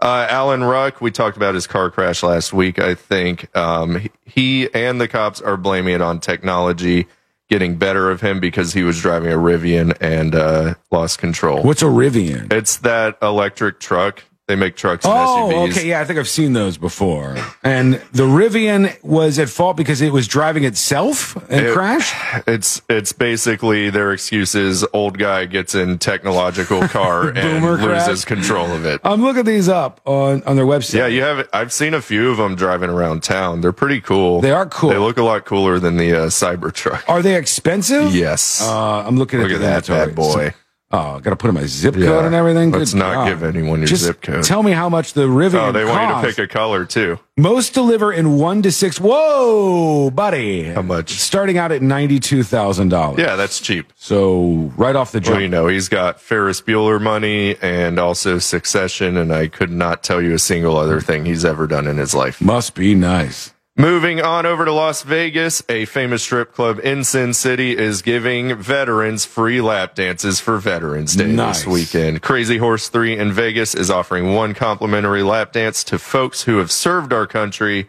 [0.00, 2.78] Uh, Alan Ruck, we talked about his car crash last week.
[2.78, 7.06] I think, um, he and the cops are blaming it on technology
[7.52, 11.62] getting better of him because he was driving a Rivian and, uh, lost control.
[11.62, 12.50] What's a Rivian?
[12.50, 14.24] It's that electric truck.
[14.48, 15.86] They make trucks and Oh, okay.
[15.88, 17.36] Yeah, I think I've seen those before.
[17.62, 22.12] And the Rivian was at fault because it was driving itself and It- crashed?
[22.48, 24.84] It's it's basically their excuses.
[24.92, 28.08] Old guy gets in technological car and crash?
[28.08, 29.00] loses control of it.
[29.04, 30.94] I'm looking these up on, on their website.
[30.94, 31.48] Yeah, you have.
[31.52, 33.60] I've seen a few of them driving around town.
[33.60, 34.40] They're pretty cool.
[34.40, 34.90] They are cool.
[34.90, 37.08] They look a lot cooler than the uh, Cybertruck.
[37.08, 38.12] Are they expensive?
[38.12, 38.60] Yes.
[38.60, 40.52] Uh, I'm looking Look at at the that bad boy.
[40.94, 42.26] Oh, got to put in my zip code Yeah.
[42.26, 42.70] and everything.
[42.70, 43.28] Let's Good not God.
[43.28, 44.44] give anyone your Just zip code.
[44.44, 45.68] Tell me how much the Rivian.
[45.68, 47.18] Oh, they want you to pick a color too.
[47.38, 49.00] Most deliver in one to six.
[49.00, 50.64] Whoa, buddy!
[50.64, 51.12] How much?
[51.12, 53.18] Starting out at ninety-two thousand dollars.
[53.20, 53.90] Yeah, that's cheap.
[53.96, 59.16] So right off the Well, you know, he's got Ferris Bueller money and also Succession,
[59.16, 62.14] and I could not tell you a single other thing he's ever done in his
[62.14, 62.40] life.
[62.42, 63.54] Must be nice.
[63.76, 68.54] Moving on over to Las Vegas, a famous strip club in Sin City is giving
[68.54, 71.60] veterans free lap dances for Veterans Day Nice.
[71.64, 72.20] this weekend.
[72.20, 76.70] Crazy Horse 3 in Vegas is offering one complimentary lap dance to folks who have
[76.70, 77.88] served our country.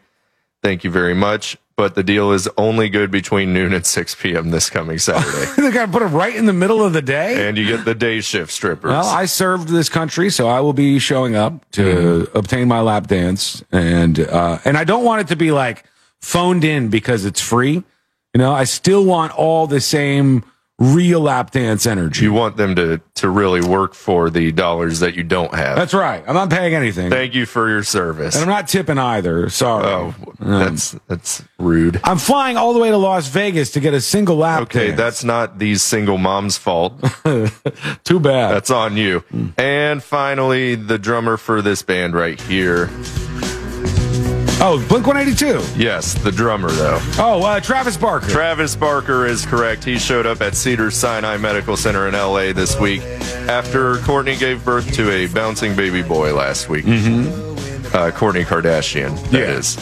[0.62, 1.58] Thank you very much.
[1.76, 4.52] But the deal is only good between noon and 6 p.m.
[4.52, 5.52] this coming Saturday.
[5.62, 7.48] they got to put it right in the middle of the day.
[7.48, 8.90] and you get the day shift strippers.
[8.92, 12.38] Well, I served this country, so I will be showing up to Mm-hmm.
[12.38, 15.84] obtain my lap dance, and uh, and I don't want it to be like
[16.22, 17.84] phoned in because it's free.
[18.34, 20.44] You know, I still want all the same
[20.80, 22.24] real lap dance energy.
[22.26, 25.76] you want them to, to really work for the dollars that you don't have.
[25.78, 26.24] That's right.
[26.28, 28.36] I'm not paying anything, Thank you for your service.
[28.36, 29.50] and I'm not tipping either.
[29.50, 29.86] Sorry.
[29.86, 32.02] Oh, um, that's that's rude.
[32.04, 34.98] I'm flying all the way to Las Vegas to get a single lap Okay, dance.
[34.98, 37.00] that's not these single moms' fault.
[38.04, 38.52] too bad.
[38.54, 39.24] That's on you.
[39.58, 42.90] And finally, the drummer for this band right here.
[44.66, 45.78] Oh, Blink 182.
[45.78, 46.98] Yes, the drummer though.
[47.18, 48.30] Oh, uh, Travis Barker.
[48.30, 49.84] Travis Barker is correct.
[49.84, 53.02] He showed up at Cedar Sinai Medical Center in LA this week
[53.50, 56.86] after Kourtney gave birth to a bouncing baby boy last week.
[56.86, 57.28] Mm-hmm.
[57.88, 59.76] Uh, Kourtney Kardashian, that is.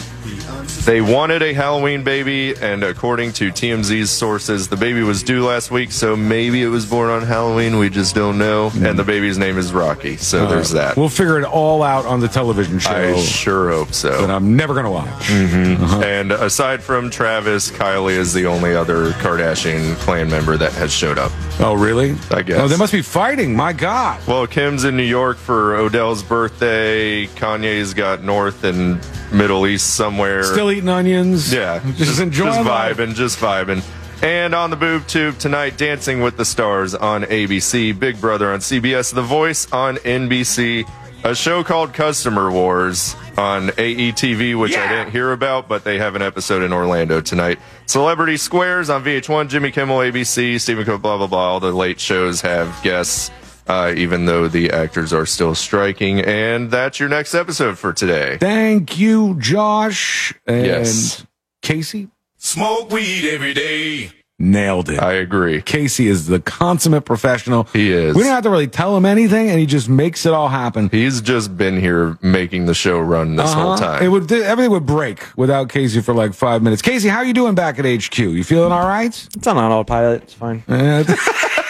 [0.86, 5.70] They wanted a Halloween baby, and according to TMZ's sources, the baby was due last
[5.70, 7.78] week, so maybe it was born on Halloween.
[7.78, 8.72] We just don't know.
[8.72, 8.88] Hmm.
[8.88, 10.98] And the baby's name is Rocky, so uh, there's that.
[10.98, 12.90] We'll figure it all out on the television show.
[12.90, 14.22] I sure hope so.
[14.22, 15.28] That I'm never going to watch.
[15.28, 20.92] hmm And aside from Travis, Kylie is the only other Kardashian clan member that has
[20.92, 21.32] showed up.
[21.60, 22.12] Oh, really?
[22.32, 22.60] I oh, guess.
[22.60, 23.56] Oh, they must be fighting.
[23.56, 24.26] My God.
[24.28, 27.28] Well, Kim's in New York for Odell's birthday.
[27.28, 29.00] Kanye's got North and
[29.32, 30.44] Middle East somewhere.
[30.44, 31.54] Still eating onions.
[31.54, 32.98] Yeah, Just enjoying just life.
[32.98, 33.84] vibing, just vibing.
[34.24, 38.60] And on the boob tube tonight, Dancing with the Stars on ABC, Big Brother on
[38.60, 40.88] CBS, The Voice on NBC,
[41.24, 46.16] a show called Customer Wars on AETV, which I didn't hear about, but they have
[46.16, 47.60] an episode in Orlando tonight.
[47.88, 51.40] Celebrity Squares on VH1, Jimmy Kimmel, ABC, Stephen Cook, blah blah blah.
[51.54, 53.32] All the late shows have guests.
[53.68, 58.38] Uh, even though the actors are still striking, and that's your next episode for today.
[58.40, 60.34] Thank you, Josh.
[60.48, 61.26] And Yes.
[61.62, 64.12] Casey Smoke weed every day.
[64.40, 65.00] nailed it.
[65.00, 65.62] I agree.
[65.62, 67.68] Casey is the consummate professional.
[67.72, 68.16] He is.
[68.16, 70.90] We don't have to really tell him anything, and he just makes it all happen.
[70.92, 73.86] He's just been here making the show run this whole Uh-huh.
[74.00, 74.04] time.
[74.04, 76.82] It would everything would break without Casey for like five minutes.
[76.82, 78.18] Casey, how are you doing back at HQ?
[78.18, 79.14] You feeling all right?
[79.36, 80.24] It's on autopilot.
[80.24, 80.64] It's fine.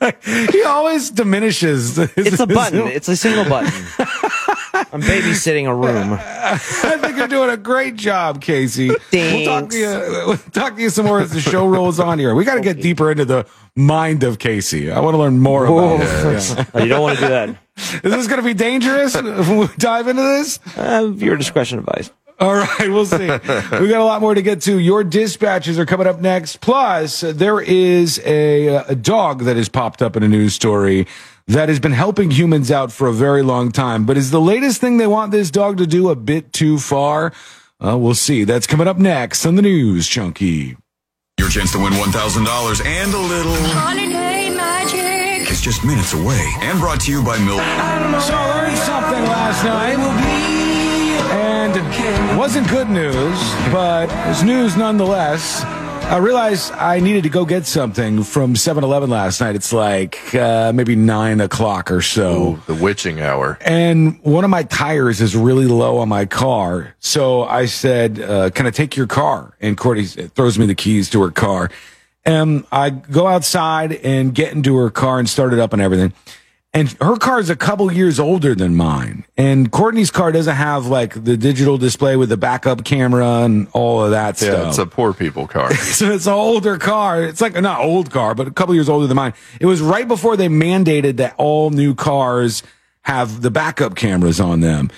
[0.52, 1.98] He always diminishes.
[1.98, 2.86] It's a button.
[2.88, 3.68] It's a single button.
[4.92, 6.18] I'm babysitting a room.
[6.20, 8.90] I think you're doing a great job, Casey.
[9.12, 10.24] We'll talk to you.
[10.26, 12.34] We'll talk to you some more as the show rolls on here.
[12.34, 13.46] We got to get deeper into the
[13.76, 14.90] mind of Casey.
[14.90, 16.66] I want to learn more about it.
[16.74, 16.82] Yeah.
[16.82, 17.56] You don't want to do that.
[18.04, 20.58] Is this going to be dangerous if we dive into this?
[20.76, 22.12] Uh, your discretion advised.
[22.40, 23.18] All right, we'll see.
[23.26, 23.28] we
[23.88, 24.78] got a lot more to get to.
[24.78, 26.62] Your dispatches are coming up next.
[26.62, 31.06] Plus, there is a, a dog that has popped up in a news story
[31.48, 34.06] that has been helping humans out for a very long time.
[34.06, 37.32] But is the latest thing they want this dog to do a bit too far?
[37.84, 38.44] Uh, we'll see.
[38.44, 40.76] That's coming up next on the News Junkie.
[41.38, 45.50] Your chance to win $1,000 and a little Holiday magic.
[45.50, 46.46] is just minutes away.
[46.60, 47.60] And brought to you by Milk.
[48.22, 50.59] So I learned something last night.
[51.32, 53.38] And wasn't good news,
[53.72, 55.62] but it's news nonetheless.
[56.10, 59.54] I realized I needed to go get something from 7 Eleven last night.
[59.54, 62.58] It's like uh, maybe 9 o'clock or so.
[62.66, 63.58] the witching hour.
[63.60, 66.96] And one of my tires is really low on my car.
[66.98, 69.54] So I said, uh, Can I take your car?
[69.60, 71.70] And Courtney throws me the keys to her car.
[72.24, 76.12] And I go outside and get into her car and start it up and everything.
[76.72, 79.24] And her car is a couple years older than mine.
[79.36, 84.04] And Courtney's car doesn't have like the digital display with the backup camera and all
[84.04, 84.68] of that Yeah, stuff.
[84.68, 85.74] it's a poor people car.
[85.74, 87.24] so it's an older car.
[87.24, 89.34] It's like not old car, but a couple years older than mine.
[89.60, 92.62] It was right before they mandated that all new cars
[93.02, 94.90] have the backup cameras on them.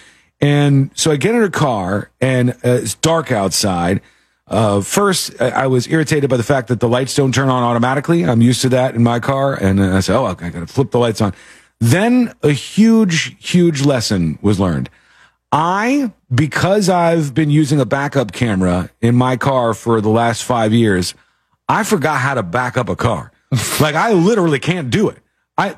[0.43, 4.03] And so I get in her car and uh, it's dark outside.
[4.47, 8.25] Uh, first, I was irritated by the fact that the lights don't turn on automatically.
[8.27, 9.55] I'm used to that in my car.
[9.55, 11.33] And uh, I said, Oh, I got to flip the lights on.
[11.83, 14.89] Then a huge, huge lesson was learned.
[15.51, 20.73] I, because I've been using a backup camera in my car for the last five
[20.73, 21.17] years,
[21.69, 23.33] I forgot how to back up a car.
[23.81, 25.19] like I literally can't do it.
[25.59, 25.75] I,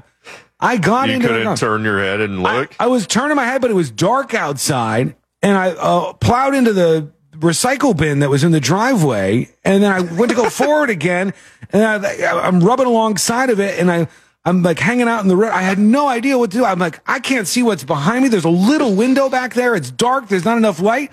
[0.60, 2.76] I got you into the couldn't turn your head and look.
[2.78, 6.74] I was turning my head, but it was dark outside, and I uh, plowed into
[6.74, 10.90] the recycle bin that was in the driveway, and then I went to go forward
[10.90, 11.32] again,
[11.70, 14.06] and I, I'm rubbing alongside of it, and I.
[14.44, 15.52] I'm like hanging out in the road.
[15.52, 16.64] I had no idea what to do.
[16.64, 18.28] I'm like, I can't see what's behind me.
[18.28, 19.74] There's a little window back there.
[19.74, 20.28] It's dark.
[20.28, 21.10] There's not enough light.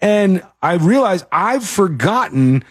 [0.00, 2.64] And I realized I've forgotten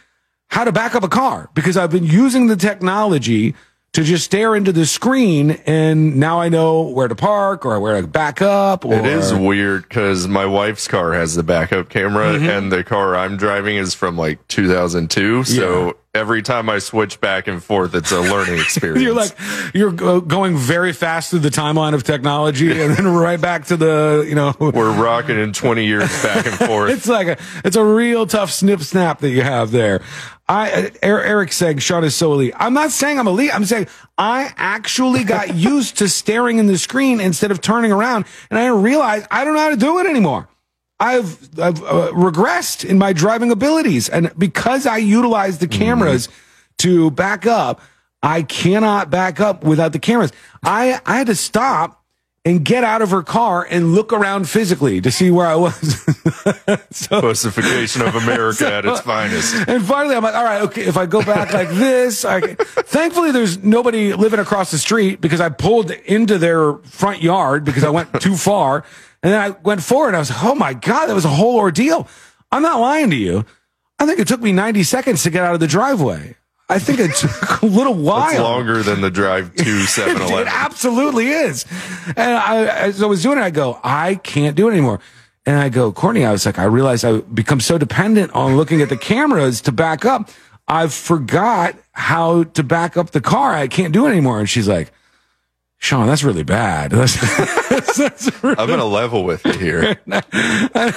[0.48, 3.56] how to back up a car because I've been using the technology
[3.94, 8.00] to just stare into the screen and now I know where to park or where
[8.02, 8.86] to back up.
[8.86, 12.58] Or, It is weird because my wife's car has the backup camera, Mhm.
[12.58, 15.44] and the car I'm driving is from like 2002.
[15.44, 19.02] So every time I switch back and forth, it's a learning experience.
[19.02, 19.32] You're like
[19.74, 19.92] you're
[20.22, 24.36] going very fast through the timeline of technology, and then right back to the you
[24.36, 26.92] know we're rocking in 20 years back and forth.
[26.96, 30.00] it's like a it's a real tough snip snap that you have there.
[30.52, 32.54] I uh, Er- Eric saying Sean is so elite.
[32.58, 33.56] I'm not saying I'm elite.
[33.56, 33.88] I'm saying
[34.18, 38.68] I actually got used to staring in the screen instead of turning around, and I
[38.68, 40.50] realized I don't know how to do it anymore.
[41.00, 46.28] I've I've uh, regressed in my driving abilities, and because I utilize the cameras
[46.80, 47.80] to back up,
[48.22, 50.34] I cannot back up without the cameras.
[50.64, 52.01] I I had to stop
[52.44, 56.04] and get out of her car and look around physically to see where I was.
[57.10, 59.68] Pussification of America at its finest.
[59.68, 62.56] And finally, I'm like, all right, okay, if I go back like this, I can...
[62.56, 67.84] thankfully there's nobody living across the street because I pulled into their front yard because
[67.84, 68.86] I went too far.
[69.22, 71.30] And then I went forward and I was like, oh my God, that was a
[71.30, 72.08] whole ordeal.
[72.52, 73.46] I'm not lying to you.
[74.00, 76.36] I think it took me 90 seconds to get out of the driveway.
[76.72, 78.30] I think it took a little while.
[78.30, 81.66] It's longer than the drive to 7 it absolutely is.
[82.16, 85.00] And I, as I was doing it, I go, I can't do it anymore.
[85.46, 88.82] And I go, Courtney, I was like, I realized I become so dependent on looking
[88.82, 90.30] at the cameras to back up.
[90.68, 93.54] I've forgot how to back up the car.
[93.54, 94.40] I can't do it anymore.
[94.40, 94.92] And she's like,
[95.82, 96.92] Sean, that's really bad.
[97.72, 100.00] That's, that's really I'm going to level with you here.
[100.06, 100.24] and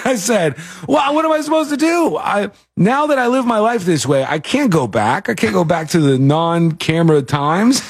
[0.05, 0.57] I said,
[0.87, 2.17] "Well, what am I supposed to do?
[2.19, 5.29] I now that I live my life this way, I can't go back.
[5.31, 7.83] I can't go back to the non-camera times.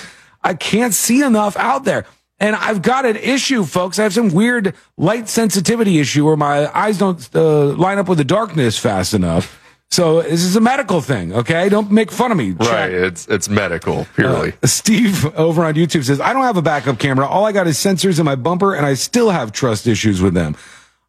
[0.42, 2.06] I can't see enough out there."
[2.38, 3.98] And I've got an issue, folks.
[3.98, 8.18] I have some weird light sensitivity issue where my eyes don't uh, line up with
[8.18, 9.60] the darkness fast enough.
[9.94, 11.68] So this is a medical thing, okay?
[11.68, 12.50] Don't make fun of me.
[12.50, 12.90] Right.
[12.90, 14.52] It's it's medical, purely.
[14.60, 17.28] Uh, Steve over on YouTube says, I don't have a backup camera.
[17.28, 20.34] All I got is sensors in my bumper, and I still have trust issues with
[20.34, 20.56] them.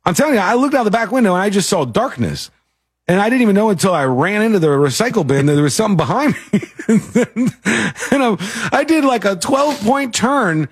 [0.05, 2.51] I'm telling you, I looked out the back window and I just saw darkness.
[3.07, 5.73] And I didn't even know until I ran into the recycle bin that there was
[5.73, 6.61] something behind me.
[6.87, 10.69] and I, I did like a 12 point turn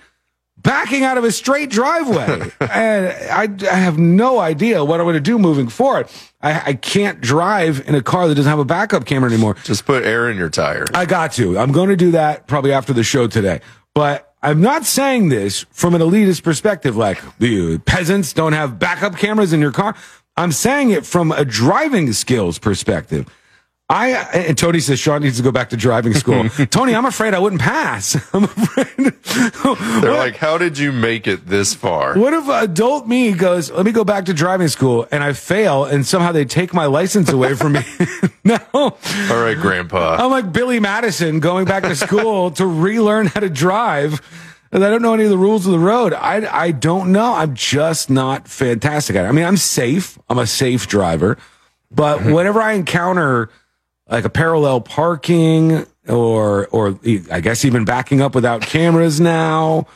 [0.64, 2.50] backing out of a straight driveway.
[2.60, 6.08] and I, I have no idea what I'm going to do moving forward.
[6.42, 9.54] I, I can't drive in a car that doesn't have a backup camera anymore.
[9.62, 10.86] Just put air in your tire.
[10.92, 11.56] I got to.
[11.56, 13.60] I'm going to do that probably after the show today.
[13.94, 19.16] But I'm not saying this from an elitist perspective, like the peasants don't have backup
[19.16, 19.94] cameras in your car.
[20.36, 23.26] I'm saying it from a driving skills perspective.
[23.90, 26.48] I and Tony says Sean needs to go back to driving school.
[26.70, 28.14] Tony, I'm afraid I wouldn't pass.
[28.34, 29.12] I'm afraid.
[30.02, 32.18] They're like, how did you make it this far?
[32.18, 35.84] What if adult me goes, let me go back to driving school and I fail
[35.84, 37.82] and somehow they take my license away from me?
[38.44, 38.58] no.
[38.72, 38.96] All
[39.30, 40.16] right, Grandpa.
[40.18, 44.22] I'm like Billy Madison going back to school to relearn how to drive.
[44.72, 46.14] And I don't know any of the rules of the road.
[46.14, 47.34] I, I don't know.
[47.34, 49.28] I'm just not fantastic at it.
[49.28, 50.18] I mean, I'm safe.
[50.30, 51.36] I'm a safe driver.
[51.90, 52.32] But mm-hmm.
[52.32, 53.50] whenever I encounter
[54.14, 56.98] like a parallel parking or or
[57.30, 59.88] I guess even backing up without cameras now.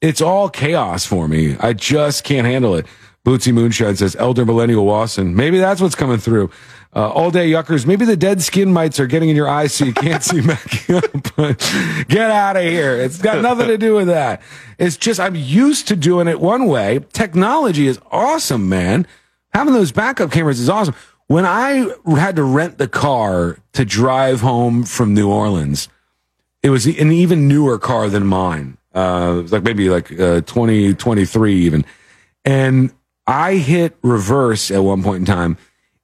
[0.00, 1.56] It's all chaos for me.
[1.60, 2.86] I just can't handle it.
[3.26, 5.36] Bootsy Moonshine says, Elder Millennial Wasson.
[5.36, 6.50] Maybe that's what's coming through.
[6.96, 7.84] Uh, all day yuckers.
[7.84, 10.96] Maybe the dead skin mites are getting in your eyes so you can't see backing
[10.96, 11.04] up.
[12.08, 12.96] Get out of here.
[12.96, 14.40] It's got nothing to do with that.
[14.78, 17.00] It's just I'm used to doing it one way.
[17.12, 19.06] Technology is awesome, man.
[19.52, 20.94] Having those backup cameras is awesome.
[21.28, 25.88] When I had to rent the car to drive home from New Orleans,
[26.62, 28.78] it was an even newer car than mine.
[28.94, 31.84] Uh, it was like maybe like uh, 2023 even.
[32.46, 32.92] And
[33.26, 35.58] I hit reverse at one point in time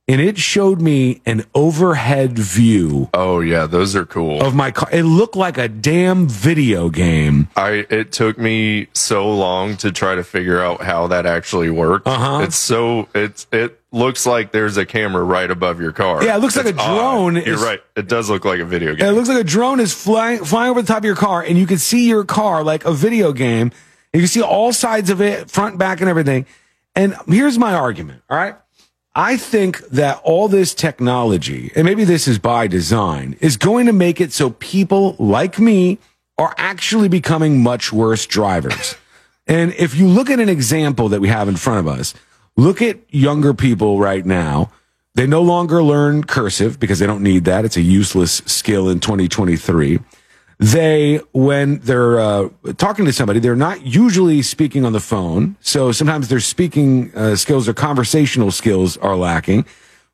[0.06, 3.08] and it showed me an overhead view.
[3.14, 4.42] Oh yeah, those are cool.
[4.42, 4.88] Of my car.
[4.92, 7.48] It looked like a damn video game.
[7.56, 12.06] I it took me so long to try to figure out how that actually worked.
[12.06, 12.42] Uh-huh.
[12.42, 16.22] It's so it's it looks like there's a camera right above your car.
[16.22, 17.46] Yeah, it looks like a drone odd.
[17.46, 17.80] You're is- right.
[17.96, 19.06] It does look like a video game.
[19.08, 21.56] it looks like a drone is flying flying over the top of your car, and
[21.58, 23.70] you can see your car like a video game.
[24.12, 26.46] You can see all sides of it, front, back, and everything.
[26.94, 28.22] And here's my argument.
[28.30, 28.54] All right.
[29.14, 33.92] I think that all this technology, and maybe this is by design, is going to
[33.92, 35.98] make it so people like me
[36.36, 38.96] are actually becoming much worse drivers.
[39.46, 42.12] and if you look at an example that we have in front of us,
[42.56, 44.72] look at younger people right now.
[45.14, 47.64] They no longer learn cursive because they don't need that.
[47.64, 50.00] It's a useless skill in 2023.
[50.58, 55.56] They, when they're uh, talking to somebody, they're not usually speaking on the phone.
[55.60, 59.66] So sometimes their speaking uh, skills or conversational skills are lacking.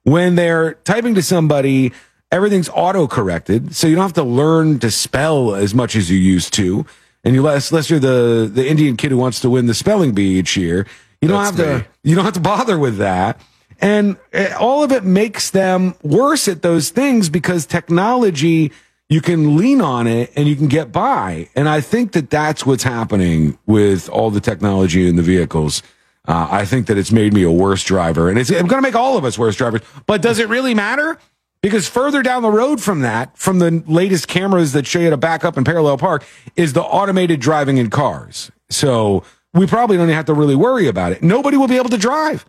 [0.04, 1.92] When they're typing to somebody,
[2.32, 3.74] everything's auto corrected.
[3.74, 6.86] So you don't have to learn to spell as much as you used to.
[7.22, 10.12] And you less, unless you're the, the Indian kid who wants to win the spelling
[10.12, 10.86] bee each year,
[11.20, 11.82] you don't That's have me.
[11.82, 13.38] to, you don't have to bother with that.
[13.78, 18.72] And uh, all of it makes them worse at those things because technology,
[19.10, 21.48] you can lean on it and you can get by.
[21.56, 25.82] And I think that that's what's happening with all the technology in the vehicles.
[26.28, 28.94] Uh, I think that it's made me a worse driver and it's, going to make
[28.94, 29.82] all of us worse drivers.
[30.06, 31.18] But does it really matter?
[31.60, 35.16] Because further down the road from that, from the latest cameras that show you to
[35.16, 36.24] back up and parallel park,
[36.56, 38.50] is the automated driving in cars.
[38.70, 41.22] So we probably don't have to really worry about it.
[41.22, 42.46] Nobody will be able to drive.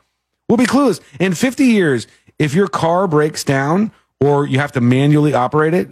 [0.48, 1.02] We'll be clueless.
[1.20, 2.08] In 50 years,
[2.38, 5.92] if your car breaks down or you have to manually operate it,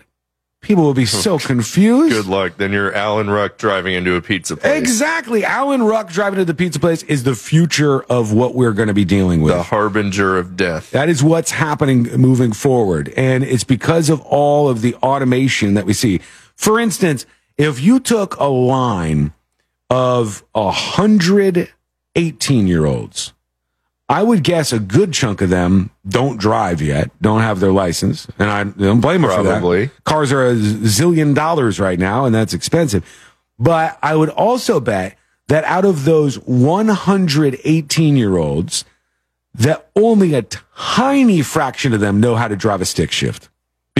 [0.61, 2.13] people will be so confused.
[2.13, 2.57] Good luck.
[2.57, 4.77] Then you're Alan Ruck driving into a pizza place.
[4.77, 5.43] Exactly.
[5.43, 8.93] Alan Ruck driving to the pizza place is the future of what we're going to
[8.93, 9.53] be dealing with.
[9.53, 10.91] The harbinger of death.
[10.91, 13.13] That is what's happening moving forward.
[13.15, 16.19] And it's because of all of the automation that we see.
[16.55, 17.25] For instance,
[17.57, 19.33] if you took a line
[19.89, 21.71] of a hundred
[22.15, 23.33] 18 year olds,
[24.09, 28.27] I would guess a good chunk of them don't drive yet, don't have their license,
[28.39, 29.85] and I don't blame them for Probably.
[29.85, 30.03] that.
[30.03, 33.05] Cars are a zillion dollars right now, and that's expensive.
[33.59, 35.15] But I would also bet
[35.47, 38.83] that out of those 118 year olds,
[39.53, 43.48] that only a tiny fraction of them know how to drive a stick shift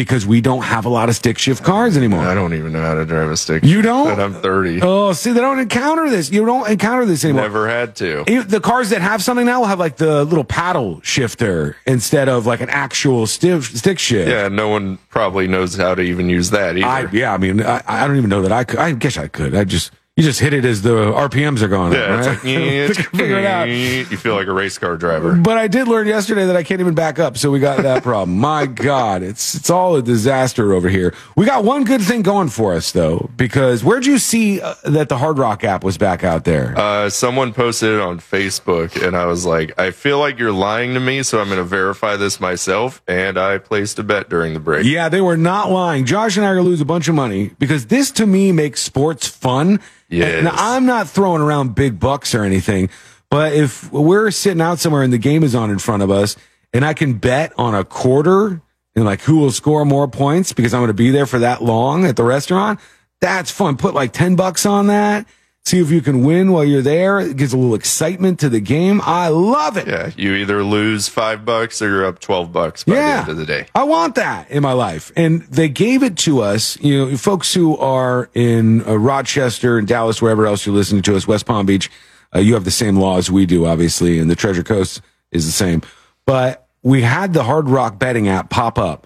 [0.04, 2.22] because we don't have a lot of stick shift cars anymore.
[2.22, 3.64] I don't even know how to drive a stick.
[3.64, 4.12] You don't?
[4.12, 4.80] And I'm 30.
[4.82, 6.32] Oh, see, they don't encounter this.
[6.32, 7.44] You don't encounter this anymore.
[7.44, 8.24] Never had to.
[8.24, 12.46] The cars that have something now will have like the little paddle shifter instead of
[12.46, 14.30] like an actual stiff stick shift.
[14.30, 16.88] Yeah, no one probably knows how to even use that either.
[16.88, 18.80] I, yeah, I mean, I, I don't even know that I could.
[18.80, 19.56] I guess I could.
[19.56, 21.94] I just you just hit it as the RPMs are going.
[21.94, 22.98] yeah, up, it's right?
[22.98, 23.70] like, Figure it out.
[23.70, 25.36] You feel like a race car driver.
[25.36, 28.04] But I did learn yesterday that I can't even back up, so we got that
[28.04, 28.38] problem.
[28.50, 31.14] My God, it's it's all a disaster over here.
[31.36, 35.08] We got one good thing going for us though, because where'd you see uh, that
[35.10, 36.78] the Hard Rock app was back out there?
[36.78, 40.94] Uh, someone posted it on Facebook, and I was like, I feel like you're lying
[40.96, 43.02] to me, so I'm going to verify this myself.
[43.08, 44.86] And I placed a bet during the break.
[44.86, 46.06] Yeah, they were not lying.
[46.06, 48.82] Josh and I are gonna lose a bunch of money because this to me makes
[48.82, 49.80] sports fun.
[50.10, 50.44] Yes.
[50.44, 52.90] Now, I'm not throwing around big bucks or anything,
[53.30, 56.36] but if we're sitting out somewhere and the game is on in front of us
[56.74, 58.62] and I can bet on a quarter
[58.96, 61.62] and like who will score more points because I'm going to be there for that
[61.64, 62.80] long at the restaurant,
[63.22, 63.78] that's fun.
[63.78, 65.28] Put like 10 bucks on that.
[65.70, 67.20] See if you can win while you're there.
[67.20, 69.02] It gives a little excitement to the game.
[69.04, 69.88] I love it.
[69.88, 73.38] Yeah, you either lose five bucks or you're up 12 bucks by the end of
[73.38, 73.68] the day.
[73.76, 75.12] I want that in my life.
[75.16, 79.88] And they gave it to us, you know, folks who are in uh, Rochester and
[79.88, 81.92] Dallas, wherever else you're listening to us, West Palm Beach,
[82.34, 85.02] uh, you have the same laws we do, obviously, and the Treasure Coast
[85.32, 85.84] is the same.
[86.26, 89.06] But we had the Hard Rock betting app pop up.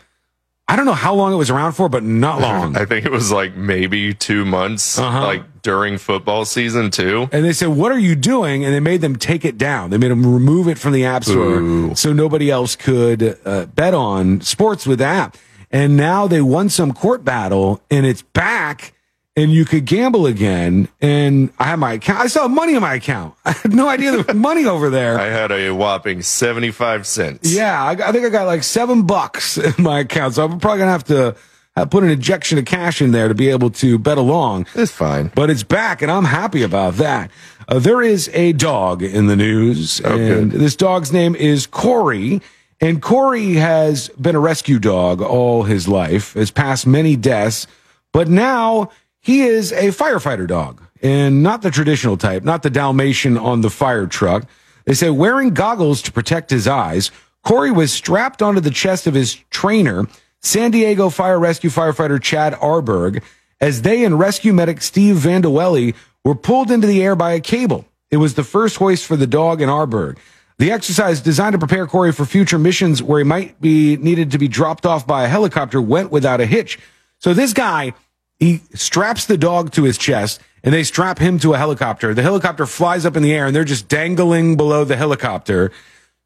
[0.74, 2.76] I don't know how long it was around for, but not long.
[2.76, 5.22] I think it was like maybe two months, Uh-huh.
[5.22, 7.30] like during football season too.
[7.32, 9.92] And they said, "What are you doing?" And they made them take it down.
[9.92, 11.96] They made them remove it from the app store Boo.
[11.96, 15.38] so nobody else could uh, bet on sports with the app.
[15.72, 18.94] And now they won some court battle, and it's back,
[19.36, 20.88] and you could gamble again.
[21.02, 22.20] And I have my account.
[22.20, 23.36] I still have money in my account.
[23.46, 25.20] I had no idea there was money over there.
[25.20, 27.54] I had a whopping 75 cents.
[27.54, 30.80] Yeah, I, I think I got like seven bucks in my account, so I'm probably
[30.80, 31.36] gonna have to
[31.76, 34.68] uh, put an injection of cash in there to be able to bet along.
[34.76, 37.32] It's fine, but it's back, and I'm happy about that.
[37.68, 42.42] Uh, there is a dog in the news, and this dog's name is Corey.
[42.82, 47.66] And Corey has been a rescue dog all his life, has passed many deaths,
[48.12, 48.92] but now
[49.24, 53.70] he is a firefighter dog and not the traditional type, not the Dalmatian on the
[53.70, 54.46] fire truck.
[54.86, 57.10] They say wearing goggles to protect his eyes,
[57.44, 60.08] Corey was strapped onto the chest of his trainer,
[60.42, 63.24] San Diego Fire Rescue firefighter Chad Arberg,
[63.62, 65.96] as they and rescue medic Steve Vandewelli
[66.26, 67.86] were pulled into the air by a cable.
[68.12, 70.18] It was the first hoist for the dog and Arberg.
[70.58, 74.38] The exercise designed to prepare Corey for future missions where he might be needed to
[74.38, 76.78] be dropped off by a helicopter went without a hitch.
[77.20, 77.94] So this guy,
[78.40, 82.14] he straps the dog to his chest and they strap him to a helicopter.
[82.14, 85.72] The helicopter flies up in the air and they're just dangling below the helicopter.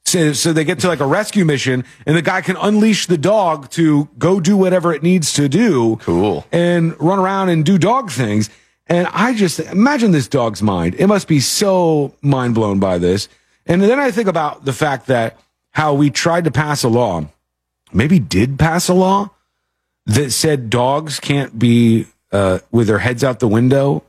[0.06, 3.18] So, so they get to like a rescue mission and the guy can unleash the
[3.18, 5.98] dog to go do whatever it needs to do.
[5.98, 6.46] Cool.
[6.52, 8.50] And run around and do dog things.
[8.88, 10.96] And I just imagine this dog's mind.
[10.98, 13.28] It must be so mind blown by this.
[13.66, 15.38] And then I think about the fact that
[15.72, 17.26] how we tried to pass a law,
[17.92, 19.32] maybe did pass a law
[20.08, 24.04] that said dogs can't be uh, with their heads out the window.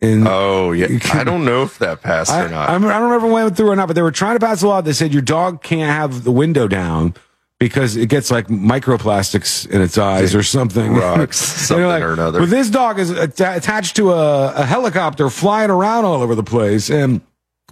[0.00, 2.68] And oh yeah, I don't know if that passed I, or not.
[2.68, 4.44] I, I don't remember when it went through or not, but they were trying to
[4.44, 7.14] pass a law that said your dog can't have the window down
[7.58, 10.94] because it gets like microplastics in its eyes or something.
[10.94, 12.40] Rocks, something or another.
[12.40, 16.44] But this dog is atta- attached to a, a helicopter flying around all over the
[16.44, 16.90] place.
[16.90, 17.22] And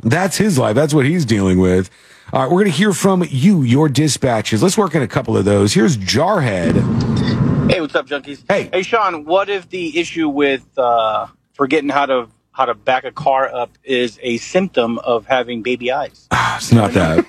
[0.03, 0.75] that's his life.
[0.75, 1.91] That's what he's dealing with.
[2.33, 4.63] All right, we're going to hear from you, your dispatches.
[4.63, 5.75] Let's work in a couple of those.
[5.75, 7.34] Here's Jarhead.
[7.95, 8.45] Hey, what's up, junkies?
[8.49, 9.25] Hey, hey, Sean.
[9.25, 13.71] What if the issue with uh, forgetting how to how to back a car up
[13.85, 16.27] is a symptom of having baby eyes?
[16.57, 17.25] It's not that.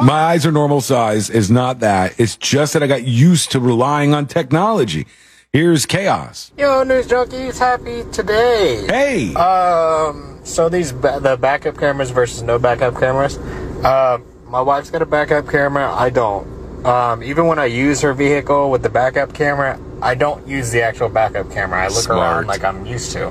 [0.00, 1.28] My eyes are normal size.
[1.28, 2.18] It's not that.
[2.18, 5.06] It's just that I got used to relying on technology.
[5.52, 6.52] Here's chaos.
[6.56, 8.86] Yo, news junkies, happy today.
[8.86, 9.34] Hey.
[9.34, 13.36] Um, so these ba- the backup cameras versus no backup cameras.
[13.84, 15.92] Um, my wife's got a backup camera.
[15.92, 16.61] I don't.
[16.84, 20.82] Um, even when I use her vehicle with the backup camera, I don't use the
[20.82, 21.80] actual backup camera.
[21.84, 22.18] I look Smart.
[22.18, 23.28] around like I'm used to.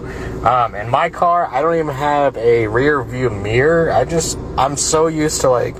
[0.49, 3.91] Um, in my car, I don't even have a rear view mirror.
[3.91, 5.76] I just I'm so used to like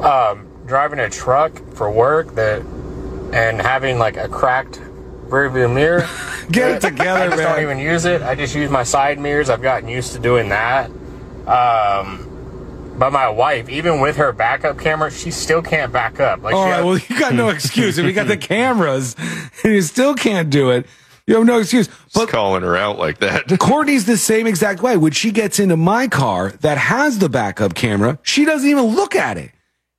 [0.00, 2.62] um, driving a truck for work that
[3.32, 4.80] and having like a cracked
[5.24, 6.08] rear view mirror.
[6.50, 7.54] Get it together, I just man.
[7.54, 8.22] don't even use it.
[8.22, 9.50] I just use my side mirrors.
[9.50, 10.90] I've gotten used to doing that.
[11.46, 12.31] Um,
[13.02, 16.40] But my wife, even with her backup camera, she still can't back up.
[16.40, 17.98] Like, All she right, has- well, you got no excuse.
[17.98, 19.16] If you got the cameras
[19.64, 20.86] and you still can't do it,
[21.26, 21.88] you have no excuse.
[22.14, 23.46] Just calling her out like that.
[23.48, 24.96] Kourtney's the same exact way.
[24.96, 29.16] When she gets into my car that has the backup camera, she doesn't even look
[29.16, 29.50] at it.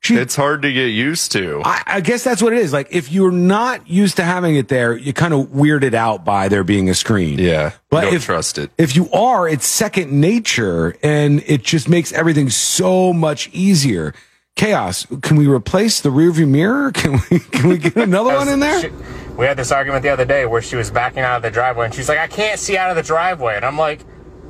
[0.09, 1.61] It's hard to get used to.
[1.63, 2.73] I, I guess that's what it is.
[2.73, 6.49] Like, if you're not used to having it there, you're kind of weirded out by
[6.49, 7.39] there being a screen.
[7.39, 8.71] Yeah, But don't if- trust it.
[8.77, 14.13] If you are, it's second nature and it just makes everything so much easier.
[14.55, 15.07] Chaos.
[15.21, 16.91] Can we replace the rearview mirror?
[16.93, 18.81] Can we, can we get another one in there?
[18.81, 18.91] She-
[19.35, 21.85] we had this argument the other day where she was backing out of the driveway
[21.85, 23.55] and she's like, I can't see out of the driveway.
[23.55, 24.01] And I'm like,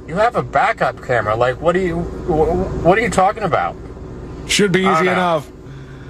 [0.09, 1.37] you have a backup camera.
[1.37, 3.77] Like, what are you, what are you talking about?
[4.47, 5.51] Should be I don't easy enough.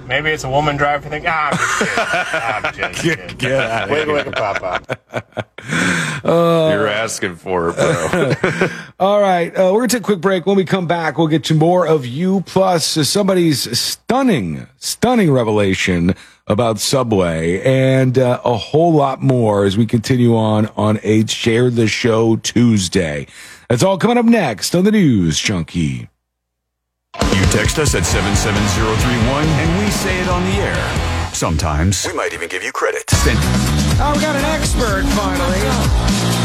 [0.06, 1.24] Maybe it's a woman driving thing.
[1.26, 3.22] Ah, I'm just kidding.
[3.24, 3.38] I'm just kidding.
[3.38, 4.24] Get out of Wiggle, here.
[4.24, 5.48] wiggle, pop, pop.
[6.24, 8.68] You're asking for it, bro.
[9.00, 10.44] All right, uh, we're gonna take a quick break.
[10.46, 15.30] When we come back, we'll get to more of you plus uh, somebody's stunning, stunning
[15.32, 16.14] revelation
[16.46, 21.70] about Subway and uh, a whole lot more as we continue on on a Share
[21.70, 23.26] the Show Tuesday.
[23.70, 26.08] That's all coming up next on the News Junkie.
[27.20, 31.30] You text us at 77031 and we say it on the air.
[31.34, 33.08] Sometimes we might even give you credit.
[33.10, 33.38] Send
[33.96, 35.60] Oh, we got an expert finally.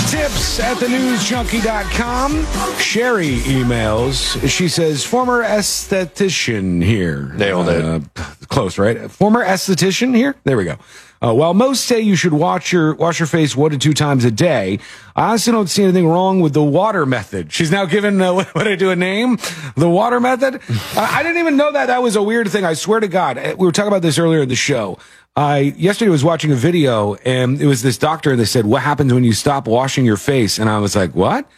[0.10, 2.46] Tips at thenewsjunkie.com.
[2.80, 4.48] Sherry emails.
[4.48, 7.32] She says, former esthetician here.
[7.36, 7.84] Nailed it.
[7.84, 8.00] Uh,
[8.48, 9.10] close, right?
[9.12, 10.36] Former esthetician here?
[10.44, 10.78] There we go.
[11.22, 14.24] Uh, while most say you should wash your wash your face one to two times
[14.24, 14.80] a day,
[15.16, 17.52] I honestly don't see anything wrong with the water method.
[17.52, 19.38] She's now given uh, what, what I do a name,
[19.76, 20.62] the water method.
[20.96, 22.64] I, I didn't even know that that was a weird thing.
[22.64, 24.98] I swear to God, Uh, we were talking about this earlier in the show.
[25.36, 28.82] I yesterday was watching a video and it was this doctor and they said, "What
[28.82, 31.50] happens when you stop washing your face?" And I was like, "What?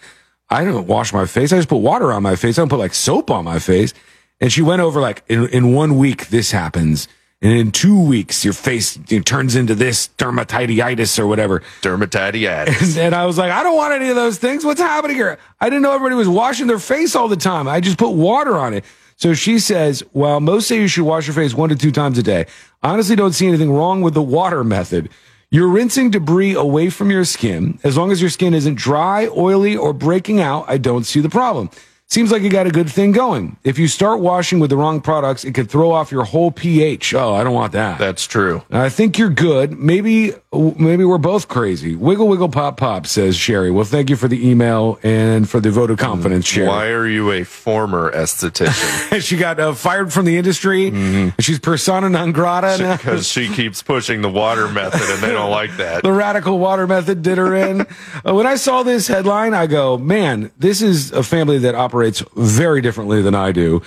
[0.50, 1.54] I don't wash my face.
[1.54, 2.58] I just put water on my face.
[2.58, 3.94] I don't put like soap on my face."
[4.40, 7.08] And she went over like in, in one week this happens.
[7.44, 11.62] And in two weeks, your face turns into this dermatitis or whatever.
[11.82, 12.82] Dermatitis.
[12.82, 14.64] And, and I was like, I don't want any of those things.
[14.64, 15.40] What's happening here?
[15.60, 17.68] I didn't know everybody was washing their face all the time.
[17.68, 18.86] I just put water on it.
[19.16, 22.18] So she says, well, most say you should wash your face one to two times
[22.18, 22.46] a day.
[22.84, 25.10] I honestly don't see anything wrong with the water method.
[25.50, 27.80] You're rinsing debris away from your skin.
[27.84, 31.30] As long as your skin isn't dry, oily, or breaking out, I don't see the
[31.30, 31.70] problem.
[32.12, 33.56] Seems like you got a good thing going.
[33.64, 37.14] If you start washing with the wrong products, it could throw off your whole pH.
[37.14, 38.00] Oh, I don't want that.
[38.00, 38.64] That's true.
[38.70, 39.80] I think you're good.
[39.80, 41.96] Maybe, maybe we're both crazy.
[41.96, 43.72] Wiggle, wiggle, pop, pop, says Sherry.
[43.72, 46.68] Well, thank you for the email and for the vote of confidence, Sherry.
[46.68, 49.22] Why are you a former esthetician?
[49.22, 50.88] she got uh, fired from the industry.
[50.90, 52.98] and She's persona non grata.
[52.98, 56.02] Because she keeps pushing the water method and they don't like that.
[56.12, 57.86] The radical water method did her in.
[58.24, 62.24] Uh, when I saw this headline, I go, man, this is a family that operates
[62.36, 63.82] very differently than I do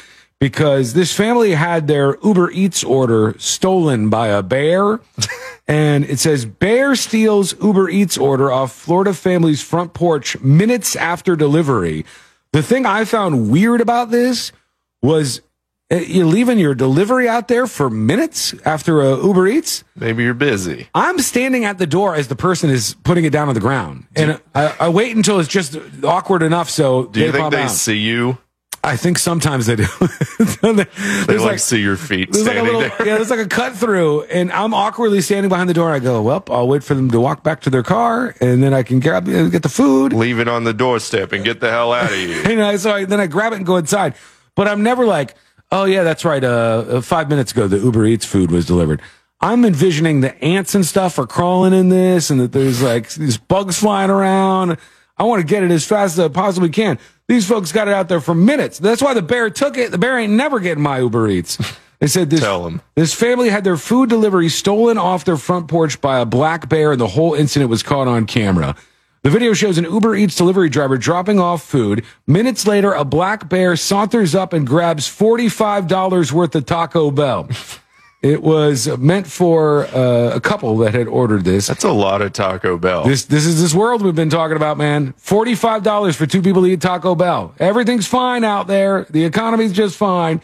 [0.44, 5.00] because this family had their Uber Eats order stolen by a bear.
[5.66, 11.34] and it says, Bear steals Uber Eats order off Florida family's front porch minutes after
[11.34, 12.04] delivery.
[12.52, 14.52] The thing I found weird about this
[15.00, 15.40] was
[15.90, 19.82] uh, you're leaving your delivery out there for minutes after uh, Uber Eats.
[19.96, 20.88] Maybe you're busy.
[20.94, 24.08] I'm standing at the door as the person is putting it down on the ground,
[24.14, 27.70] and I, I wait until it's just awkward enough so Do you think they out.
[27.70, 28.36] see you?
[28.84, 29.86] I think sometimes they do.
[30.62, 33.06] They like, like- see your feet There's like a standing little, there.
[33.06, 35.90] yeah, there's like a cut through, and I'm awkwardly standing behind the door.
[35.90, 38.74] I go, well, I'll wait for them to walk back to their car, and then
[38.74, 40.12] I can grab uh, get the food.
[40.12, 42.42] Leave it on the doorstep and get the hell out of here.
[42.50, 44.14] And I, so I, then I grab it and go inside.
[44.54, 45.34] But I'm never like,
[45.72, 46.42] oh yeah, that's right.
[46.44, 49.00] Uh, uh, five minutes ago, the Uber Eats food was delivered.
[49.40, 53.38] I'm envisioning the ants and stuff are crawling in this, and that there's like these
[53.38, 54.76] bugs flying around.
[55.16, 56.98] I want to get it as fast as I possibly can.
[57.26, 58.78] These folks got it out there for minutes.
[58.78, 59.90] That's why the bear took it.
[59.90, 61.58] The bear ain't never getting my Uber Eats.
[62.00, 66.00] They said this, Tell this family had their food delivery stolen off their front porch
[66.02, 68.76] by a black bear, and the whole incident was caught on camera.
[69.22, 72.04] The video shows an Uber Eats delivery driver dropping off food.
[72.26, 77.48] Minutes later, a black bear saunters up and grabs $45 worth of Taco Bell.
[78.24, 81.66] It was meant for uh, a couple that had ordered this.
[81.66, 83.04] That's a lot of Taco Bell.
[83.04, 85.12] This this is this world we've been talking about, man.
[85.18, 87.54] Forty five dollars for two people to eat Taco Bell.
[87.58, 89.06] Everything's fine out there.
[89.10, 90.40] The economy's just fine.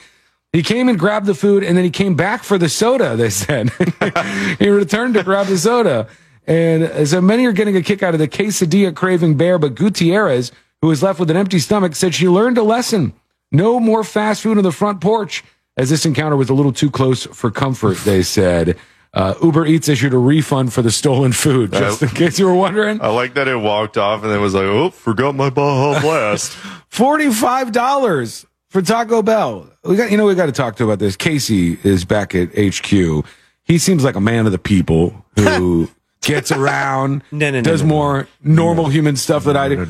[0.52, 3.16] He came and grabbed the food, and then he came back for the soda.
[3.16, 3.70] They said
[4.58, 6.06] he returned to grab the soda,
[6.46, 9.58] and so many are getting a kick out of the quesadilla craving bear.
[9.58, 10.52] But Gutierrez,
[10.82, 13.14] who was left with an empty stomach, said she learned a lesson:
[13.50, 15.42] no more fast food on the front porch.
[15.80, 18.76] As this encounter was a little too close for comfort, they said.
[19.14, 22.54] Uh, Uber Eats issued a refund for the stolen food, just in case you were
[22.54, 23.00] wondering.
[23.00, 26.52] I like that it walked off and then was like, oh, forgot my Baja Blast.
[26.90, 29.70] Forty-five dollars for Taco Bell.
[29.82, 31.16] We got, you know, we got to talk to about this.
[31.16, 33.24] Casey is back at HQ.
[33.64, 35.88] He seems like a man of the people who
[36.20, 37.94] gets around, No, no, no, does no, no.
[37.94, 39.82] more normal human stuff that I do.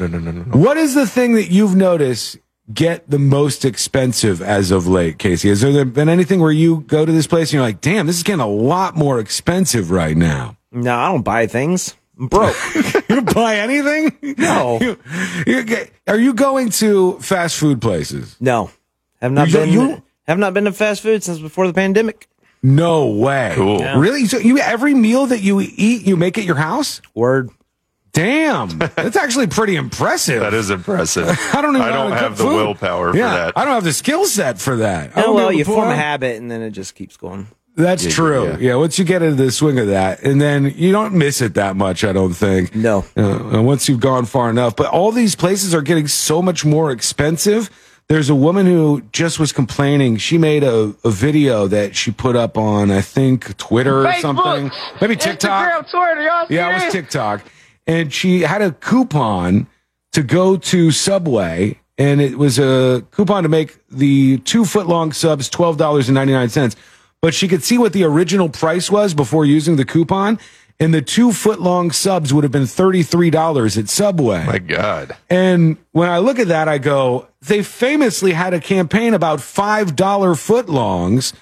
[0.52, 2.38] What is the thing that you've noticed
[2.72, 5.48] get the most expensive as of late, Casey?
[5.48, 8.16] Has there been anything where you go to this place and you're like, damn, this
[8.16, 10.56] is getting a lot more expensive right now?
[10.72, 11.96] No, I don't buy things.
[12.18, 12.56] I'm broke.
[13.08, 14.36] you buy anything?
[14.38, 14.78] No.
[15.46, 15.76] You- you
[16.06, 18.36] are you going to fast food places?
[18.40, 18.70] No,
[19.20, 19.68] have not You- been.
[19.70, 22.28] you- have not been to fast food since before the pandemic.
[22.62, 23.52] No way.
[23.56, 23.80] Cool.
[23.80, 23.98] Yeah.
[23.98, 24.26] Really?
[24.26, 27.00] So you every meal that you eat, you make at your house?
[27.14, 27.50] Word.
[28.12, 30.40] Damn, that's actually pretty impressive.
[30.40, 31.28] That is impressive.
[31.54, 31.88] I don't even.
[31.88, 32.54] I don't how have the food.
[32.56, 33.56] willpower for that.
[33.56, 35.12] I don't have the skill set for that.
[35.16, 37.46] Oh don't well, you pull form a habit and then it just keeps going.
[37.76, 38.44] That's Yeah, true.
[38.50, 38.56] yeah.
[38.58, 38.74] Yeah.
[38.74, 41.76] once you get into the swing of that, and then you don't miss it that
[41.76, 42.02] much.
[42.04, 42.74] I don't think.
[42.74, 43.04] No.
[43.16, 46.64] Uh, and once you've gone far enough, but all these places are getting so much
[46.64, 47.70] more expensive.
[48.08, 50.16] There's a woman who just was complaining.
[50.16, 54.72] She made a, a video that she put up on, I think, Twitter or something,
[55.00, 55.88] maybe TikTok.
[55.88, 57.44] Twitter, y'all Yeah, it was TikTok.
[57.90, 59.66] And she had a coupon
[60.12, 65.10] to go to Subway, and it was a coupon to make the two foot long
[65.10, 66.76] subs $12.99.
[67.20, 70.38] But she could see what the original price was before using the coupon,
[70.78, 74.46] and the two foot long subs would have been $33 at Subway.
[74.46, 75.16] My God.
[75.28, 79.96] And when I look at that, I go, they famously had a campaign about $5
[79.96, 81.32] footlongs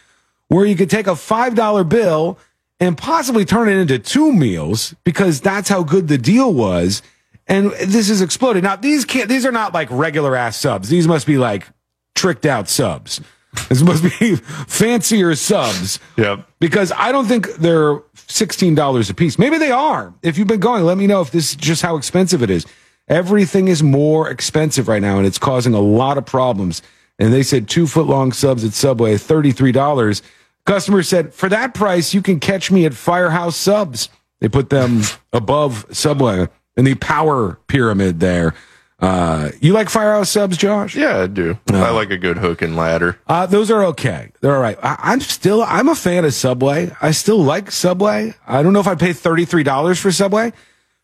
[0.48, 2.38] where you could take a $5 bill
[2.80, 7.02] and possibly turn it into two meals because that's how good the deal was.
[7.46, 8.62] And this has exploded.
[8.62, 10.88] Now, these can't, these are not like regular ass subs.
[10.88, 11.66] These must be like
[12.14, 13.20] tricked out subs.
[13.68, 14.36] This must be
[14.68, 16.46] fancier subs Yep.
[16.60, 19.38] because I don't think they're sixteen dollars a piece.
[19.38, 20.12] Maybe they are.
[20.22, 22.66] If you've been going, let me know if this is just how expensive it is.
[23.08, 26.82] Everything is more expensive right now, and it's causing a lot of problems.
[27.18, 30.22] And they said two foot long subs at Subway, thirty three dollars.
[30.68, 34.10] Customer said for that price, you can catch me at Firehouse Subs.
[34.40, 35.00] They put them
[35.32, 36.46] above Subway
[36.76, 38.52] in the power pyramid there.
[39.00, 40.94] Uh, you like Firehouse Subs, Josh?
[40.94, 41.58] Yeah, I do.
[41.68, 43.18] I like a good hook and ladder.
[43.26, 44.30] Uh, those are okay.
[44.42, 44.78] They're all right.
[44.82, 46.90] I, I'm still, I'm a fan of Subway.
[47.00, 48.34] I still like Subway.
[48.46, 50.52] I don't know if I'd pay $33 for Subway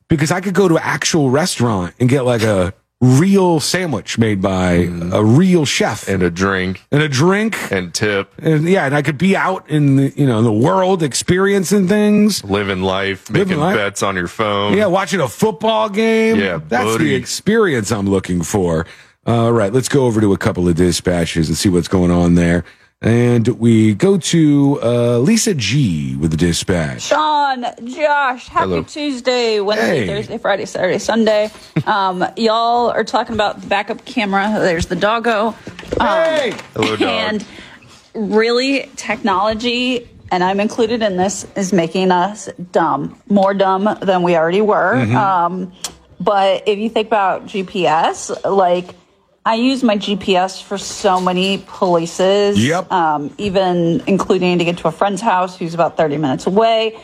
[0.08, 2.74] because I could go to an actual restaurant and get like a
[3.04, 8.32] real sandwich made by a real chef and a drink and a drink and tip
[8.38, 12.42] and yeah, and I could be out in the, you know, the world experiencing things.
[12.44, 13.76] living life, Living making life.
[13.76, 14.76] bets on your phone.
[14.76, 16.36] Yeah, watching a football game.
[16.36, 17.04] Yeah, that's buddy.
[17.04, 18.86] the experience I'm looking for.
[19.26, 22.34] All right, let's go over to a couple of dispatches and see what's going on
[22.34, 22.64] there.
[23.04, 27.02] And we go to uh, Lisa G with the dispatch.
[27.02, 28.82] Sean, Josh, happy Hello.
[28.82, 30.06] Tuesday, Wednesday, Hey.
[30.06, 31.50] Thursday, Friday, Saturday, Sunday.
[31.86, 34.54] Um, y'all are talking about the backup camera.
[34.58, 35.48] There's the doggo.
[35.48, 35.54] Um,
[36.00, 37.02] Hello, dog.
[37.02, 37.44] And
[38.14, 44.34] really, technology, and I'm included in this, is making us dumb, more dumb than we
[44.34, 44.94] already were.
[44.94, 45.14] Mhm.
[45.14, 45.72] Um,
[46.20, 48.94] but if you think about GPS, like
[49.46, 52.64] I use my GPS for so many places.
[52.64, 52.90] Yep.
[52.90, 56.98] Um, even including to get to a friend's house who's about 30 minutes away.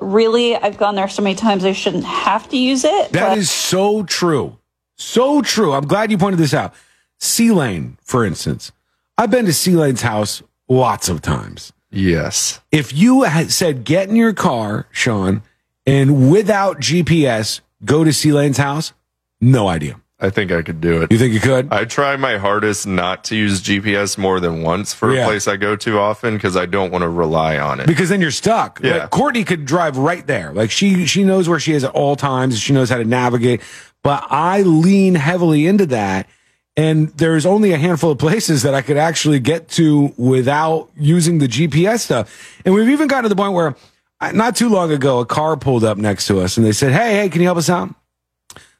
[0.00, 3.12] Really, I've gone there so many times I shouldn't have to use it.
[3.12, 4.58] That but is so true.
[4.96, 5.72] So true.
[5.72, 6.74] I'm glad you pointed this out.
[7.18, 8.72] C Lane, for instance.
[9.16, 11.72] I've been to C Lane's house lots of times.
[11.90, 12.60] Yes.
[12.70, 15.42] If you had said, get in your car, Sean,
[15.86, 18.92] and without GPS, go to C Lane's house,
[19.40, 20.00] no idea.
[20.20, 21.12] I think I could do it.
[21.12, 21.72] You think you could?
[21.72, 25.22] I try my hardest not to use GPS more than once for Yeah.
[25.22, 27.86] a place I go to often because I don't want to rely on it.
[27.86, 28.80] because then you're stuck.
[28.82, 28.96] Yeah.
[28.98, 30.52] Like, Kourtney could drive right there.
[30.52, 32.58] Like she she knows where she is at all times.
[32.58, 33.60] She knows how to navigate.
[34.02, 36.28] But I lean heavily into that.
[36.76, 41.38] And there's only a handful of places that I could actually get to without using
[41.38, 42.60] the GPS stuff.
[42.64, 43.74] And we've even gotten to the point where
[44.20, 46.92] uh, not too long ago, a car pulled up next to us and they said,
[46.92, 47.94] Hey, hey, can you help us out?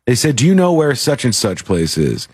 [0.09, 2.29] They said, Do you know where such and such place is?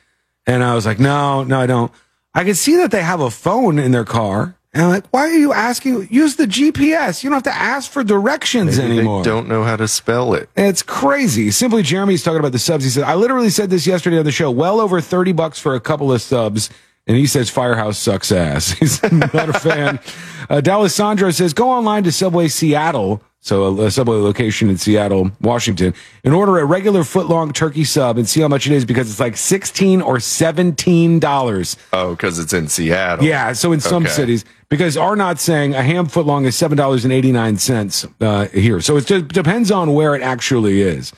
[0.47, 1.91] And I was like, No, no, I don't.
[2.33, 4.57] I could see that they have a phone in their car.
[4.73, 6.09] And I'm like, why are you asking?
[6.11, 7.23] Use the GPS.
[7.23, 9.23] You don't have to ask for directions Maybe anymore.
[9.23, 10.49] They don't know how to spell it.
[10.57, 11.53] It's crazy.
[11.53, 12.85] Simply Jeremy's talking about the subs.
[12.85, 14.51] He said, I literally said this yesterday on the show.
[14.51, 16.71] Well over 30 bucks for a couple of subs.
[17.07, 18.71] And he says Firehouse sucks ass.
[18.79, 20.01] He's not a fan.
[20.49, 23.23] Uh, D'Alessandro says, go online to Subway Seattle.
[23.45, 25.93] So a, a Subway location in Seattle, Washington,
[26.25, 29.11] and order a regular foot long turkey sub and see how much it is because
[29.11, 31.77] it's like 16 or $17.
[31.93, 33.23] Oh, because it's in Seattle.
[33.25, 34.13] Yeah, so in some Okay.
[34.13, 37.59] cities, because are not saying a ham foot long is seven dollars and eighty nine
[37.59, 38.81] cents uh, here.
[38.81, 41.13] So it just depends on where it actually is.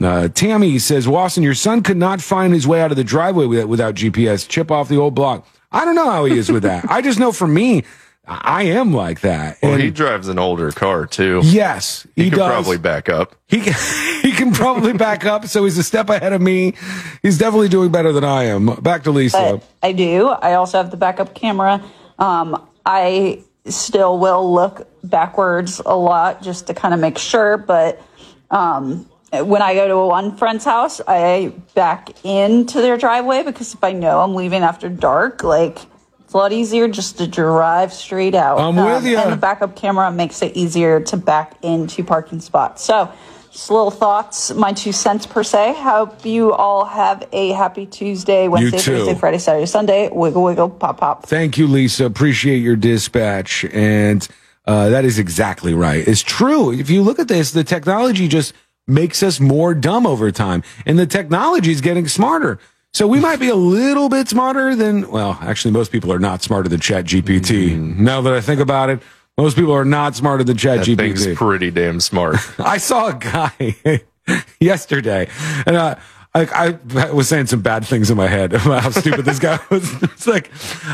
[0.00, 3.44] Uh, Tammy says, Wasson, your son could not find his way out of the driveway
[3.46, 4.48] with, without GPS.
[4.48, 5.46] Chip off the old block.
[5.72, 6.90] I don't know how he is with that.
[6.90, 7.84] I just know for me,
[8.28, 9.58] I am like that.
[9.62, 11.40] Well, And he drives an older car too.
[11.44, 12.48] yes, he, he could does.
[12.50, 13.36] probably back up.
[13.46, 13.74] He can,
[14.22, 16.74] he can probably back up, so he's a step ahead of me.
[17.22, 18.66] He's definitely doing better than I am.
[18.82, 19.60] Back to Lisa.
[19.82, 20.28] I do.
[20.28, 21.82] I also have the backup camera.
[22.18, 27.56] Um, I still will look backwards a lot just to kind of make sure.
[27.56, 28.02] But
[28.50, 33.84] um, when I go to one friend's house, I back into their driveway because if
[33.84, 35.78] I know I'm leaving after dark, like
[36.26, 38.58] it's a lot easier just to drive straight out.
[38.58, 39.22] I'm with ya.
[39.22, 42.82] And the backup camera makes it easier to back into parking spots.
[42.82, 43.12] So.
[43.52, 45.76] Just little thoughts, my two cents per se.
[45.78, 48.76] Hope you all have a happy Tuesday, Wednesday.
[48.76, 50.10] Thursday, Friday, Saturday, Sunday.
[50.12, 51.24] Wiggle, wiggle, pop, pop.
[51.24, 52.04] Thank you, Lisa.
[52.04, 53.64] Appreciate your dispatch.
[53.72, 54.28] And
[54.66, 56.06] uh, that is exactly right.
[56.06, 56.70] It's true.
[56.70, 58.52] If you look at this, the technology just
[58.86, 60.62] makes us more dumb over time.
[60.84, 62.58] And the technology is getting smarter.
[62.96, 66.42] So we might be a little bit smarter than, well, actually, most people are not
[66.42, 67.76] smarter than Chat GPT.
[67.98, 69.02] Now that I think about it,
[69.36, 70.96] most people are not smarter than Chat That GPT.
[70.96, 72.36] thing's pretty damn smart.
[72.58, 74.00] I saw a guy
[74.60, 75.28] yesterday,
[75.66, 75.96] and uh,
[76.34, 79.58] I, I was saying some bad things in my head about how stupid this guy
[79.70, 80.02] was.
[80.02, 80.50] It's like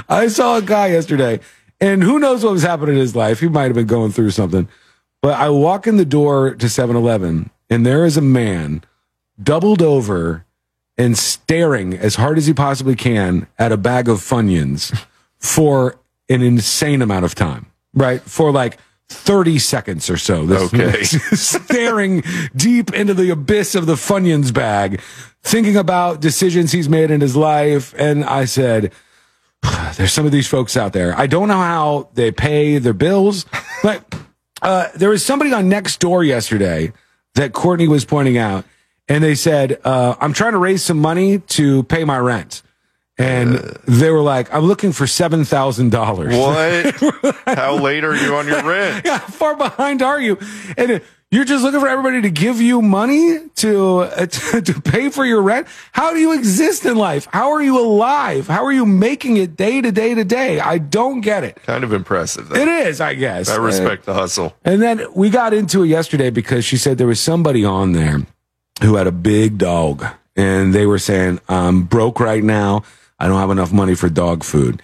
[0.09, 1.39] I saw a guy yesterday,
[1.81, 3.39] and who knows what was happening in his life?
[3.39, 4.69] He might have been going through something.
[5.21, 8.83] But I walk in the door to 7-Eleven, and there is a man
[9.41, 10.47] doubled over
[11.03, 14.97] and staring as hard as he possibly can at a bag of Funyuns
[15.39, 15.99] for
[16.29, 17.67] an insane amount of time.
[17.93, 18.79] Right for like.
[19.09, 20.47] 30 seconds or so.
[20.47, 21.03] This Okay.
[21.37, 22.23] staring
[22.57, 25.03] deep into the abyss of the Funyuns bag,
[25.43, 27.95] thinking about decisions he's made in his life.
[27.99, 28.91] And I said,
[29.97, 31.15] there's some of these folks out there.
[31.15, 33.45] I don't know how they pay their bills,
[33.83, 34.03] but
[34.63, 36.93] uh, there was somebody on next door yesterday
[37.35, 38.65] that Kourtney was pointing out,
[39.13, 42.63] and they said, uh, I'm trying to raise some money to pay my rent.
[43.19, 43.57] And
[43.87, 47.21] they were like, I'm looking for $7,000.
[47.21, 47.37] What?
[47.59, 49.05] How late are you on your rent?
[49.05, 50.39] Yeah, how far behind are you?
[50.79, 54.81] And uh, you're just looking for everybody to give you money to, uh, to to
[54.81, 55.67] pay for your rent.
[55.93, 57.29] How do you exist in life?
[57.31, 58.47] How are you alive?
[58.47, 60.59] How are you making it day to day to day?
[60.59, 61.63] I don't get it.
[61.65, 62.49] Kind of impressive.
[62.49, 62.57] Though.
[62.57, 63.51] It is, I guess.
[63.51, 64.57] I respect the hustle.
[64.65, 68.27] And then we got into it yesterday because she said there was somebody on there
[68.83, 70.05] who had a big dog,
[70.37, 72.85] and they were saying, "I'm broke right now.
[73.19, 74.83] I don't have enough money for dog food."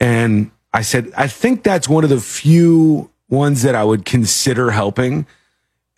[0.00, 4.72] And I said, I think that's one of the few ones that I would consider
[4.72, 5.26] helping.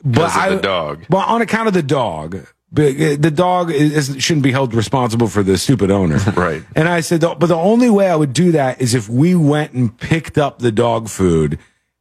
[0.05, 1.07] But I, the dog.
[1.09, 2.47] Well, on account of the dog.
[2.73, 6.19] The dog is, shouldn't be held responsible for the stupid owner.
[6.37, 6.63] Right.
[6.75, 9.73] And I said, but the only way I would do that is if we went
[9.73, 11.59] and picked up the dog food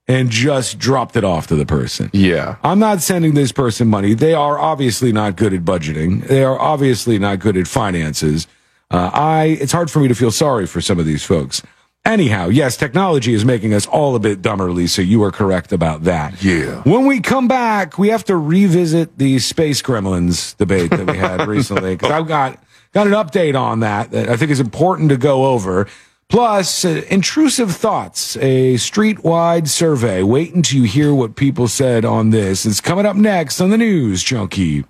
[0.08, 2.10] and just dropped it off to the person.
[2.14, 2.58] Yeah.
[2.64, 4.14] I'm not sending this person money.
[4.14, 6.28] They are obviously not good at budgeting.
[6.28, 8.48] They are obviously not good at finances.
[8.92, 11.64] Uh, I, it's hard for me to feel sorry for some of these folks.
[12.06, 15.04] Anyhow, yes, technology is making us all a bit dumber, Lisa.
[15.04, 16.44] You are correct about that.
[16.44, 16.84] Yeah.
[16.84, 21.48] When we come back, we have to revisit the space gremlins debate that we had
[21.48, 22.64] recently because I've got
[22.94, 25.88] got an update on that that I think is important to go over.
[26.30, 30.24] Plus, uh, intrusive thoughts, a street-wide survey.
[30.24, 32.66] Wait until you hear what people said on this.
[32.66, 34.86] It's coming up next on the News Junkie.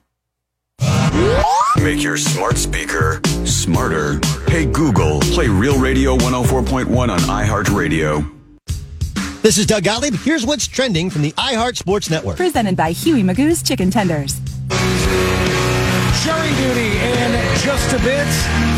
[1.77, 4.19] Make your smart speaker smarter.
[4.47, 8.31] Hey Google, play Real Radio 104.1 on iHeartRadio.
[9.41, 10.15] This is Doug Gottlieb.
[10.15, 12.37] Here's what's trending from the iHeart Sports Network.
[12.37, 14.39] Presented by Huey Magoo's Chicken Tenders.
[16.23, 17.14] Jury duty in
[17.63, 18.27] just a bit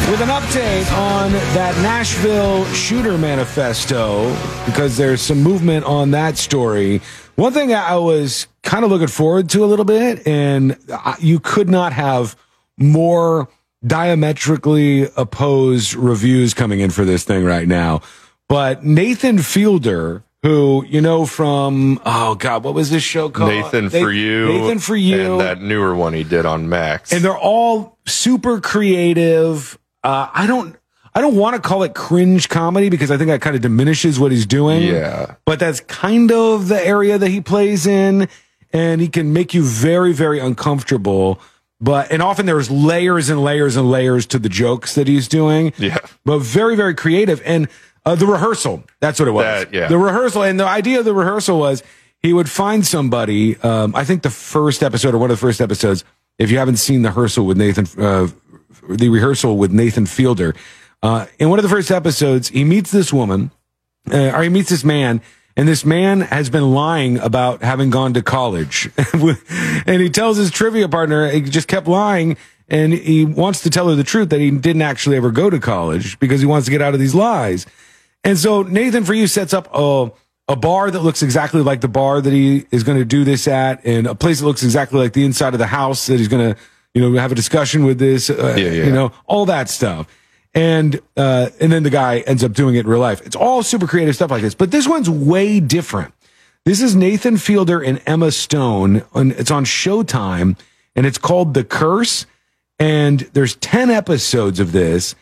[0.09, 4.29] with an update on that Nashville shooter manifesto
[4.65, 7.01] because there's some movement on that story.
[7.35, 10.77] One thing I was kind of looking forward to a little bit, and
[11.19, 12.35] you could not have
[12.77, 13.47] more
[13.85, 18.01] diametrically opposed reviews coming in for this thing right now.
[18.47, 23.49] But Nathan Fielder, who you know from oh god, what was this show called?
[23.49, 24.47] Nathan Na- for you.
[24.47, 27.11] Nathan for you, And that newer one he did on Max.
[27.11, 29.77] and they're all super creative.
[30.03, 30.75] Uh, I don't,
[31.13, 34.19] I don't want to call it cringe comedy because I think that kind of diminishes
[34.19, 34.83] what he's doing.
[34.83, 35.35] Yeah.
[35.45, 38.29] but that's kind of the area that he plays in,
[38.71, 41.39] and he can make you very, very uncomfortable.
[41.81, 45.73] But and often there's layers and layers and layers to the jokes that he's doing.
[45.77, 45.97] Yeah.
[46.25, 47.41] but very, very creative.
[47.45, 47.67] And
[48.07, 49.43] uh, the rehearsal, that's what it was.
[49.43, 49.87] That, yeah.
[49.87, 51.83] The rehearsal, and the idea of the rehearsal was
[52.21, 53.57] he would find somebody.
[53.57, 56.03] Um, I think the first episode or one of the first episodes,
[56.39, 58.29] if you haven't seen the rehearsal with Nathan, uh,
[58.89, 60.55] the rehearsal with Nathan Fielder,
[61.03, 63.51] uh, in one of the first episodes, he meets this woman,
[64.11, 65.21] uh, or he meets this man,
[65.57, 68.89] and this man has been lying about having gone to college.
[69.13, 72.37] and he tells his trivia partner, he just kept lying.
[72.69, 75.59] And he wants to tell her the truth that he didn't actually ever go to
[75.59, 77.65] college because he wants to get out of these lies.
[78.27, 80.11] And so Nathan for you sets up a,
[80.49, 83.47] a bar that looks exactly like the bar that he is going to do this
[83.47, 86.27] at and a place that looks exactly like the inside of the house that he's
[86.27, 86.59] going to,
[86.93, 88.83] you know, have a discussion with this, uh, Yeah, yeah.
[88.83, 90.07] you know, all that stuff.
[90.53, 93.25] And, uh, and then the guy ends up doing it in real life.
[93.25, 96.13] It's all super creative stuff like this, but this one's way different.
[96.65, 99.03] This is Nathan Fielder and Emma Stone.
[99.15, 100.59] And it's on Showtime
[100.97, 102.25] and it's called The Curse.
[102.77, 105.15] And there's 10 episodes of this,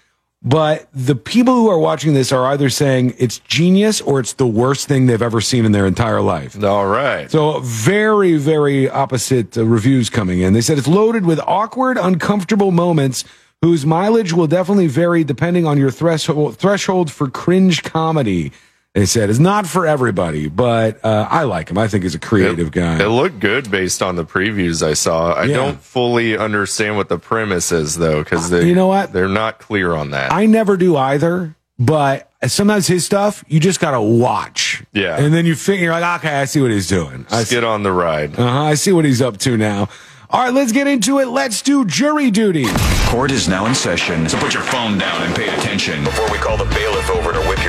[0.45, 4.45] but the people who are watching this are either saying it's genius or it's the
[4.45, 6.63] worst thing they've ever seen in their entire life.
[6.63, 7.29] All right.
[7.31, 10.53] So very, very opposite uh, reviews coming in.
[10.53, 13.23] They said it's loaded with awkward, uncomfortable moments
[13.63, 18.51] whose mileage will definitely vary depending on your threshold, threshold for cringe comedy.
[18.95, 21.77] They said it's not for everybody, but uh, I like him.
[21.77, 23.03] I think he's a creative guy.
[23.03, 25.33] It looked good based on the previews I saw.
[25.33, 25.57] I Yeah.
[25.57, 29.11] don't fully understand what the premise is though, because they You know what?
[29.11, 30.31] they're not clear on that.
[30.31, 34.81] I never do either, but sometimes his stuff you just gotta watch.
[34.93, 35.17] Yeah.
[35.19, 37.25] and then you figure like, okay, I see what he's doing.
[37.29, 38.39] I Just get on the ride.
[38.39, 39.89] Uh-huh, I see what he's up to now.
[40.29, 41.27] All right, let's get into it.
[41.27, 42.65] Let's do jury duty.
[43.07, 46.37] Court is now in session, so put your phone down and pay attention before we
[46.39, 47.63] call the bailiff over to whip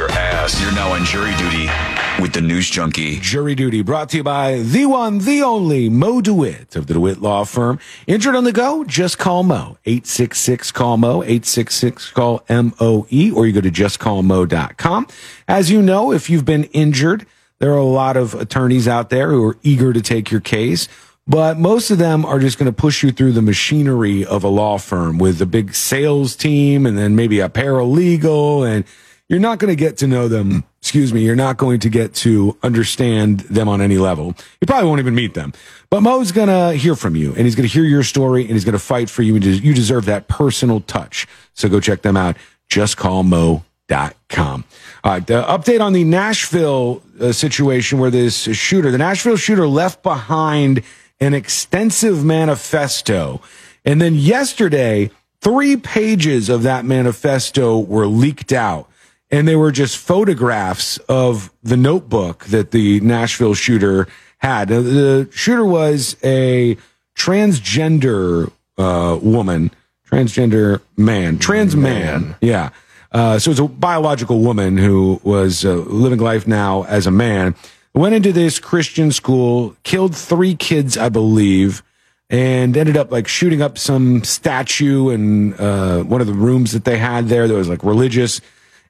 [0.54, 0.62] your.
[0.62, 1.68] You're now on jury duty
[2.20, 3.18] with the news junkie.
[3.20, 7.20] Jury duty brought to you by the one, the only Mo DeWitt of the DeWitt
[7.20, 7.78] Law Firm.
[8.06, 8.84] Injured on the go?
[8.84, 9.78] Just call Mo.
[9.86, 15.08] 866 call Mo, 866 call M O E, or you go to justcallmo.com.
[15.48, 17.26] As you know, if you've been injured,
[17.58, 20.88] there are a lot of attorneys out there who are eager to take your case.
[21.28, 24.48] But most of them are just going to push you through the machinery of a
[24.48, 28.84] law firm with a big sales team and then maybe a paralegal and
[29.28, 30.64] you're not going to get to know them.
[30.80, 31.24] Excuse me.
[31.24, 34.36] You're not going to get to understand them on any level.
[34.60, 35.52] You probably won't even meet them.
[35.90, 38.52] But Mo's going to hear from you and he's going to hear your story and
[38.52, 39.34] he's going to fight for you.
[39.34, 41.26] And you deserve that personal touch.
[41.54, 42.36] So go check them out.
[42.70, 44.64] JustCallMo.com.
[45.04, 45.26] All right.
[45.26, 50.82] The update on the Nashville uh, situation where this shooter, the Nashville shooter left behind
[51.18, 53.40] an extensive manifesto.
[53.84, 58.88] And then yesterday, three pages of that manifesto were leaked out
[59.30, 64.06] and they were just photographs of the notebook that the Nashville shooter
[64.38, 64.70] had.
[64.70, 66.76] Now, The shooter was a
[67.16, 69.70] transgender uh, woman,
[70.08, 72.36] transgender man, trans man.
[72.40, 72.70] Yeah.
[73.12, 77.54] Uh, so it's a biological woman who was uh, living life now as a man.
[77.94, 81.82] Went into this Christian school, killed three kids, I believe,
[82.28, 86.84] and ended up like shooting up some statue in uh, one of the rooms that
[86.84, 88.40] they had there that was like religious.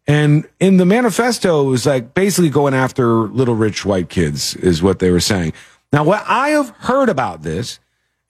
[0.07, 4.83] And in the manifesto, it was like basically going after little rich white kids, is
[4.83, 5.53] what they were saying.
[5.93, 7.81] Now, what I have heard about this,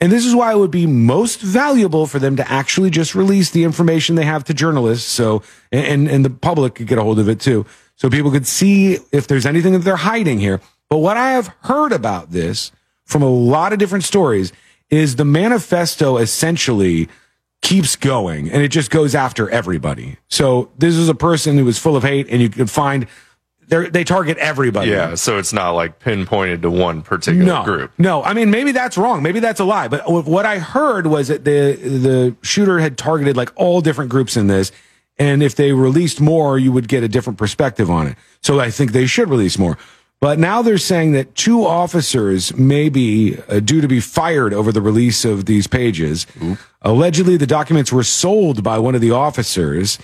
[0.00, 3.50] and this is why it would be most valuable for them to actually just release
[3.50, 5.42] the information they have to journalists, so
[5.72, 8.98] and and the public could get a hold of it too, so people could see
[9.12, 10.60] if there's anything that they're hiding here.
[10.88, 12.72] But what I have heard about this
[13.04, 14.52] from a lot of different stories
[14.90, 17.08] is the manifesto essentially
[17.66, 20.16] keeps going and it just goes after everybody.
[20.28, 23.08] So this is a person who was full of hate and you can find
[23.66, 24.92] they they target everybody.
[24.92, 27.92] Yeah, so it's not like pinpointed to one particular no, group.
[27.98, 29.20] No, I mean maybe that's wrong.
[29.20, 29.88] Maybe that's a lie.
[29.88, 34.36] But what I heard was that the the shooter had targeted like all different groups
[34.36, 34.70] in this,
[35.18, 38.16] and if they released more, you would get a different perspective on it.
[38.42, 39.76] So I think they should release more.
[40.20, 44.72] But now they're saying that two officers may be uh, due to be fired over
[44.72, 46.26] the release of these pages.
[46.82, 49.98] Allegedly, the documents were sold by one of the officers.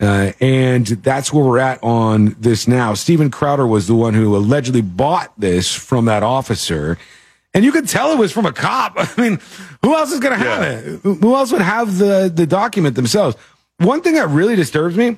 [0.00, 2.94] Uh, and that's where we're at on this now.
[2.94, 6.96] Steven Crowder was the one who allegedly bought this from that officer.
[7.52, 8.94] And you could tell it was from a cop.
[8.96, 9.40] I mean,
[9.82, 11.00] who else is going to have it?
[11.02, 13.36] Who else would have the, the document themselves?
[13.78, 15.16] One thing that really disturbs me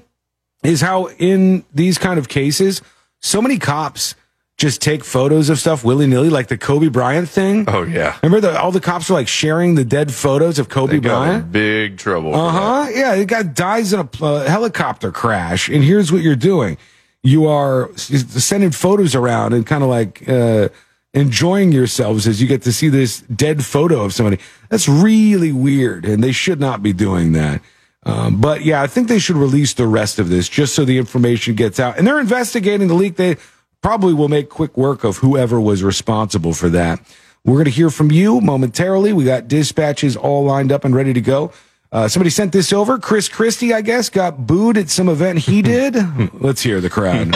[0.65, 2.83] is how in these kind of cases,
[3.21, 4.15] so many cops
[4.61, 7.65] just take photos of stuff willy nilly, like the Kobe Bryant thing.
[7.67, 10.93] Oh yeah, Remember that all the cops were like sharing the dead photos of Kobe
[10.93, 11.51] They Bryant?
[11.51, 12.35] big trouble.
[12.35, 12.91] Uh huh.
[12.95, 16.77] Yeah, the guy dies in a uh, helicopter crash, and here's what you're doing:
[17.23, 20.69] you are sending photos around and kind of like uh,
[21.15, 24.39] enjoying yourselves as you get to see this dead photo of somebody.
[24.69, 27.63] That's really weird, and they should not be doing that.
[28.05, 30.97] Um, but yeah, I think they should release the rest of this just so the
[30.99, 31.99] information gets out.
[31.99, 33.17] And they're investigating the leak.
[33.17, 33.37] They
[33.83, 37.01] probably will make quick work of whoever was responsible for that.
[37.45, 39.13] We're going to hear from you momentarily.
[39.13, 41.53] We got dispatches all lined up and ready to go.
[41.93, 42.99] Uh, somebody sent this over.
[42.99, 45.97] Chris Christie, I guess, got booed at some event he did.
[46.41, 47.35] Let's hear the crowd.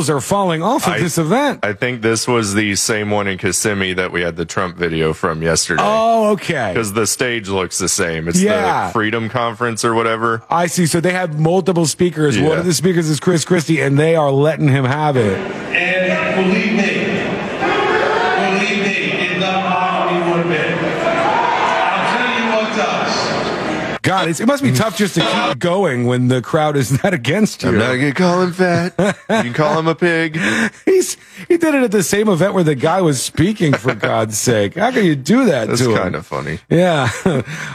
[0.00, 1.60] Wheels are falling off of I- this event.
[1.62, 5.12] I think this was the same one in Kissimmee that we had the Trump video
[5.12, 5.82] from yesterday.
[5.84, 6.70] Oh, okay.
[6.72, 8.26] Because the stage looks the same.
[8.28, 8.86] It's Yeah.
[8.86, 10.42] the Freedom Conference or whatever.
[10.48, 10.86] I see.
[10.86, 12.36] So they have multiple speakers.
[12.38, 12.48] Yeah.
[12.48, 15.36] One of the speakers is Chris Christie, and they are letting him have it.
[15.38, 16.89] And believe me,
[24.02, 27.12] God, it's, it must be tough just to keep going when the crowd is not
[27.12, 27.68] against you.
[27.68, 28.94] I'm not gonna call him fat.
[28.98, 30.38] You can call him a pig.
[30.84, 31.16] He's
[31.48, 33.74] he did it at the same event where the guy was speaking.
[33.74, 35.96] For God's sake, how can you do that That's to him?
[35.96, 36.58] kind of funny.
[36.68, 37.10] Yeah.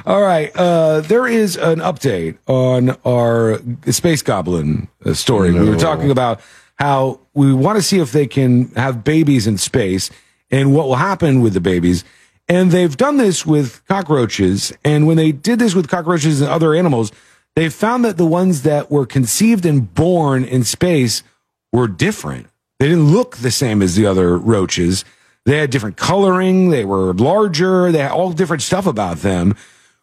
[0.05, 0.51] All right.
[0.55, 3.59] Uh, there is an update on our
[3.91, 5.51] Space Goblin uh, story.
[5.51, 6.41] We were talking about
[6.77, 10.09] how we want to see if they can have babies in space
[10.51, 12.03] and what will happen with the babies.
[12.47, 14.71] And they've done this with cockroaches.
[14.83, 17.11] And when they did this with cockroaches and other animals,
[17.55, 21.23] they found that the ones that were conceived and born in space
[21.71, 22.47] were different.
[22.79, 25.05] They didn't look the same as the other roaches.
[25.45, 26.69] They had different coloring.
[26.69, 27.91] They were larger.
[27.91, 29.55] They had all different stuff about them,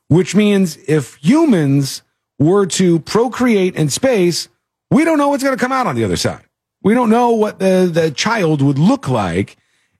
[0.09, 2.02] which means if humans
[2.39, 4.48] were to procreate in space,
[4.90, 6.44] we don't know what's going to come out on the other side.
[6.82, 9.56] We don't know what the, the child would look like.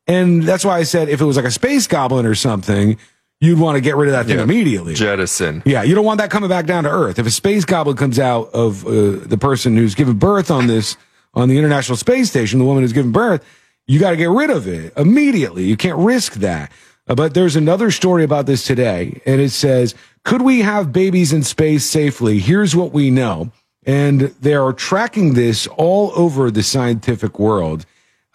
[0.07, 2.97] And that's why I said if it was like a space goblin or something,
[3.41, 4.43] you'd want to get rid of that thing Yeah.
[4.43, 4.95] immediately.
[4.95, 5.63] Jettison.
[5.65, 7.19] Yeah, you don't want that coming back down to earth.
[7.19, 8.91] If a space goblin comes out of uh,
[9.27, 10.97] the person who's given birth on this
[11.35, 13.45] on the International Space Station, the woman who's given birth,
[13.87, 15.65] you got to get rid of it immediately.
[15.65, 16.71] You can't risk that.
[17.09, 21.33] Uh, but there's another story about this today, and it says, "Could we have babies
[21.33, 23.51] in space safely?" Here's what we know,
[23.85, 27.87] and they are tracking this all over the scientific world.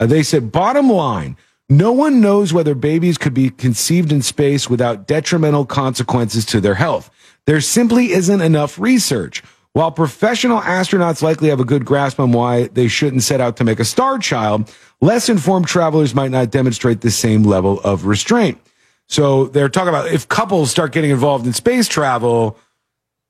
[0.02, 1.38] Uh, they said, bottom line,
[1.70, 6.76] no one knows whether babies could be conceived in space without detrimental consequences to their
[6.76, 7.10] health.
[7.46, 9.44] There simply isn't enough research.
[9.74, 13.64] While professional astronauts likely have a good grasp on why they shouldn't set out to
[13.64, 18.60] make a star child, less informed travelers might not demonstrate the same level of restraint.
[19.08, 22.58] So they're talking about if couples start getting involved in space travel,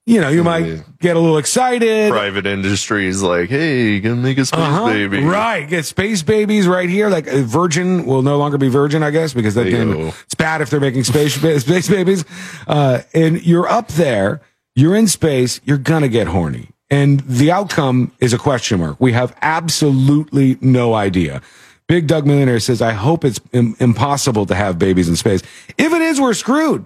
[0.07, 2.09] you know, you might get a little excited.
[2.11, 4.85] Private industries like, hey, you gonna make a space Uh-huh.
[4.87, 5.21] baby.
[5.23, 5.67] Right.
[5.69, 7.09] Get space babies right here.
[7.09, 9.91] Like Virgin will no longer be Virgin, I guess, because that can,
[10.23, 12.23] it's bad if they're making space space babies.
[12.67, 14.41] Uh, and you're up there,
[14.75, 16.69] you're in space, you're gonna get horny.
[16.89, 18.95] And the outcome is a question mark.
[18.99, 21.41] We have absolutely no idea.
[21.89, 25.41] Big Doug Millionaire says, I hope it's Im- impossible to have babies in space.
[25.77, 26.85] If it is, we're screwed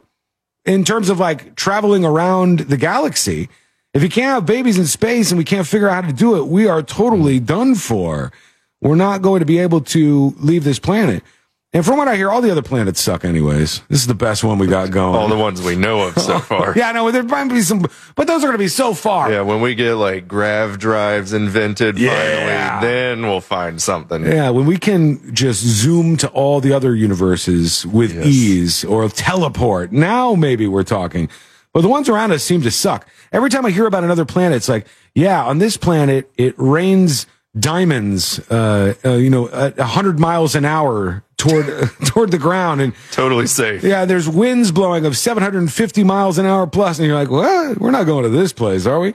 [0.66, 3.50] in terms of like traveling around the galaxy.
[3.94, 6.38] If you can't have babies in space and we can't figure out how to do
[6.38, 8.32] it, we are totally done for.
[8.82, 11.24] We're not going to be able to leave this planet.
[11.74, 13.80] And from what I hear, all the other planets suck anyways.
[13.88, 15.16] This is the best one we got going.
[15.16, 16.74] All the ones we know of so far.
[16.76, 17.86] yeah, I know there might be some,
[18.16, 19.32] but those are going to be so far.
[19.32, 22.12] Yeah, when we get like grav drives invented Yeah.
[22.80, 24.26] finally, then we'll find something.
[24.26, 29.94] Yeah, when we can just zoom to all the other universes with ease or teleport,
[29.94, 31.30] now maybe we're talking.
[31.74, 33.08] But the ones around us seem to suck.
[33.32, 37.28] Every time I hear about another planet, it's like, yeah, on this planet, it rains
[37.58, 41.66] diamonds, uh, uh you know, at 100 miles an hour toward,
[42.06, 42.82] toward the ground.
[42.82, 43.84] And Totally safe.
[43.84, 47.80] yeah, there's winds blowing of 750 miles an hour plus, and you're like, "What?
[47.80, 49.14] We're not going to this place, are we?"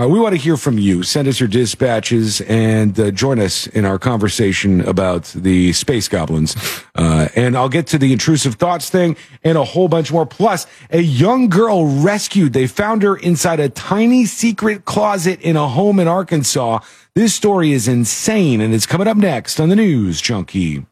[0.00, 1.02] Uh, we want to hear from you.
[1.02, 6.54] Send us your dispatches and uh, join us in our conversation about the space goblins.
[6.94, 10.24] Uh, and I'll get to the intrusive thoughts thing and a whole bunch more.
[10.24, 12.52] Plus, a young girl rescued.
[12.52, 16.78] They found her inside a tiny secret closet in a home in Arkansas.
[17.16, 20.86] This story is insane, and it's coming up next on the News Junkie.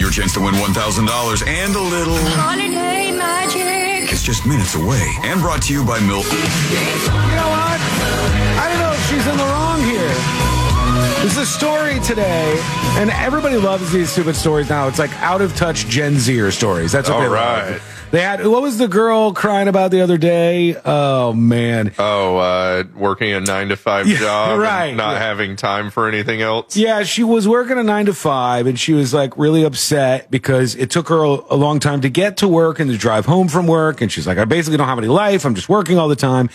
[0.00, 2.16] Your chance to win $1,000 and a little.
[2.32, 4.10] Holiday magic.
[4.10, 5.06] It's just minutes away.
[5.22, 6.38] And brought to you by Milton.
[6.38, 7.78] You know what?
[8.56, 11.20] I don't know if she's in the wrong here.
[11.20, 12.58] There's a story today,
[12.96, 14.88] and everybody loves these stupid stories now.
[14.88, 16.92] It's like out of touch Gen Zer stories.
[16.92, 17.72] That's what All they right.
[17.72, 17.99] love.
[18.10, 20.74] They had what was the girl crying about the other day?
[20.84, 21.92] Oh man.
[21.96, 24.96] Oh, uh, working a nine to five Yeah, job, and right.
[24.96, 25.18] not Yeah.
[25.20, 26.76] having time for anything else.
[26.76, 30.74] Yeah, she was working a nine to five and she was like really upset because
[30.74, 33.46] it took her a, a long time to get to work and to drive home
[33.46, 34.00] from work.
[34.00, 35.44] And she's like, I basically don't have any life.
[35.46, 36.50] I'm just working all the time.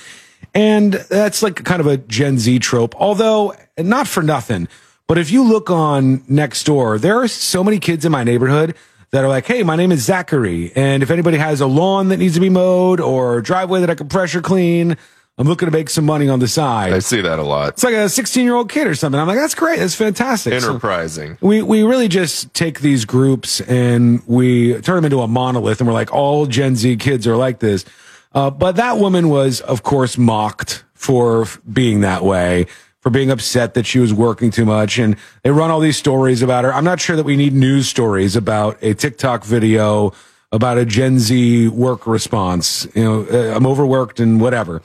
[0.54, 4.68] And that's like kind of a Gen Z trope, although not for nothing.
[5.08, 8.76] But if you look on next door, there are so many kids in my neighborhood
[9.16, 10.74] that are like, Hey, my name is Zachary.
[10.76, 13.90] And if anybody has a lawn that needs to be mowed or a driveway that
[13.90, 14.98] I can pressure clean,
[15.38, 16.92] I'm looking to make some money on the side.
[16.92, 17.70] I see that a lot.
[17.70, 19.18] It's like a 16 year old kid or something.
[19.20, 19.80] I'm like, that's great.
[19.80, 20.60] That's fantastic.
[20.60, 21.38] So- Enterprising.
[21.40, 25.88] we we really just take these groups and we turn them into a monolith, and
[25.88, 27.86] we're like, all Gen Z kids are like this.
[28.34, 32.68] Uh, but that woman was, of course, mocked for being that way,
[33.06, 34.98] for being upset that she was working too much.
[34.98, 36.74] And they run all these stories about her.
[36.74, 40.12] I'm not sure that we need news stories about a TikTok video
[40.52, 42.88] about a Gen Z work response.
[42.96, 44.82] You know, uh, I'm overworked and whatever.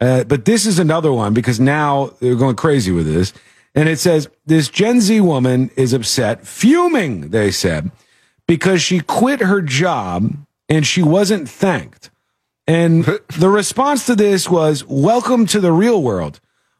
[0.00, 3.32] Uh, but this is another one because now they're going crazy with this.
[3.74, 7.90] And it says this Gen Z woman is upset, fuming, they said,
[8.46, 10.32] because she quit her job
[10.68, 12.10] and she wasn't thanked.
[12.68, 13.04] And
[13.36, 16.38] the response to this was, welcome to the real world.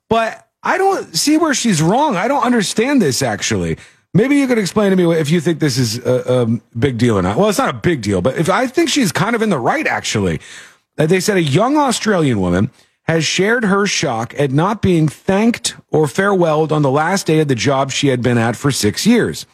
[0.08, 2.16] But I don't see where she's wrong.
[2.16, 3.76] I don't understand this actually.
[4.12, 7.18] Maybe you could explain to me if you think this is a, a big deal
[7.18, 7.36] or not.
[7.36, 9.58] Well, it's not a big deal, but if I think she's kind of in the
[9.58, 10.40] right actually.
[10.98, 12.70] Uh, They said a young Australian woman
[13.02, 17.48] has shared her shock at not being thanked or farewelled on the last day of
[17.48, 19.46] the job she had been at for six years.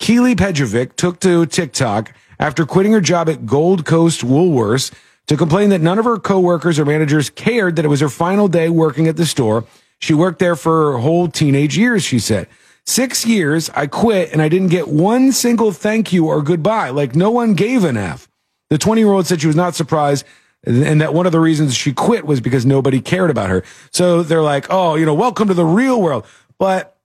[0.00, 4.92] Keely Pejovic took to TikTok after quitting her job at Gold Coast Woolworths
[5.26, 8.48] to complain that none of her coworkers or managers cared that it was her final
[8.48, 9.64] day working at the store.
[9.98, 12.48] She worked there for her whole teenage years, she said.
[12.84, 16.90] Six years, I quit and I didn't get one single thank you or goodbye.
[16.90, 18.28] Like no one gave an F.
[18.70, 20.24] The 20 year old said she was not surprised
[20.66, 23.62] and that one of the reasons she quit was because nobody cared about her.
[23.92, 26.26] So they're like, oh, you know, welcome to the real world.
[26.58, 26.96] But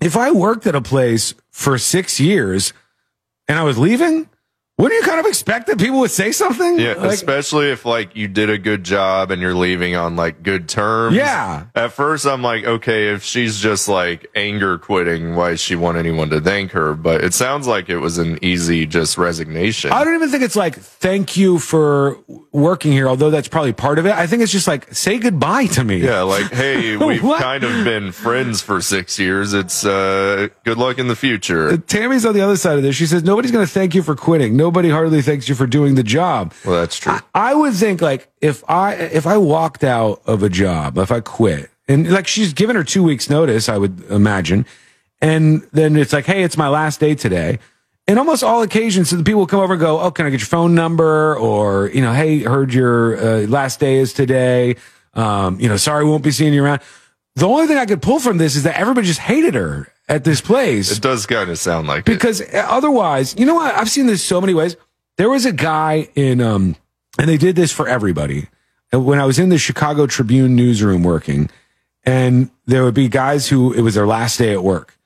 [0.00, 2.72] if I worked at a place for six years
[3.48, 4.28] and I was leaving,
[4.78, 6.78] wouldn't you kind of expect that people would say something?
[6.78, 10.42] Yeah, Like- especially if like you did a good job and you're leaving on like
[10.44, 11.16] good terms.
[11.16, 11.64] Yeah.
[11.74, 15.98] At first, I'm like, okay, if she's just like anger quitting, why does she want
[15.98, 16.94] anyone to thank her?
[16.94, 19.90] But it sounds like it was an easy just resignation.
[19.90, 22.16] I don't even think it's like thank you for
[22.52, 24.12] working here, although that's probably part of it.
[24.12, 25.96] I think it's just like say goodbye to me.
[25.98, 29.54] Yeah, like, hey, we've kind of been friends for six years.
[29.54, 31.76] It's uh, good luck in the future.
[31.78, 32.94] Tammy's on the other side of this.
[32.94, 34.56] She says nobody's going to thank you for quitting.
[34.68, 36.52] Nobody hardly thanks you for doing the job.
[36.62, 37.16] Well, that's true.
[37.34, 41.20] I would think like if I if I walked out of a job, if I
[41.20, 44.66] quit, and like she's given her two weeks notice, I would imagine,
[45.22, 47.60] and then it's like, hey, it's my last day today.
[48.06, 50.46] And almost all occasions, the people come over and go, "Oh, can I get your
[50.48, 54.76] phone number?" Or you know, "Hey, heard your uh, last day is today.
[55.14, 56.82] Um, you know, sorry, won't be seeing you around."
[57.36, 60.24] The only thing I could pull from this is that everybody just hated her at
[60.24, 60.90] this place.
[60.90, 62.04] It does kind of sound like it.
[62.06, 63.74] because otherwise, you know what?
[63.74, 64.76] I've seen this so many ways.
[65.16, 66.76] There was a guy in, um,
[67.18, 68.48] and they did this for everybody.
[68.92, 71.50] And When I was in the Chicago Tribune newsroom working,
[72.04, 74.96] and there would be guys who it was their last day at work.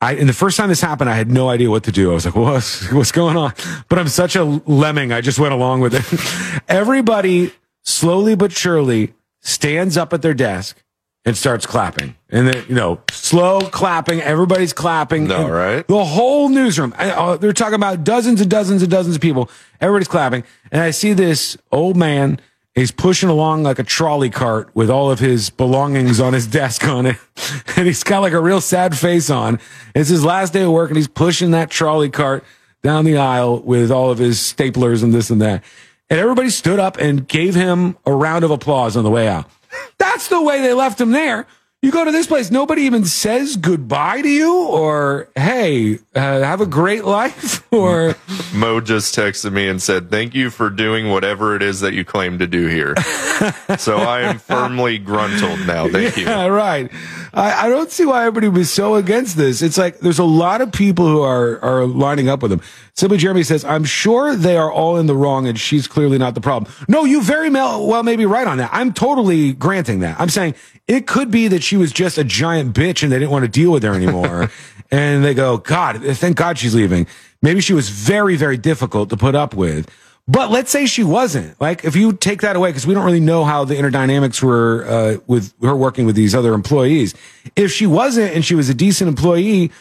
[0.00, 2.10] I, and the first time this happened, I had no idea what to do.
[2.10, 3.52] I was like, what's, what's going on?
[3.88, 5.12] But I'm such a lemming.
[5.12, 6.62] I just went along with it.
[6.68, 7.52] Everybody
[7.84, 10.81] slowly but surely stands up at their desk
[11.24, 12.16] and starts clapping.
[12.30, 14.20] And then, you know, slow clapping.
[14.20, 15.28] Everybody's clapping.
[15.28, 15.86] No, And right?
[15.86, 16.94] The whole newsroom.
[16.98, 19.48] I- uh, They're talking about dozens and dozens and dozens of people.
[19.80, 20.42] Everybody's clapping.
[20.72, 22.40] And I see this old man.
[22.74, 26.86] He's pushing along like a trolley cart with all of his belongings on his desk
[26.88, 27.16] on it.
[27.76, 29.60] And he's got like a real sad face on.
[29.94, 32.44] It's his last day of work and he's pushing that trolley cart
[32.82, 35.62] down the aisle with all of his staplers and this and that.
[36.10, 39.48] And everybody stood up and gave him a round of applause on the way out.
[39.98, 41.46] That's the way they left him there.
[41.82, 46.60] You go to this place, nobody even says goodbye to you or, hey, uh, have
[46.60, 48.14] a great life or,
[48.54, 52.04] Mo just texted me and said, Thank you for doing whatever it is that you
[52.04, 52.94] claim to do here.
[53.78, 55.88] so I am firmly gruntled now.
[55.88, 56.26] Thank you.
[56.26, 56.88] Yeah, right.
[57.34, 59.60] I, I don't see why everybody was so against this.
[59.60, 62.60] It's like there's a lot of people who are are lining up with him.
[62.94, 66.34] Simply Jeremy says, I'm sure they are all in the wrong and she's clearly not
[66.34, 66.70] the problem.
[66.88, 68.68] No, you very well may be right on that.
[68.72, 70.20] I'm totally granting that.
[70.20, 70.54] I'm saying
[70.86, 73.50] it could be that she was just a giant bitch and they didn't want to
[73.50, 74.50] deal with her anymore.
[74.90, 77.06] and they go, God, thank God she's leaving.
[77.40, 79.90] Maybe she was very, very difficult to put up with.
[80.28, 81.60] But let's say she wasn't.
[81.60, 84.40] Like, if you take that away, because we don't really know how the inner dynamics
[84.40, 87.14] were uh, with her working with these other employees.
[87.56, 89.72] If she wasn't and she was a decent employee,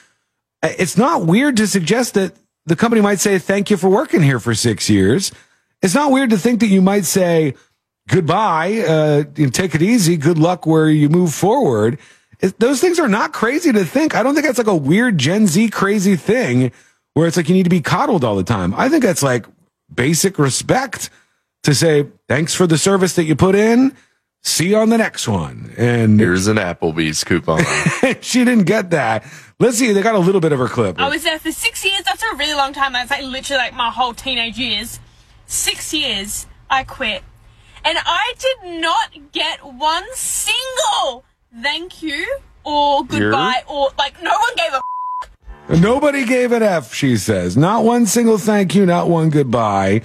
[0.63, 2.33] it's not weird to suggest that
[2.65, 5.31] the company might say, thank you for working here for six years.
[5.81, 7.55] It's not weird to think that you might say,
[8.07, 11.97] goodbye, uh, take it easy, good luck where you move forward.
[12.39, 14.15] It, those things are not crazy to think.
[14.15, 16.71] I don't think that's like a weird Gen Z crazy thing
[17.13, 18.73] where it's like you need to be coddled all the time.
[18.75, 19.45] I think that's like
[19.93, 21.09] basic respect
[21.63, 23.95] to say, thanks for the service that you put in.
[24.43, 25.73] See you on the next one.
[25.77, 27.61] And here's an Applebee's coupon.
[28.21, 29.25] she didn't get that.
[29.59, 29.91] Let's see.
[29.91, 30.99] They got a little bit of her clip.
[30.99, 32.01] I was there for six years.
[32.03, 32.93] That's a really long time.
[32.93, 34.99] That's like literally like my whole teenage years.
[35.45, 36.47] Six years.
[36.69, 37.23] I quit.
[37.83, 41.23] And I did not get one single
[41.61, 44.81] thank you or goodbye or like no one gave a
[45.79, 47.55] Nobody gave an F, she says.
[47.55, 50.01] Not one single thank you, not one goodbye.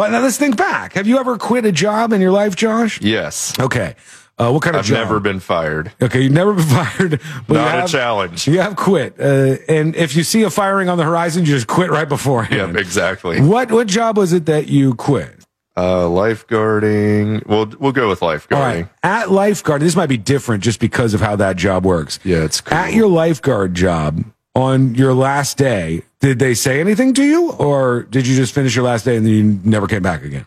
[0.00, 0.94] Well, now let's think back.
[0.94, 3.02] Have you ever quit a job in your life, Josh?
[3.02, 3.52] Yes.
[3.60, 3.96] Okay.
[4.38, 4.96] Uh, what kind of I've job?
[4.96, 5.92] never been fired.
[6.00, 7.20] Okay, you've never been fired.
[7.46, 8.48] But Not you a challenge.
[8.48, 11.66] You have quit, uh, and if you see a firing on the horizon, you just
[11.66, 12.48] quit right before.
[12.50, 13.42] Yep, exactly.
[13.42, 15.44] What what job was it that you quit?
[15.76, 17.46] Uh, lifeguarding.
[17.46, 18.52] We'll we'll go with lifeguarding.
[18.58, 19.82] right, at lifeguard.
[19.82, 22.18] This might be different just because of how that job works.
[22.24, 22.78] Yeah, it's cool.
[22.78, 24.24] At your lifeguard job
[24.54, 28.74] on your last day, did they say anything to you, or did you just finish
[28.74, 30.46] your last day and then you never came back again?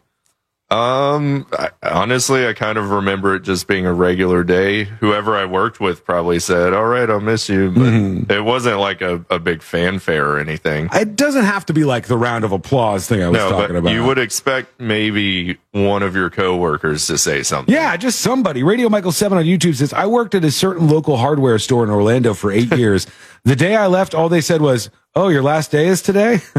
[0.70, 4.86] Um, I, honestly, I kind of remember it just being a regular day.
[4.86, 8.32] Whoever I worked with probably said, "All right, I'll miss you," but Mm-hmm.
[8.32, 10.90] it wasn't like a, a big fanfare or anything.
[10.92, 13.68] It doesn't have to be like the round of applause thing I was no, talking
[13.74, 13.92] but about.
[13.94, 17.72] you would expect maybe one of your coworkers to say something.
[17.72, 18.64] Yeah, just somebody.
[18.64, 21.92] Radio Michael 7 on YouTube says, I worked at a certain local hardware store in
[21.92, 23.06] Orlando for eight years.
[23.46, 26.40] The day I left, all they said was, Oh, your last day is today?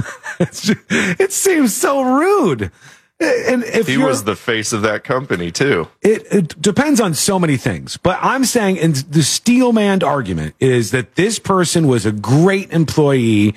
[0.40, 2.72] It seems so rude.
[3.20, 5.88] And if he was the face of that company too.
[6.02, 10.90] it, it depends on so many things, but I'm saying, and the Steelman argument is
[10.90, 13.54] that this person was a great employee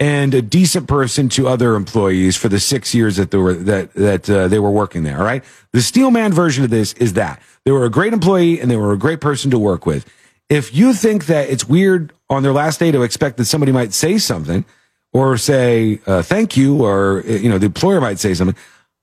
[0.00, 3.94] and a decent person to other employees for the six years that they were that
[3.94, 5.18] that uh, they were working there.
[5.18, 8.70] All right, the Steelman version of this is that they were a great employee and
[8.70, 10.06] they were a great person to work with.
[10.48, 13.92] If you think that it's weird on their last day to expect that somebody might
[13.92, 14.64] say something
[15.12, 18.56] or say uh, thank you, or uh, you know the employer might say something.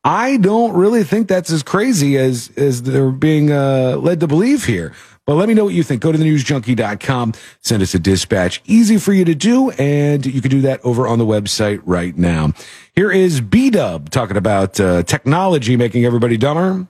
[0.04, 4.66] I don't really think that's as crazy as as they're being uh, led to believe
[4.66, 4.94] here.
[5.26, 6.04] But let me know what you think.
[6.04, 8.62] Go to thenewsjunkie.com, send us a dispatch.
[8.66, 12.16] Easy for you to do, and you can do that over on the website right
[12.16, 12.54] now.
[12.94, 16.88] Here is B Dub talking about uh, technology making everybody dumber.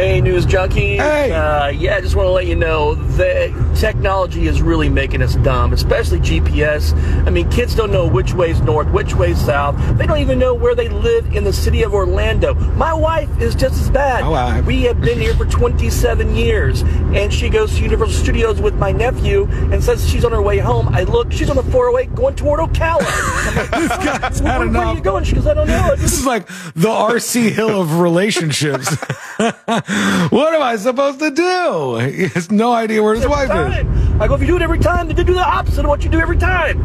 [0.00, 0.96] Hey, news junkie.
[0.96, 1.30] Hey.
[1.30, 5.34] Uh, yeah, I just want to let you know that technology is really making us
[5.36, 6.94] dumb, especially GPS.
[7.26, 9.76] I mean, kids don't know which way's north, which way's south.
[9.98, 12.54] They don't even know where they live in the city of Orlando.
[12.54, 14.22] My wife is just as bad.
[14.22, 18.58] Oh, I- We have been here for 27 years, and she goes to Universal Studios
[18.58, 20.88] with my nephew and says she's on her way home.
[20.94, 23.00] I look, she's on the 408 going toward Ocala.
[23.06, 25.24] I'm like, This guy's had where, where are you going?
[25.24, 25.94] She goes, I don't know.
[25.96, 28.96] This is like the RC Hill of relationships.
[30.30, 31.96] what am I supposed to do?
[31.98, 34.20] He has no idea where his every wife is.
[34.20, 36.10] I go, if you do it every time, then do the opposite of what you
[36.10, 36.80] do every time.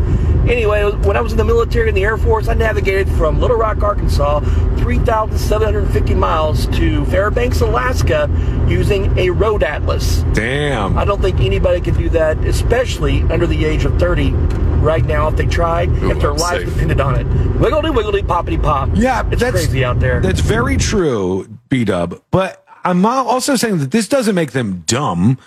[0.50, 3.58] Anyway, when I was in the military in the Air Force, I navigated from Little
[3.58, 4.42] Rock, Arkansas,
[4.78, 8.30] 3,750 miles to Fairbanks, Alaska,
[8.68, 10.24] using a road atlas.
[10.34, 10.98] Damn.
[10.98, 14.32] I don't think anybody can do that, especially under the age of 30
[14.86, 16.74] right now if they tried, if their lives unsafe.
[16.74, 17.26] depended on it.
[17.60, 18.90] Wiggledy, wiggledy, poppity pop.
[18.94, 20.22] Yeah, it's that's- crazy out there.
[20.22, 22.22] That's very true, B Dub.
[22.30, 25.38] But I'm al- also saying that this doesn't make them dumb.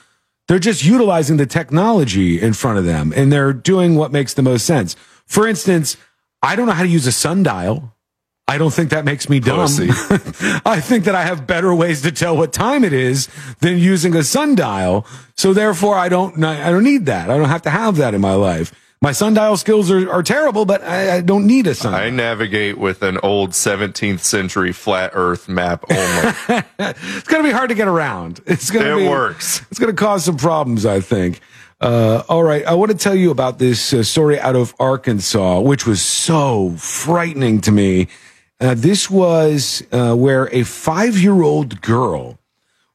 [0.48, 4.42] They're just utilizing the technology in front of them and they're doing what makes the
[4.42, 4.96] most sense.
[5.26, 5.96] For instance,
[6.42, 7.94] I don't know how to use a sundial.
[8.48, 9.58] I don't think that makes me dumb.
[10.64, 13.28] I think that I have better ways to tell what time it is
[13.60, 15.06] than using a sundial.
[15.36, 17.28] So therefore, I don't, I don't need that.
[17.28, 18.72] I don't have to have that in my life.
[19.00, 22.02] My sundial skills are, are terrible, but I, I don't need a sundial.
[22.02, 26.34] I navigate with an old 17th century flat Earth map only.
[26.80, 28.40] it's going to be hard to get around.
[28.46, 29.02] It's going to be.
[29.02, 29.62] It be, works.
[29.70, 31.40] It's going to cause some problems, I think.
[31.80, 32.66] Uh, all right.
[32.66, 36.74] I want to tell you about this uh, story out of Arkansas, which was so
[36.76, 38.08] frightening to me.
[38.60, 42.36] Uh, this was uh, where a five year old girl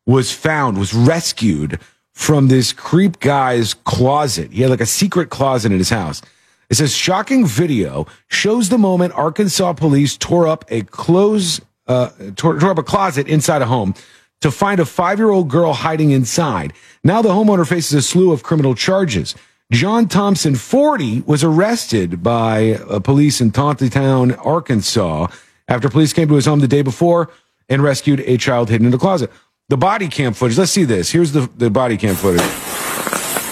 [0.05, 1.79] was found, was rescued
[2.13, 4.51] from this creep guy's closet.
[4.51, 6.21] He had like a secret closet in his house.
[6.69, 12.59] It says shocking video shows the moment Arkansas police tore up a close, uh, tore,
[12.59, 13.93] tore up a closet inside a home
[14.41, 16.73] to find a five year old girl hiding inside.
[17.03, 19.35] Now the homeowner faces a slew of criminal charges.
[19.71, 25.27] John Thompson, 40, was arrested by uh, police in Town, Arkansas,
[25.67, 27.31] after police came to his home the day before
[27.69, 29.31] and rescued a child hidden in the closet.
[29.73, 30.59] The body cam footage.
[30.59, 31.11] Let's see this.
[31.11, 32.45] Here's the, the body cam footage.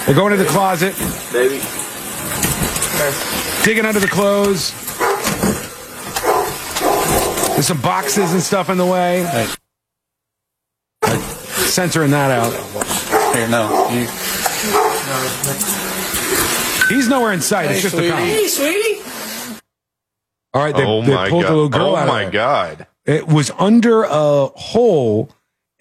[0.06, 0.93] They're going into the closet,
[1.34, 1.60] Baby.
[3.65, 4.69] digging under the clothes.
[7.56, 9.23] There's some boxes and stuff in the way.
[11.72, 12.53] Censoring that out.
[13.35, 13.89] Here, no.
[13.89, 14.02] You,
[16.95, 17.72] He's nowhere in sight.
[17.72, 18.19] it's just a cop.
[18.48, 19.02] sweetie.
[20.53, 21.49] All right, they, oh they my pulled god!
[21.49, 22.85] the little girl oh out my of god!
[23.07, 25.31] It was under a hole,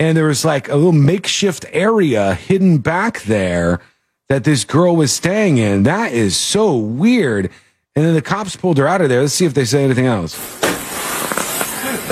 [0.01, 3.81] and there was like a little makeshift area hidden back there
[4.29, 5.83] that this girl was staying in.
[5.83, 7.51] That is so weird.
[7.95, 9.21] And then the cops pulled her out of there.
[9.21, 10.35] Let's see if they say anything else.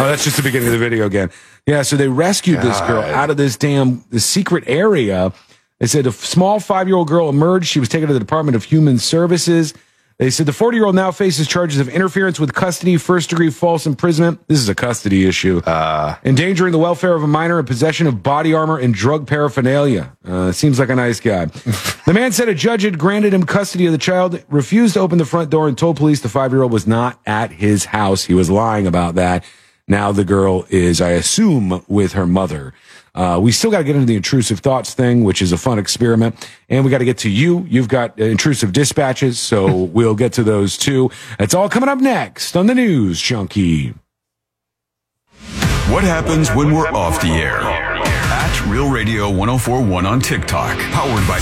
[0.01, 1.31] Oh, that's just the beginning of the video again.
[1.67, 5.33] Yeah, so they rescued this girl out of this damn the secret area.
[5.81, 7.67] They said a small five year old girl emerged.
[7.67, 9.75] She was taken to the Department of Human Services.
[10.19, 13.51] They said the 40 year old now faces charges of interference with custody, first degree
[13.51, 14.41] false imprisonment.
[14.49, 15.59] This is a custody issue.
[15.59, 20.17] Uh, endangering the welfare of a minor and possession of body armor and drug paraphernalia.
[20.25, 21.45] Uh, seems like a nice guy.
[22.07, 25.19] the man said a judge had granted him custody of the child, refused to open
[25.19, 28.25] the front door, and told police the five year old was not at his house.
[28.25, 29.45] He was lying about that.
[29.87, 32.75] Now the girl is, I assume, with her mother.
[33.19, 35.77] Uh, we still got to get into the intrusive thoughts thing, which is a fun
[35.77, 36.49] experiment.
[36.69, 37.67] And we got to get to you.
[37.69, 41.11] You've got uh, intrusive dispatches, so we'll get to those too.
[41.41, 43.93] It's all coming up next on the News Junkie.
[45.91, 47.59] What happens when we're off the air?
[47.61, 50.79] At Real Radio 1041 on TikTok.
[50.93, 51.39] Powered by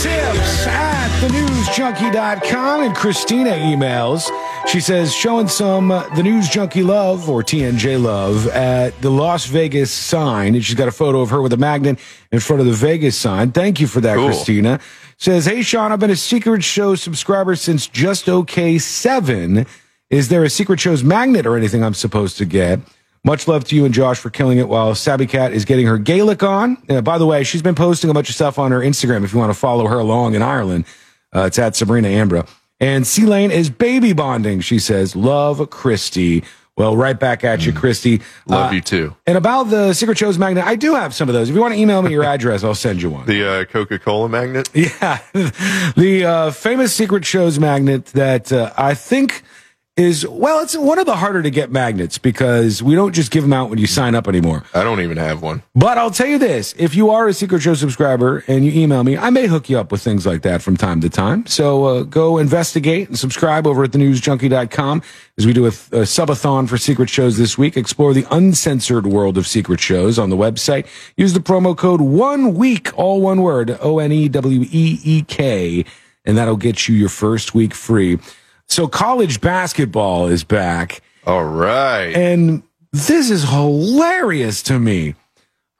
[0.00, 2.82] Tips at thenewsjunkie.com.
[2.84, 4.30] And Christina emails.
[4.68, 9.46] She says, showing some uh, the News Junkie love or TNJ love at the Las
[9.46, 10.54] Vegas sign.
[10.54, 11.98] And she's got a photo of her with a magnet
[12.30, 13.50] in front of the Vegas sign.
[13.50, 14.26] Thank you for that, Cool.
[14.26, 14.78] Christina.
[15.16, 19.66] Says, Hey, Sean, I've been a Secret Show subscriber since just okay seven.
[20.08, 22.78] Is there a Secret Show's magnet or anything I'm supposed to get?
[23.24, 25.98] Much love to you and Josh for killing it while Sabby Cat is getting her
[25.98, 26.80] Gaelic on.
[26.88, 29.32] Uh, by the way, she's been posting a bunch of stuff on her Instagram if
[29.32, 30.84] you want to follow her along in Ireland.
[31.34, 32.48] Uh, it's at Sabrina Ambra.
[32.80, 35.14] And C Lane is baby bonding, she says.
[35.14, 36.42] Love Christy.
[36.76, 38.22] Well, right back at you, Christy.
[38.46, 39.14] Love Uh, you too.
[39.26, 41.50] And about the Secret Shows magnet, I do have some of those.
[41.50, 43.26] If you want to email me your address, I'll send you one.
[43.26, 44.70] The uh, Coca Cola magnet?
[44.74, 45.18] Yeah.
[45.34, 49.42] the uh, famous Secret Shows magnet that uh, I think
[50.00, 53.42] is, well, it's one of the harder to get magnets because we don't just give
[53.44, 54.64] them out when you sign up anymore.
[54.72, 55.62] I don't even have one.
[55.74, 59.04] But I'll tell you this if you are a Secret Show subscriber and you email
[59.04, 61.44] me, I may hook you up with things like that from time to time.
[61.46, 65.02] So uh, go investigate and subscribe over at thenewsjunkie.com
[65.36, 67.76] as we do a, a subathon for Secret Shows this week.
[67.76, 70.86] Explore the uncensored world of Secret Shows on the website.
[71.18, 75.22] Use the promo code one week, all one word, O N E W E E
[75.22, 75.84] K,
[76.24, 78.18] and that'll get you your first week free.
[78.70, 81.02] So college basketball is back.
[81.26, 82.14] All right.
[82.14, 85.16] And this is hilarious to me.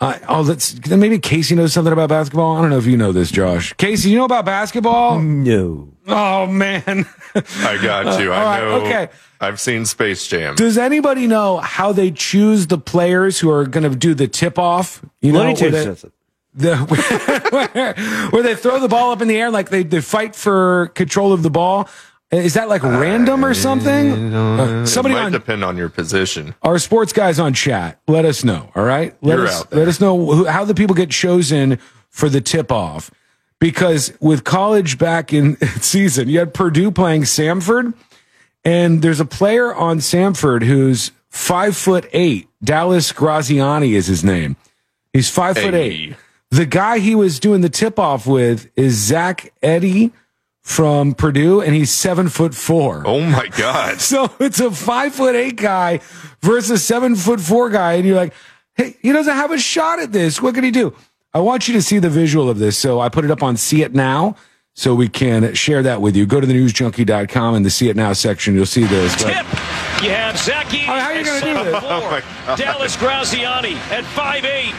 [0.00, 2.56] Uh, oh, let's maybe Casey knows something about basketball.
[2.56, 3.74] I don't know if you know this, Josh.
[3.74, 5.20] Casey, you know about basketball?
[5.20, 5.92] No.
[6.08, 7.06] Oh man.
[7.34, 8.32] I got you.
[8.32, 8.86] Uh, I all right, know.
[8.86, 9.08] okay.
[9.40, 10.56] I've seen Space Jam.
[10.56, 14.58] Does anybody know how they choose the players who are going to do the tip
[14.58, 15.04] off?
[15.20, 15.94] You know, where they-
[16.54, 16.76] the
[17.72, 17.94] where,
[18.30, 21.32] where they throw the ball up in the air like they, they fight for control
[21.32, 21.88] of the ball.
[22.30, 24.32] Is that like random or something?
[24.32, 26.54] Uh, somebody it might on depend on your position.
[26.62, 28.70] our sports guys on chat, let us know.
[28.76, 31.78] All right, let You're us let us know who, how the people get chosen
[32.08, 33.10] for the tip off.
[33.58, 37.94] Because with college back in season, you had Purdue playing Samford,
[38.64, 42.48] and there's a player on Samford who's five foot eight.
[42.62, 44.56] Dallas Graziani is his name.
[45.12, 46.14] He's five foot eight.
[46.50, 50.12] The guy he was doing the tip off with is Zach Edey
[50.62, 53.02] from Purdue, and he's seven foot four.
[53.06, 54.00] Oh my God.
[54.00, 56.00] So it's a five foot eight guy
[56.42, 58.34] versus seven foot four guy, and you're like,
[58.74, 60.40] hey, he doesn't have a shot at this.
[60.42, 60.94] What can he do?
[61.32, 62.76] I want you to see the visual of this.
[62.76, 64.34] So I put it up on See It Now
[64.74, 66.26] so we can share that with you.
[66.26, 68.54] Go to the newsjunkie.com in the See It Now section.
[68.54, 69.14] You'll see this.
[69.22, 69.46] But- Tip.
[70.02, 71.80] You have Zach Edey how are you at gonna do this?
[71.80, 72.22] four.
[72.48, 72.56] Oh.
[72.56, 74.74] Dallas Graziani at five eight.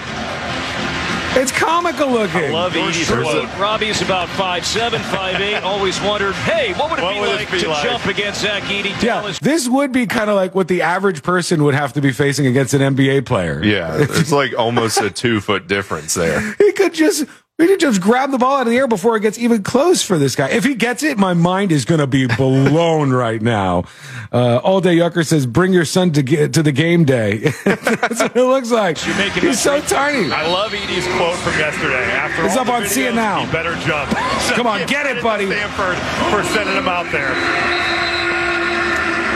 [1.34, 2.36] It's comical looking.
[2.44, 3.48] I love Edey's quote.
[3.58, 5.64] Robbie's about five seven, five eight.
[5.64, 7.84] Always wondered, hey, what would it What be would it like be to like?
[7.84, 9.02] jump against Zach Edey?
[9.02, 12.12] Yeah, this would be kind of like what the average person would have to be
[12.12, 13.64] facing against an NBA player.
[13.64, 16.42] Yeah, it's like almost a two foot difference there.
[16.58, 17.26] He could just
[17.58, 20.02] he could just grab the ball out of the air before it gets even close
[20.02, 20.50] for this guy.
[20.50, 23.84] If he gets it, my mind is going to be blown right now.
[24.32, 28.20] Uh, All day Yucker says, "Bring your son to get to the game day." That's
[28.20, 29.06] what it looks like.
[29.06, 30.32] You're making He's so tiny.
[30.32, 32.04] I love Edey's quote from yesterday.
[32.12, 33.46] After It's up on videos, Now.
[33.46, 34.10] You better jump.
[34.56, 35.46] Come on, get it, buddy.
[35.46, 35.98] Samford
[36.32, 37.30] for sending him out there.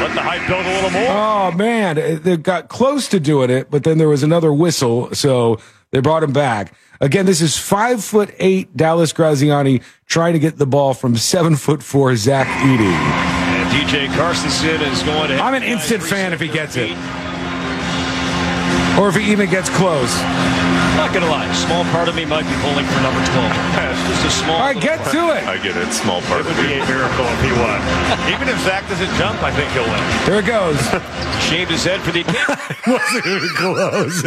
[0.01, 1.07] Let the hype build a little more.
[1.09, 5.57] Oh man, they got close to doing it, but then there was another whistle, so
[5.95, 6.73] they brought him back.
[6.99, 11.55] Again, this is five foot eight Dallas Graziani trying to get the ball from seven
[11.55, 12.81] foot four Zach Edey.
[12.81, 15.37] and DJ Carstensen is going to.
[15.37, 16.91] I'm an instant fan if he gets it.
[18.99, 20.13] Or if he even gets close.
[20.95, 23.51] Not gonna lie, small part of me might be pulling for number twelve.
[24.07, 24.55] Just a small.
[24.57, 25.43] All right, get to it.
[25.47, 25.91] I get it.
[25.91, 27.79] Small part It of would be a miracle if he won.
[28.33, 29.99] Even if Zach doesn't jump, I think he'll win.
[30.25, 30.79] There it goes.
[31.43, 32.23] Shaved his head for the
[32.87, 34.21] Wasn't even close.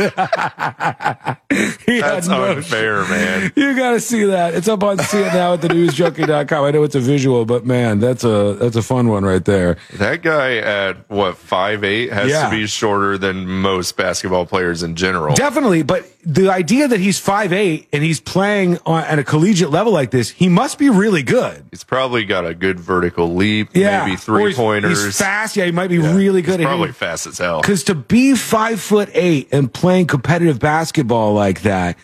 [1.86, 3.52] he had That's no unfair, man.
[3.56, 4.54] You got to see that.
[4.54, 6.64] It's up on See It Now at thenewsjunkie.com.
[6.64, 9.78] I know it's a visual, but man, that's a that's a fun one right there.
[9.94, 12.44] That guy at what five eight has Yeah.
[12.44, 15.34] to be shorter than most basketball players in general.
[15.34, 19.94] Definitely, but the idea that he's 5'8 and he's playing on, at a collegiate level
[19.94, 21.64] like this, he must be really good.
[21.70, 24.05] He's probably got a good vertical leap, Yeah.
[24.05, 25.02] maybe three he's- pointers.
[25.06, 25.56] he's fast.
[25.56, 27.62] Yeah, he might be really good He's probably hitting- fast as hell.
[27.62, 31.96] Because to be five foot eight and playing competitive basketball like that,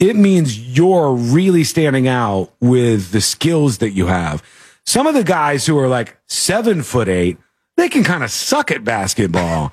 [0.00, 4.42] it means you're really standing out with the skills that you have.
[4.86, 7.36] Some of the guys who are like seven foot eight,
[7.76, 9.70] they can kind of suck at basketball,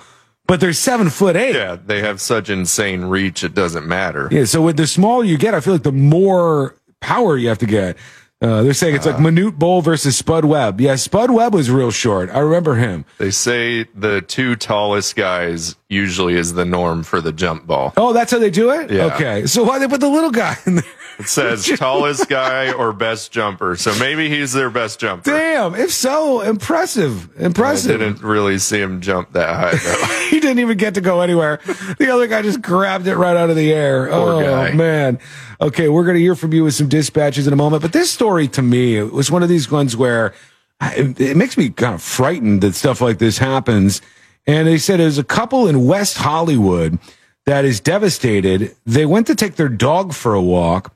[0.48, 1.56] but they're seven foot eight.
[1.56, 4.28] Yeah, they have such insane reach, it doesn't matter.
[4.32, 7.60] Yeah, so with the smaller you get, I feel like the more power you have
[7.60, 7.98] to get.
[8.44, 10.82] Uh, they're saying it's like Manute Bol versus Spud Webb.
[10.82, 12.30] Yeah, Spud Webb was real short.
[12.30, 13.06] I remember him.
[13.18, 17.94] They say the two tallest guys usually is the norm for the jump ball.
[17.96, 18.92] Oh, that's how they do it?
[18.92, 19.06] Yeah.
[19.06, 19.46] Okay.
[19.46, 20.84] So why they put the little guy in there?
[21.20, 23.76] It says tallest guy or best jumper.
[23.76, 25.32] So maybe he's their best jumper.
[25.32, 25.76] Damn.
[25.76, 27.30] If so, impressive.
[27.40, 28.00] I Impressive.
[28.00, 30.28] didn't really see him jump that high though.
[30.30, 31.60] he didn't even get to go anywhere.
[31.98, 34.08] The other guy just grabbed it right out of the air.
[34.08, 34.74] Poor oh, guy.
[34.74, 35.20] man.
[35.64, 37.82] Okay, we're going to hear from you with some dispatches in a moment.
[37.82, 40.34] But this story to me was one of these ones where
[40.82, 44.02] it, it makes me kind of frightened that stuff like this happens.
[44.46, 47.00] And they said there's a couple in West Hollywood
[47.46, 48.76] that is devastated.
[48.86, 50.94] They went to take their dog for a walk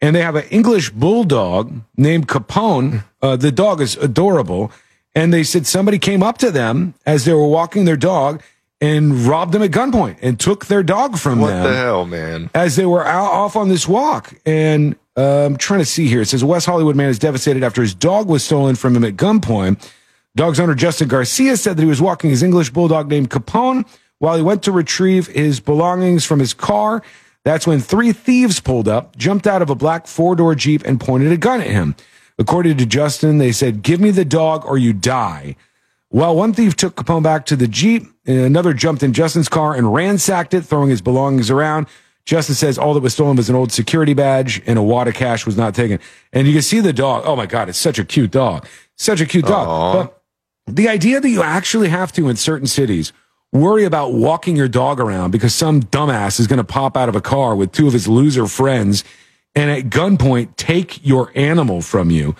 [0.00, 3.04] and they have an English bulldog named Capone.
[3.20, 4.72] Uh, the dog is adorable.
[5.14, 8.42] And they said somebody came up to them as they were walking their dog
[8.80, 12.06] and robbed them at gunpoint and took their dog from what them What the hell,
[12.06, 12.50] man?
[12.54, 14.34] as they were out, off on this walk.
[14.44, 16.20] And uh, I'm trying to see here.
[16.20, 19.04] It says a West Hollywood man is devastated after his dog was stolen from him
[19.04, 19.90] at gunpoint.
[20.34, 23.86] Dog's owner Justin Garcia said that he was walking his English bulldog named Capone
[24.18, 27.02] while he went to retrieve his belongings from his car.
[27.44, 31.00] That's when three thieves pulled up, jumped out of a black four door Jeep, and
[31.00, 31.96] pointed a gun at him.
[32.38, 35.56] According to Justin, they said, Give me the dog or you die.
[36.10, 39.74] Well, one thief took Capone back to the Jeep, and another jumped in Justin's car
[39.74, 41.86] and ransacked it, throwing his belongings around.
[42.24, 45.14] Justin says all that was stolen was an old security badge and a wad of
[45.14, 46.00] cash was not taken.
[46.32, 47.22] And you can see the dog.
[47.24, 48.66] Oh my God, it's such a cute dog.
[48.96, 50.10] Such a cute dog.
[50.66, 53.12] But the idea that you actually have to in certain cities
[53.52, 57.14] worry about walking your dog around because some dumbass is going to pop out of
[57.14, 59.04] a car with two of his loser friends
[59.54, 62.34] and at gunpoint take your animal from you.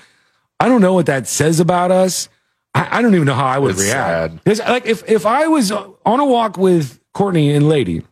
[0.58, 2.28] I don't know what that says about us.
[2.76, 4.46] I, I don't even know how I would It's react.
[4.46, 8.02] Like if if I was on a walk with Courtney and Lady,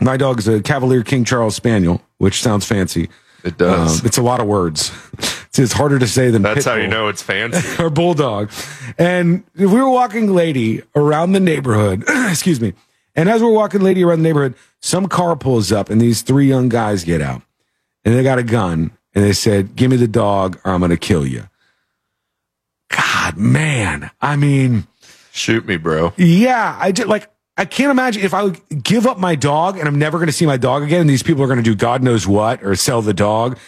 [0.00, 3.08] my dog is a Cavalier King Charles Spaniel, which sounds fancy.
[3.42, 4.00] It does.
[4.00, 4.92] Um, it's a lot of words.
[5.18, 7.66] It's, it's harder to say than That's how you know it's fancy.
[7.82, 8.52] or bulldog.
[8.98, 12.74] And we were walking lady around the neighborhood, excuse me.
[13.14, 16.46] And as we're walking lady around the neighborhood, some car pulls up and these three
[16.46, 17.42] young guys get out
[18.04, 20.90] and they got a gun and they said, give me the dog or I'm going
[20.90, 21.48] to kill you.
[22.92, 24.10] God, man.
[24.20, 24.86] I mean,
[25.32, 26.12] Shoot me, bro.
[26.16, 29.88] yeah, I just like, I can't imagine if I would give up my dog and
[29.88, 31.02] I'm never going to see my dog again.
[31.02, 33.58] And these people are going to do God knows what or sell the dog.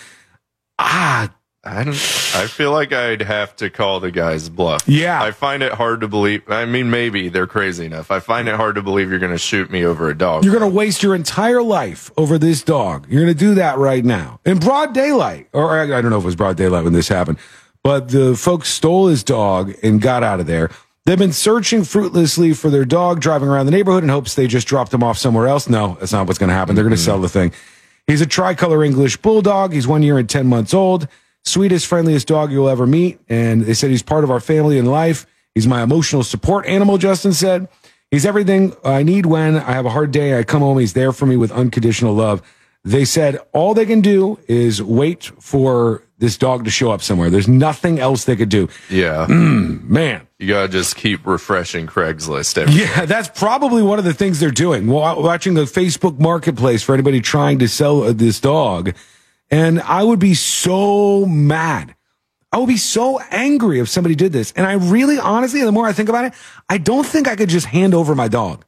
[0.79, 1.33] Ah,
[1.63, 1.95] I don't.
[1.95, 4.87] I feel like I'd have to call the guy's bluff.
[4.87, 5.23] Yeah.
[5.23, 6.43] I find it hard to believe.
[6.51, 8.11] I mean, maybe they're crazy enough.
[8.11, 10.45] I find it hard to believe you're going to shoot me over a dog.
[10.45, 13.07] You're going to waste your entire life over this dog.
[13.09, 15.49] You're going to do that right now in broad daylight.
[15.55, 17.39] Or I don't know if it was broad daylight when this happened,
[17.85, 20.71] but the folks stole his dog and got out of there.
[21.07, 24.67] They've been searching fruitlessly for their dog, driving around the neighborhood in hopes they just
[24.67, 25.69] dropped him off somewhere else.
[25.69, 26.75] No, that's not what's going to happen.
[26.75, 27.05] They're going to mm-hmm.
[27.05, 27.53] sell the thing.
[28.07, 29.75] He's a tricolor English bulldog.
[29.75, 31.07] He's one year and 10 months old.
[31.45, 33.21] Sweetest, friendliest dog you'll ever meet.
[33.29, 35.27] And they said he's part of our family and life.
[35.55, 37.69] He's my emotional support animal, Justin said.
[38.11, 40.39] He's everything I need when I have a hard day.
[40.39, 40.79] I come home.
[40.79, 42.43] He's there for me with unconditional love.
[42.83, 47.29] They said all they can do is wait for this dog to show up somewhere.
[47.29, 48.69] There's nothing else they could do.
[48.89, 49.27] Yeah.
[49.29, 50.27] Man.
[50.39, 52.57] You got to just keep refreshing Craigslist.
[52.59, 54.87] Every Yeah, that's probably one of the things they're doing.
[54.87, 58.95] Wa- Watching the Facebook marketplace for anybody trying to sell uh, this dog.
[59.51, 61.95] And I would be so mad.
[62.51, 64.53] I would be so angry if somebody did this.
[64.57, 66.35] And I really, honestly, the more I think about it,
[66.69, 68.65] I don't think I could just hand over my dog.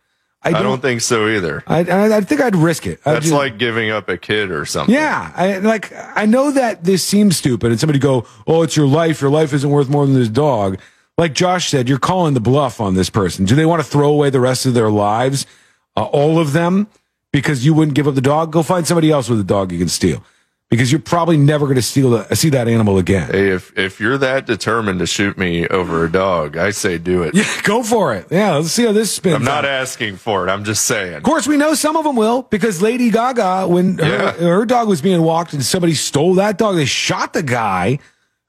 [0.54, 1.62] I don't, think so either.
[1.66, 3.00] I, I, I think I'd risk it.
[3.04, 4.94] I'd That's just- like giving up a kid or something.
[4.94, 5.92] yeah, I like.
[5.94, 9.20] I know that this seems stupid, and somebody go, "Oh, it's your life.
[9.20, 10.78] Your life isn't worth more than this dog."
[11.18, 13.46] Like Josh said, you're calling the bluff on this person.
[13.46, 15.46] Do they want to throw away the rest of their lives,
[15.96, 16.88] uh, all of them,
[17.32, 18.52] because you wouldn't give up the dog?
[18.52, 20.22] Go find somebody else with a dog you can steal,
[20.70, 23.30] because you're probably never going to steal the, see that animal again.
[23.30, 27.22] Hey, if if you're that determined to shoot me over a dog, I say do
[27.22, 27.34] it.
[27.34, 28.26] Yeah, go for it.
[28.30, 29.36] Yeah, let's see how this spins.
[29.36, 29.70] I'm not out.
[29.70, 30.50] asking for it.
[30.50, 31.14] I'm just saying.
[31.14, 34.88] Of course, we know some of them will because Lady Gaga, when her, her dog
[34.88, 37.98] was being walked and somebody stole that dog, they shot the guy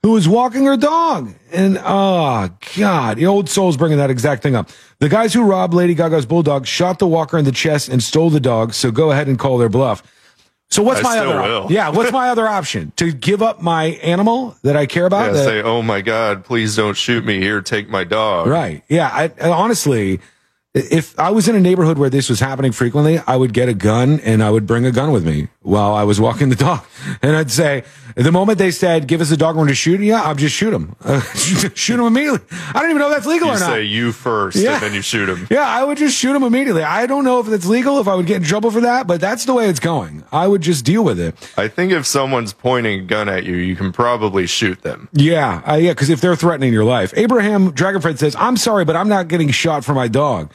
[0.04, 1.34] who was walking her dog.
[1.52, 4.70] And oh God, the old soul's bringing that exact thing up.
[5.00, 8.30] The guys who robbed Lady Gaga's bulldog shot the walker in the chest and stole
[8.30, 8.74] the dog.
[8.74, 10.02] So go ahead and call their bluff.
[10.70, 11.42] So what's I my other?
[11.42, 11.68] will.
[11.72, 12.92] Yeah, what's my other option?
[12.98, 15.28] To give up my animal that I care about?
[15.28, 17.40] Yeah, that- say, oh my God, please don't shoot me.
[17.40, 18.48] Here, take my dog.
[18.48, 18.84] Right.
[18.90, 19.10] Yeah.
[19.12, 20.20] I, I honestly,
[20.74, 23.74] if I was in a neighborhood where this was happening frequently, I would get a
[23.74, 26.84] gun and I would bring a gun with me while I was walking the dog.
[27.22, 27.84] And I'd say,
[28.16, 30.74] the moment they said, give us a dog, going to shoot you, I'll just shoot
[30.74, 30.94] him.
[31.76, 32.42] shoot him immediately.
[32.74, 33.66] I don't even know if that's legal You or not.
[33.70, 34.74] say you first, Yeah.
[34.74, 35.48] and then you shoot him.
[35.50, 36.84] Yeah, I would just shoot him immediately.
[36.84, 39.22] I don't know if it's legal, if I would get in trouble for that, but
[39.22, 40.24] that's the way it's going.
[40.34, 41.34] I would just deal with it.
[41.58, 45.08] I think if someone's pointing a gun at you, you can probably shoot them.
[45.14, 47.14] Yeah, uh, yeah, because if they're threatening your life.
[47.16, 50.52] Abraham Dragonfred says, I'm sorry, but I'm not getting shot for my dog.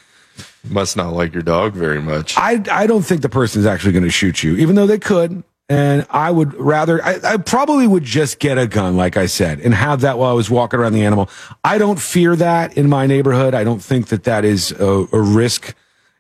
[0.68, 2.34] Must not like your dog very much.
[2.36, 4.99] I, I don't think the person is actually going to shoot you, even though they
[4.99, 5.42] could.
[5.68, 9.60] And I would rather, I, I probably would just get a gun, like I said,
[9.60, 11.31] and have that while I was walking around the animal.
[11.65, 13.55] I don't fear that in my neighborhood.
[13.55, 15.74] I don't think that that is a, a risk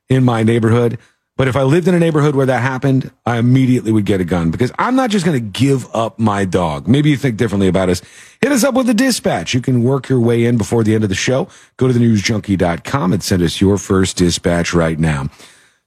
[0.08, 0.98] in my neighborhood.
[1.36, 4.24] But if I lived in a neighborhood where that happened, I immediately would get a
[4.24, 6.86] gun because I'm not just going to give up my dog.
[6.86, 8.02] Maybe you think differently about us.
[8.42, 9.54] Hit us up with the dispatch.
[9.54, 11.48] You can work your way in before the end of the show.
[11.78, 15.30] Go to thenewsjunkie.com and send us your first dispatch right now.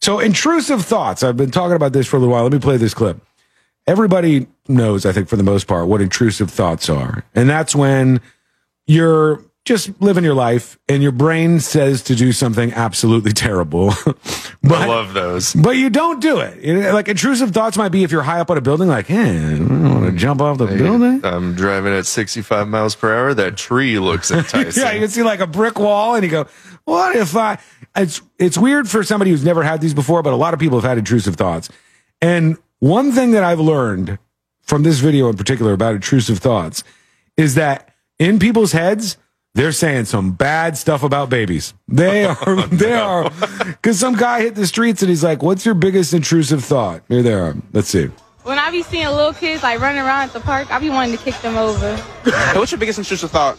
[0.01, 1.21] So intrusive thoughts.
[1.21, 2.43] I've been talking about this for a little while.
[2.43, 3.21] Let me play this clip.
[3.87, 7.23] Everybody knows, I think, for the most part, what intrusive thoughts are.
[7.35, 8.19] And that's when
[8.87, 13.87] you're just living your life and your brain says to do something absolutely terrible.
[14.63, 15.53] but, I love those.
[15.53, 16.93] But you don't do it.
[16.93, 19.59] Like intrusive thoughts might be if you're high up on a building, like, hey, I
[19.59, 21.25] want to jump off the building.
[21.25, 23.33] I'm driving at 65 miles per hour.
[23.33, 24.83] That tree looks enticing.
[24.83, 26.45] yeah, you can see like a brick wall, and you go,
[26.83, 27.57] "What if I?"
[27.95, 30.79] It's it's weird for somebody who's never had these before, but a lot of people
[30.79, 31.69] have had intrusive thoughts.
[32.21, 34.19] And one thing that I've learned
[34.61, 36.83] from this video in particular about intrusive thoughts
[37.37, 39.17] is that in people's heads,
[39.55, 41.73] they're saying some bad stuff about babies.
[41.87, 43.31] They are, oh, they are,
[43.67, 47.23] because some guy hit the streets and he's like, "What's your biggest intrusive thought?" Here
[47.23, 47.55] they are.
[47.73, 48.11] Let's see.
[48.43, 51.17] When I be seeing little kids like running around at the park, I be wanting
[51.17, 51.97] to kick them over.
[52.53, 53.57] What's your biggest intrusive thought?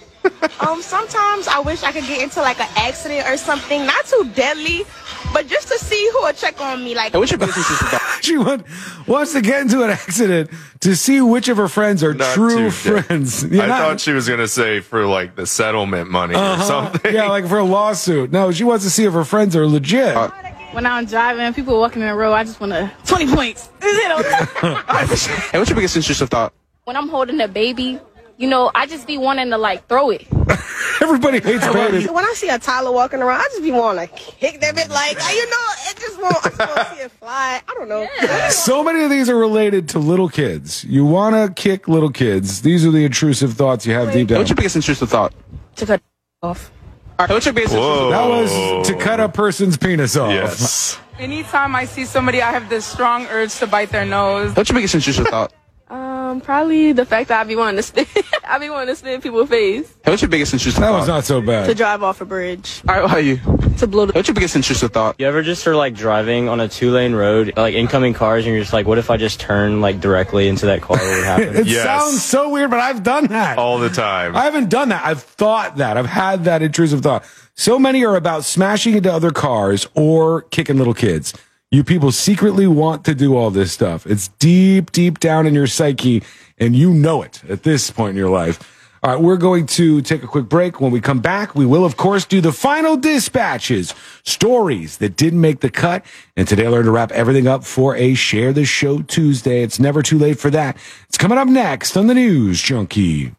[0.61, 4.31] Um, sometimes I wish I could get into like an accident or something, not too
[4.35, 4.85] deadly,
[5.33, 6.95] but just to see who would check on me.
[6.95, 8.19] Like, what's your biggest intrusive thought?
[8.23, 8.65] she want,
[9.07, 12.71] wants to get into an accident to see which of her friends are Not true
[12.71, 13.05] too dead.
[13.07, 13.45] friends.
[13.45, 16.63] I not- thought she was going to say for like the settlement money or Uh-huh.
[16.65, 17.15] something.
[17.15, 18.33] Yeah, like for a lawsuit.
[18.33, 20.17] No, she wants to see if her friends are legit.
[20.73, 23.71] When I'm driving, people walking in a row, I just want to 20 points.
[23.83, 24.19] You know?
[24.21, 26.53] Hey, what's your biggest intrusive thought?
[26.85, 27.99] when I'm holding a baby,
[28.39, 30.27] you know, I just be wanting to like throw it.
[31.03, 32.11] Everybody hates babies.
[32.11, 34.89] when I see a Tyler walking around, I just be wanting to kick that bit.
[34.91, 37.63] Like, you know, it just want, I just want to see it fly.
[37.67, 38.07] I don't know.
[38.51, 40.85] So many of these are related to little kids.
[40.85, 42.63] You want to kick little kids.
[42.63, 44.39] These are the intrusive thoughts you have deep down.
[44.39, 45.33] What's your biggest intrusive thought?
[45.77, 46.03] To cut
[46.43, 46.71] off.
[47.19, 48.11] Hey, what's your biggest intrusive thought?
[48.11, 50.31] That was to cut a person's penis off.
[50.31, 50.99] Yes.
[51.19, 54.55] Anytime I see somebody, I have this strong urge to bite their nose.
[54.55, 55.53] What's your biggest intrusive thought?
[55.89, 58.09] Um, probably the fact that I be wanting to spit.
[58.49, 59.89] I be wanting to spit in people's face.
[60.05, 60.99] Hey, what's your biggest intrusive That thought?
[60.99, 61.67] was not so bad.
[61.67, 62.83] To drive off a bridge.
[62.89, 63.37] All right, what are you?
[63.79, 64.13] To blow the.
[64.13, 65.15] What's your biggest intrusive thought?
[65.21, 68.53] You ever just are like driving on a two lane road, like incoming cars, and
[68.55, 70.97] you're just like, what if I just turn like directly into that car?
[70.97, 71.57] What would happen?
[71.57, 71.85] It Yes.
[71.85, 73.57] sounds so weird, but I've done that.
[73.59, 74.35] All the time.
[74.35, 75.05] I haven't done that.
[75.05, 75.97] I've thought that.
[75.97, 77.25] I've had that intrusive thought.
[77.55, 81.33] So many are about smashing into other cars or kicking little kids.
[81.73, 84.07] You people secretly want to do all this stuff.
[84.07, 86.23] It's deep, deep down in your psyche,
[86.59, 88.73] and you know it at this point in your life.
[89.03, 90.81] All right, we're going to take a quick break.
[90.81, 95.41] When we come back, we will, of course, do the final dispatches, stories that didn't
[95.41, 96.07] make the cut.
[96.37, 99.63] And today I learned to wrap everything up for a Share the Show Tuesday.
[99.63, 100.77] It's never too late for that.
[101.09, 103.35] It's coming up next on the News Junkie.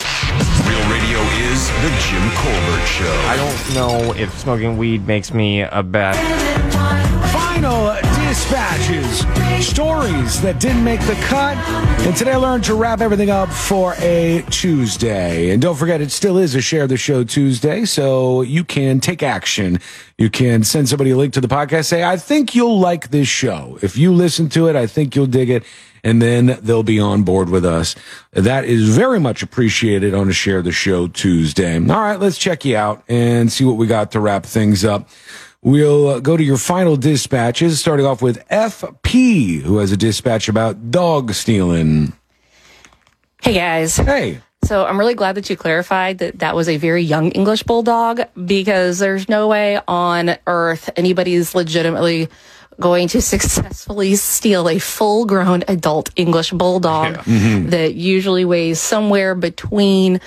[0.00, 1.18] Real radio
[1.52, 3.24] is the Jim Colbert Show.
[3.28, 7.23] I don't know if smoking weed makes me a bad.
[7.64, 9.20] Dispatches,
[9.66, 11.56] stories that didn't make the cut.
[12.06, 15.48] And today I learned to wrap everything up for a Tuesday.
[15.48, 19.22] And don't forget, it still is a Share the Show Tuesday, so you can take
[19.22, 19.78] action.
[20.18, 23.28] You can send somebody a link to the podcast, say, I think you'll like this
[23.28, 23.78] show.
[23.80, 25.64] If you listen to it, I think you'll dig it.
[26.02, 27.96] And then they'll be on board with us.
[28.32, 31.78] That is very much appreciated on a Share the Show Tuesday.
[31.78, 35.08] All right, let's check you out and see what we got to wrap things up.
[35.64, 40.48] We'll uh, go to your final dispatches, starting off with FP, who has a dispatch
[40.48, 42.12] about dog stealing.
[43.42, 43.96] Hey guys.
[43.96, 44.40] Hey.
[44.64, 48.20] So I'm really glad that you clarified that that was a very young English bulldog
[48.46, 52.28] because there's no way on earth anybody's legitimately
[52.80, 57.70] going to successfully steal a full grown adult English bulldog Mhm.
[57.70, 60.20] that usually weighs somewhere between,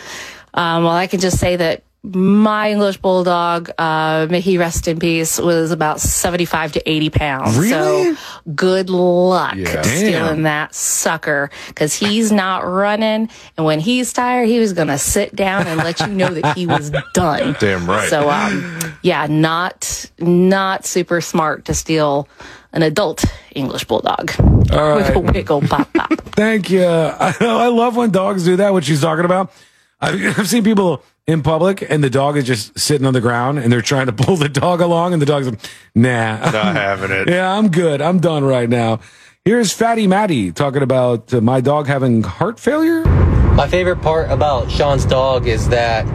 [0.56, 1.84] um, well, I can just say that
[2.16, 7.58] my English bulldog, uh, may he rest in peace, was about 75 to 80 pounds.
[7.58, 8.16] Really?
[8.16, 8.22] So
[8.56, 9.82] good luck Yeah.
[9.82, 13.30] stealing that sucker because he's not running.
[13.58, 16.58] And when he's tired, he was going to sit down and let you know that
[16.58, 17.56] he was done.
[17.60, 18.10] Damn right.
[18.10, 22.28] So, um, yeah, not, not super smart to steal
[22.74, 24.32] an adult English bulldog
[24.72, 25.34] All with a right.
[25.34, 26.12] wiggle pop pop.
[26.36, 26.86] Thank you.
[26.86, 29.52] I, I love when dogs do that, what she's talking about.
[30.00, 33.60] I've, I've seen people in public and the dog is just sitting on the ground
[33.60, 35.60] and they're trying to pull the dog along and the dog's like,
[35.94, 36.38] nah.
[36.40, 37.30] Not having it.
[37.30, 38.02] yeah, I'm good.
[38.02, 39.02] I'm done right now.
[39.44, 43.04] Here's Fatty Matty talking about uh, my dog having heart failure.
[43.04, 46.06] My favorite part about Sean's dog is that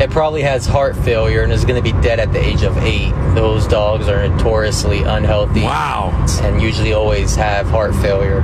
[0.00, 2.76] it probably has heart failure and is going to be dead at the age of
[2.78, 3.12] eight.
[3.34, 5.62] Those dogs are notoriously unhealthy.
[5.62, 6.10] Wow.
[6.42, 8.42] And usually always have heart failure.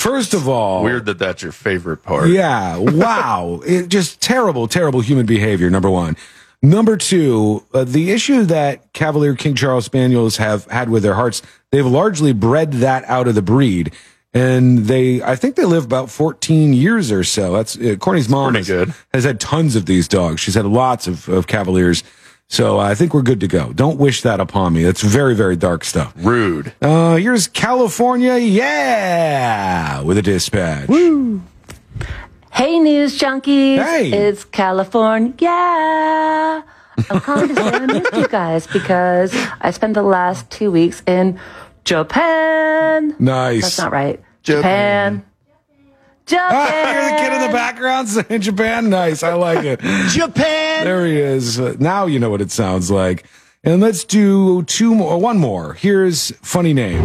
[0.00, 2.30] First of all, Weird that that's your favorite part.
[2.30, 2.78] Yeah.
[2.78, 3.60] Wow.
[3.66, 5.68] it, just terrible, terrible human behavior.
[5.68, 6.16] Number one.
[6.62, 11.42] Number two, uh, the issue that Cavalier King Charles Spaniels have had with their hearts,
[11.70, 13.92] they've largely bred that out of the breed.
[14.32, 17.52] And they, I think they live about 14 years or so.
[17.52, 18.94] That's, uh, Courtney's mom has, good.
[19.12, 20.40] has had tons of these dogs.
[20.40, 22.04] She's had lots of, of Cavaliers.
[22.52, 23.72] So I think we're good to go.
[23.72, 24.82] Don't wish that upon me.
[24.82, 26.12] That's very, very dark stuff.
[26.16, 26.74] Rude.
[26.82, 28.38] Uh, here's California.
[28.38, 30.02] Yeah.
[30.02, 30.88] With a dispatch.
[32.50, 33.80] Hey, news junkies.
[33.80, 34.10] Hey.
[34.10, 35.32] It's California.
[35.38, 36.62] Yeah.
[37.08, 41.04] I'm calling to say I missed you guys because I spent the last two weeks
[41.06, 41.38] in
[41.84, 43.14] Japan.
[43.20, 43.62] Nice.
[43.62, 44.20] That's not right.
[44.42, 45.18] Japan.
[45.18, 45.29] Japan.
[46.38, 48.90] Ah, you're the kid in the background saying Japan.
[48.90, 49.22] Nice.
[49.22, 49.80] I like it.
[50.08, 50.84] Japan.
[50.84, 51.58] There he is.
[51.60, 53.26] Uh, now you know what it sounds like.
[53.62, 55.74] And let's do two more, one more.
[55.74, 57.02] Here's funny name.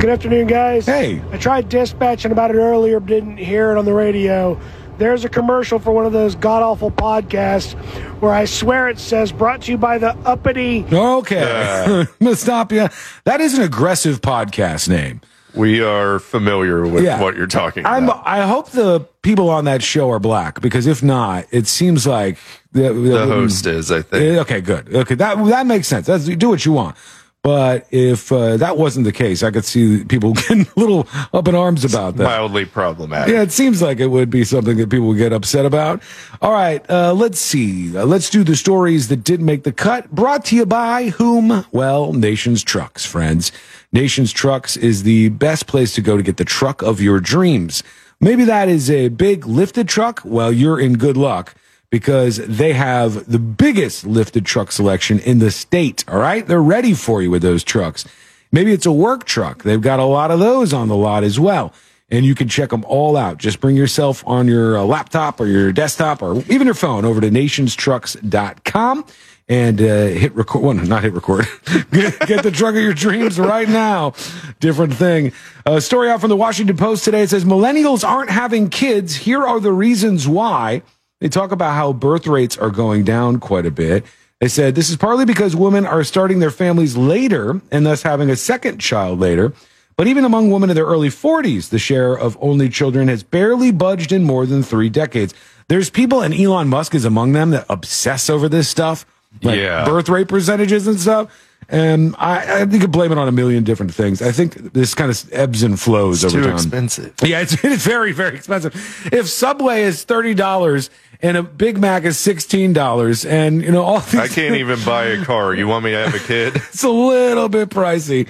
[0.00, 0.86] Good afternoon, guys.
[0.86, 1.20] Hey.
[1.30, 4.58] I tried dispatching about it earlier, but didn't hear it on the radio.
[4.96, 7.72] There's a commercial for one of those god awful podcasts
[8.20, 10.84] where I swear it says brought to you by the uppity.
[10.92, 12.06] Okay.
[12.34, 12.88] Stop you.
[13.24, 15.20] That is an aggressive podcast name.
[15.54, 17.20] We are familiar with Yeah.
[17.20, 18.22] what you're talking I'm, about.
[18.26, 22.38] I hope the people on that show are black because if not, it seems like
[22.72, 24.22] the, The host is, I think.
[24.36, 24.94] Eh, Okay, good.
[24.94, 26.06] Okay, that that makes sense.
[26.06, 26.96] That's, do what you want.
[27.42, 31.48] But if uh, that wasn't the case, I could see people getting a little up
[31.48, 32.24] in arms about that.
[32.24, 33.32] Mildly problematic.
[33.32, 36.02] Yeah, it seems like it would be something that people would get upset about.
[36.42, 37.96] All right, uh, let's see.
[37.96, 40.10] Uh, let's do the stories that did make the cut.
[40.10, 41.64] Brought to you by whom?
[41.72, 43.52] Well, Nations Trucks, friends.
[43.92, 47.82] Nations Trucks is the best place to go to get the truck of your dreams.
[48.20, 50.22] Maybe that is a big lifted truck.
[50.24, 51.54] Well, you're in good luck
[51.90, 56.04] because they have the biggest lifted truck selection in the state.
[56.06, 56.46] All right.
[56.46, 58.04] They're ready for you with those trucks.
[58.52, 59.64] Maybe it's a work truck.
[59.64, 61.72] They've got a lot of those on the lot as well.
[62.12, 63.38] And you can check them all out.
[63.38, 67.20] Just bring yourself on your uh, laptop or your desktop or even your phone over
[67.20, 69.04] to nationstrucks.com
[69.50, 70.62] and uh, hit record.
[70.62, 71.46] Well, not hit record.
[71.90, 74.14] get, get the drug of your dreams right now.
[74.60, 75.32] Different thing.
[75.66, 77.26] A story out from the Washington Post today.
[77.26, 79.16] Says millennials aren't having kids.
[79.16, 80.82] Here are the reasons why.
[81.18, 84.06] They talk about how birth rates are going down quite a bit.
[84.38, 88.30] They said this is partly because women are starting their families later and thus having
[88.30, 89.52] a second child later.
[89.96, 93.72] But even among women in their early 40s, the share of only children has barely
[93.72, 95.34] budged in more than three decades.
[95.68, 99.04] There's people, and Elon Musk is among them, that obsess over this stuff,
[99.42, 99.84] like Yeah.
[99.84, 101.46] birth rate percentages and stuff.
[101.72, 104.20] And I, I you could blame it on a million different things.
[104.22, 106.56] I think this kind of ebbs and flows It's over too time.
[106.56, 107.14] expensive.
[107.22, 108.74] Yeah, it's, it's very, very expensive.
[109.12, 110.90] If Subway is thirty dollars
[111.22, 114.80] and a Big Mac is sixteen dollars, and you know all these, I can't even
[114.84, 115.54] buy a car.
[115.54, 116.56] You want me to have a kid?
[116.56, 118.26] it's a little bit pricey.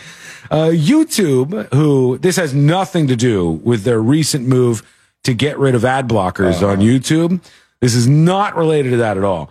[0.51, 4.83] Uh, YouTube, who this has nothing to do with their recent move
[5.23, 7.41] to get rid of ad blockers on YouTube.
[7.81, 9.51] This is not related to that at all.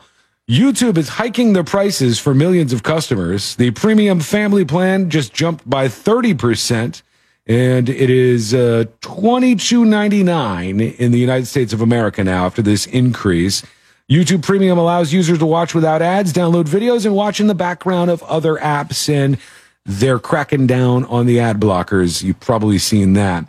[0.49, 3.55] YouTube is hiking their prices for millions of customers.
[3.57, 7.03] The premium family plan just jumped by 30%,
[7.45, 13.61] and it is uh, $22.99 in the United States of America now after this increase.
[14.09, 18.09] YouTube Premium allows users to watch without ads, download videos, and watch in the background
[18.09, 19.07] of other apps.
[19.07, 19.37] And
[19.85, 22.23] they're cracking down on the ad blockers.
[22.23, 23.45] You've probably seen that.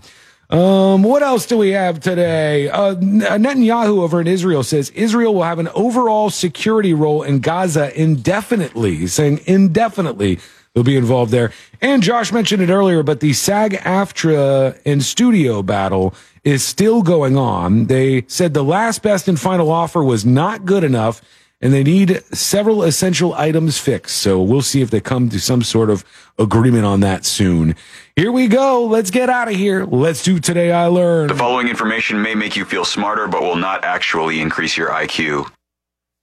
[0.51, 2.69] Um, what else do we have today?
[2.69, 7.97] Uh, Netanyahu over in Israel says Israel will have an overall security role in Gaza
[7.99, 9.07] indefinitely.
[9.07, 10.41] Saying indefinitely
[10.75, 11.53] they'll be involved there.
[11.81, 17.37] And Josh mentioned it earlier, but the SAG AFTRA and studio battle is still going
[17.37, 17.87] on.
[17.87, 21.23] They said the last best and final offer was not good enough
[21.61, 24.17] and they need several essential items fixed.
[24.17, 26.05] So we'll see if they come to some sort of
[26.39, 27.77] agreement on that soon.
[28.17, 28.85] Here we go.
[28.87, 29.85] Let's get out of here.
[29.85, 31.31] Let's do today I learned.
[31.31, 35.51] The following information may make you feel smarter, but will not actually increase your IQ.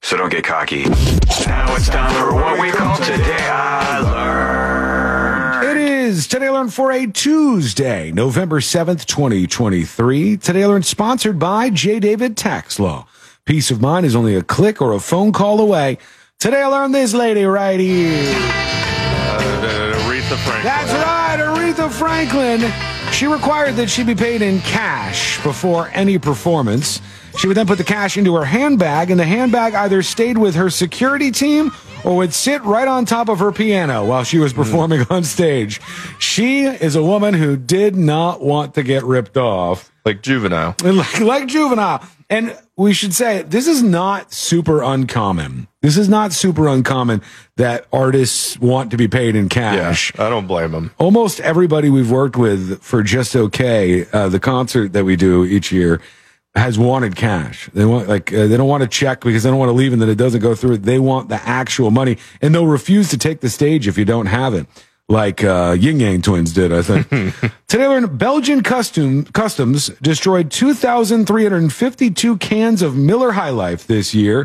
[0.01, 0.85] So don't get cocky.
[0.85, 5.77] Now it's time for what we call Today I Learned.
[5.77, 10.38] It is Today I Learned for a Tuesday, November 7th, 2023.
[10.38, 11.99] Today I Learned sponsored by J.
[11.99, 13.07] David Tax Law.
[13.48, 16.00] Peace of mind is only a click or a phone call away.
[16.38, 18.35] Today I learned this lady right here.
[18.35, 20.64] Uh, Aretha Franklin.
[20.64, 23.14] That's right, Aretha Franklin.
[23.14, 27.01] She required that she be paid in cash before any performance.
[27.38, 30.56] She would then put the cash into her handbag, and the handbag either stayed with
[30.56, 31.72] her security team
[32.03, 35.80] or would sit right on top of her piano while she was performing on stage.
[36.19, 39.90] She is a woman who did not want to get ripped off.
[40.07, 40.73] Like juvenile.
[40.83, 42.01] Like, like juvenile.
[42.29, 45.67] And we should say this is not super uncommon.
[45.81, 47.21] This is not super uncommon
[47.57, 50.17] that artists want to be paid in cash.
[50.17, 50.91] I don't blame them.
[50.97, 55.73] Almost everybody we've worked with for Just Okay, uh, the concert that we do each
[55.73, 55.99] year,
[56.55, 57.69] has wanted cash.
[57.73, 59.91] They want like uh, they don't want to check because they don't want to leave
[59.91, 60.77] and then it doesn't go through.
[60.77, 64.27] They want the actual money, and they'll refuse to take the stage if you don't
[64.27, 64.67] have it
[65.09, 67.07] like uh, Yin Yang Twins did, I think.
[67.67, 74.43] Today, I learned Belgian custom, Customs destroyed 2,352 cans of Miller High Life this year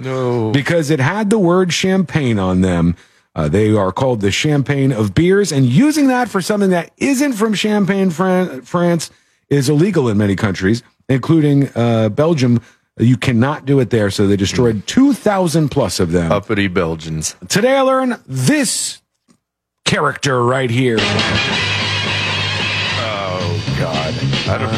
[0.53, 2.97] because it had the word champagne on them.
[3.35, 7.33] Uh, they are called the champagne of beers, and using that for something that isn't
[7.33, 9.11] from Champagne, Fran- France,
[9.49, 12.61] is illegal in many countries, including uh, Belgium.
[12.99, 16.31] You cannot do it there, so they destroyed 2,000 plus of them.
[16.31, 17.35] Uppity Belgians.
[17.49, 19.02] Today, I learned this
[19.85, 20.97] character right here.
[23.01, 24.15] Oh God.
[24.49, 24.73] I don't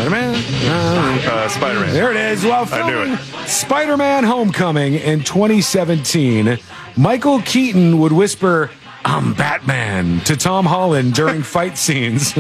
[1.27, 1.93] Uh, Spider-Man.
[1.93, 2.45] There it is.
[2.45, 3.49] While I knew filming it.
[3.49, 6.59] Spider-Man Homecoming in 2017,
[6.97, 8.71] Michael Keaton would whisper,
[9.05, 12.35] I'm Batman to Tom Holland during fight scenes.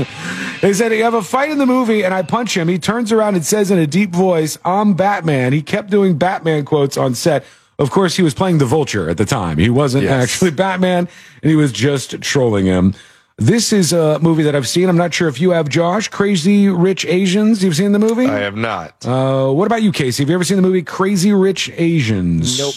[0.63, 2.69] they said, You have a fight in the movie, and I punch him.
[2.69, 5.53] He turns around and says in a deep voice, I'm Batman.
[5.53, 7.45] He kept doing Batman quotes on set.
[7.79, 9.59] Of course, he was playing the vulture at the time.
[9.59, 10.23] He wasn't Yes.
[10.23, 11.09] actually Batman,
[11.43, 12.95] and he was just trolling him.
[13.37, 14.89] This is a movie that I've seen.
[14.89, 16.07] I'm not sure if you have, Josh.
[16.09, 17.65] Crazy Rich Asians.
[17.65, 18.27] You've seen the movie?
[18.27, 19.05] I have not.
[19.05, 20.23] Uh, what about you, Casey?
[20.23, 22.59] Have you ever seen the movie Crazy Rich Asians?
[22.61, 22.75] Nope.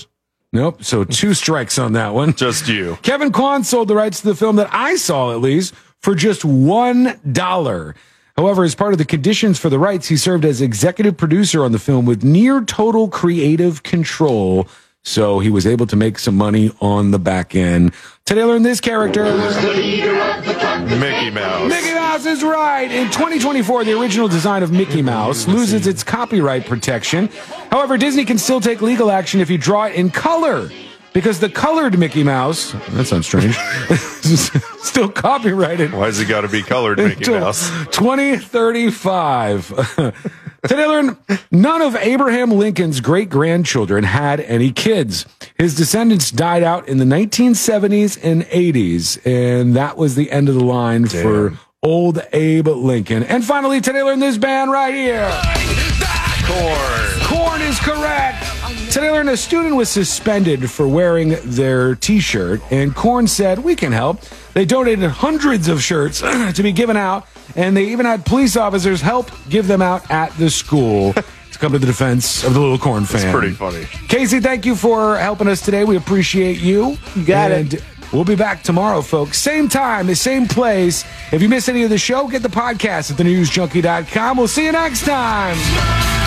[0.51, 0.83] Nope.
[0.83, 2.33] So two strikes on that one.
[2.33, 2.97] Just you.
[3.03, 6.43] Kevin Kwan sold the rights to the film that I saw, at least, for just
[6.43, 7.93] one dollar.
[8.35, 11.71] However, as part of the conditions for the rights, he served as executive producer on
[11.71, 14.67] the film with near total creative control.
[15.07, 17.93] So he was able to make some money on the back end.
[18.25, 19.23] Today, I learned this character.
[19.23, 20.01] Mickey
[21.31, 21.69] Mouse.
[21.69, 22.91] Mickey Mouse is right.
[22.91, 27.29] In 2024, the original design of Mickey Mouse loses its copyright protection.
[27.71, 30.69] However, Disney can still take legal action if you draw it in color.
[31.13, 33.55] Because the colored Mickey Mouse, that sounds strange,
[34.83, 35.93] still copyrighted.
[35.93, 37.69] Why has it got to be colored, Mickey Mouse?
[37.91, 40.33] 2035.
[40.63, 41.17] Today, I learned
[41.51, 45.25] none of Abraham Lincoln's great grandchildren had any kids.
[45.57, 50.55] His descendants died out in the 1970s and 80s, and that was the end of
[50.55, 53.23] the line for old Abe Lincoln.
[53.23, 55.29] And finally, today, I learned this band right here.
[56.45, 57.19] Korn.
[57.23, 58.43] Korn is correct.
[58.91, 63.75] Today, I learned a student was suspended for wearing their T-shirt, and Korn said, "We
[63.75, 64.21] can help."
[64.53, 66.19] They donated hundreds of shirts
[66.53, 67.27] to be given out,
[67.57, 71.13] and they even had police officers help give them out at the school
[71.51, 73.21] to come to the defense of the little Korn fan.
[73.21, 73.85] It's pretty funny.
[74.07, 75.83] Casey, thank you for helping us today.
[75.83, 76.97] We appreciate you.
[77.15, 77.83] You got and it.
[78.13, 79.37] We'll be back tomorrow, folks.
[79.37, 81.03] Same time, the same place.
[81.33, 84.37] If you miss any of the show, get the podcast at thenewsjunkie.com.
[84.37, 86.26] We'll see you next time.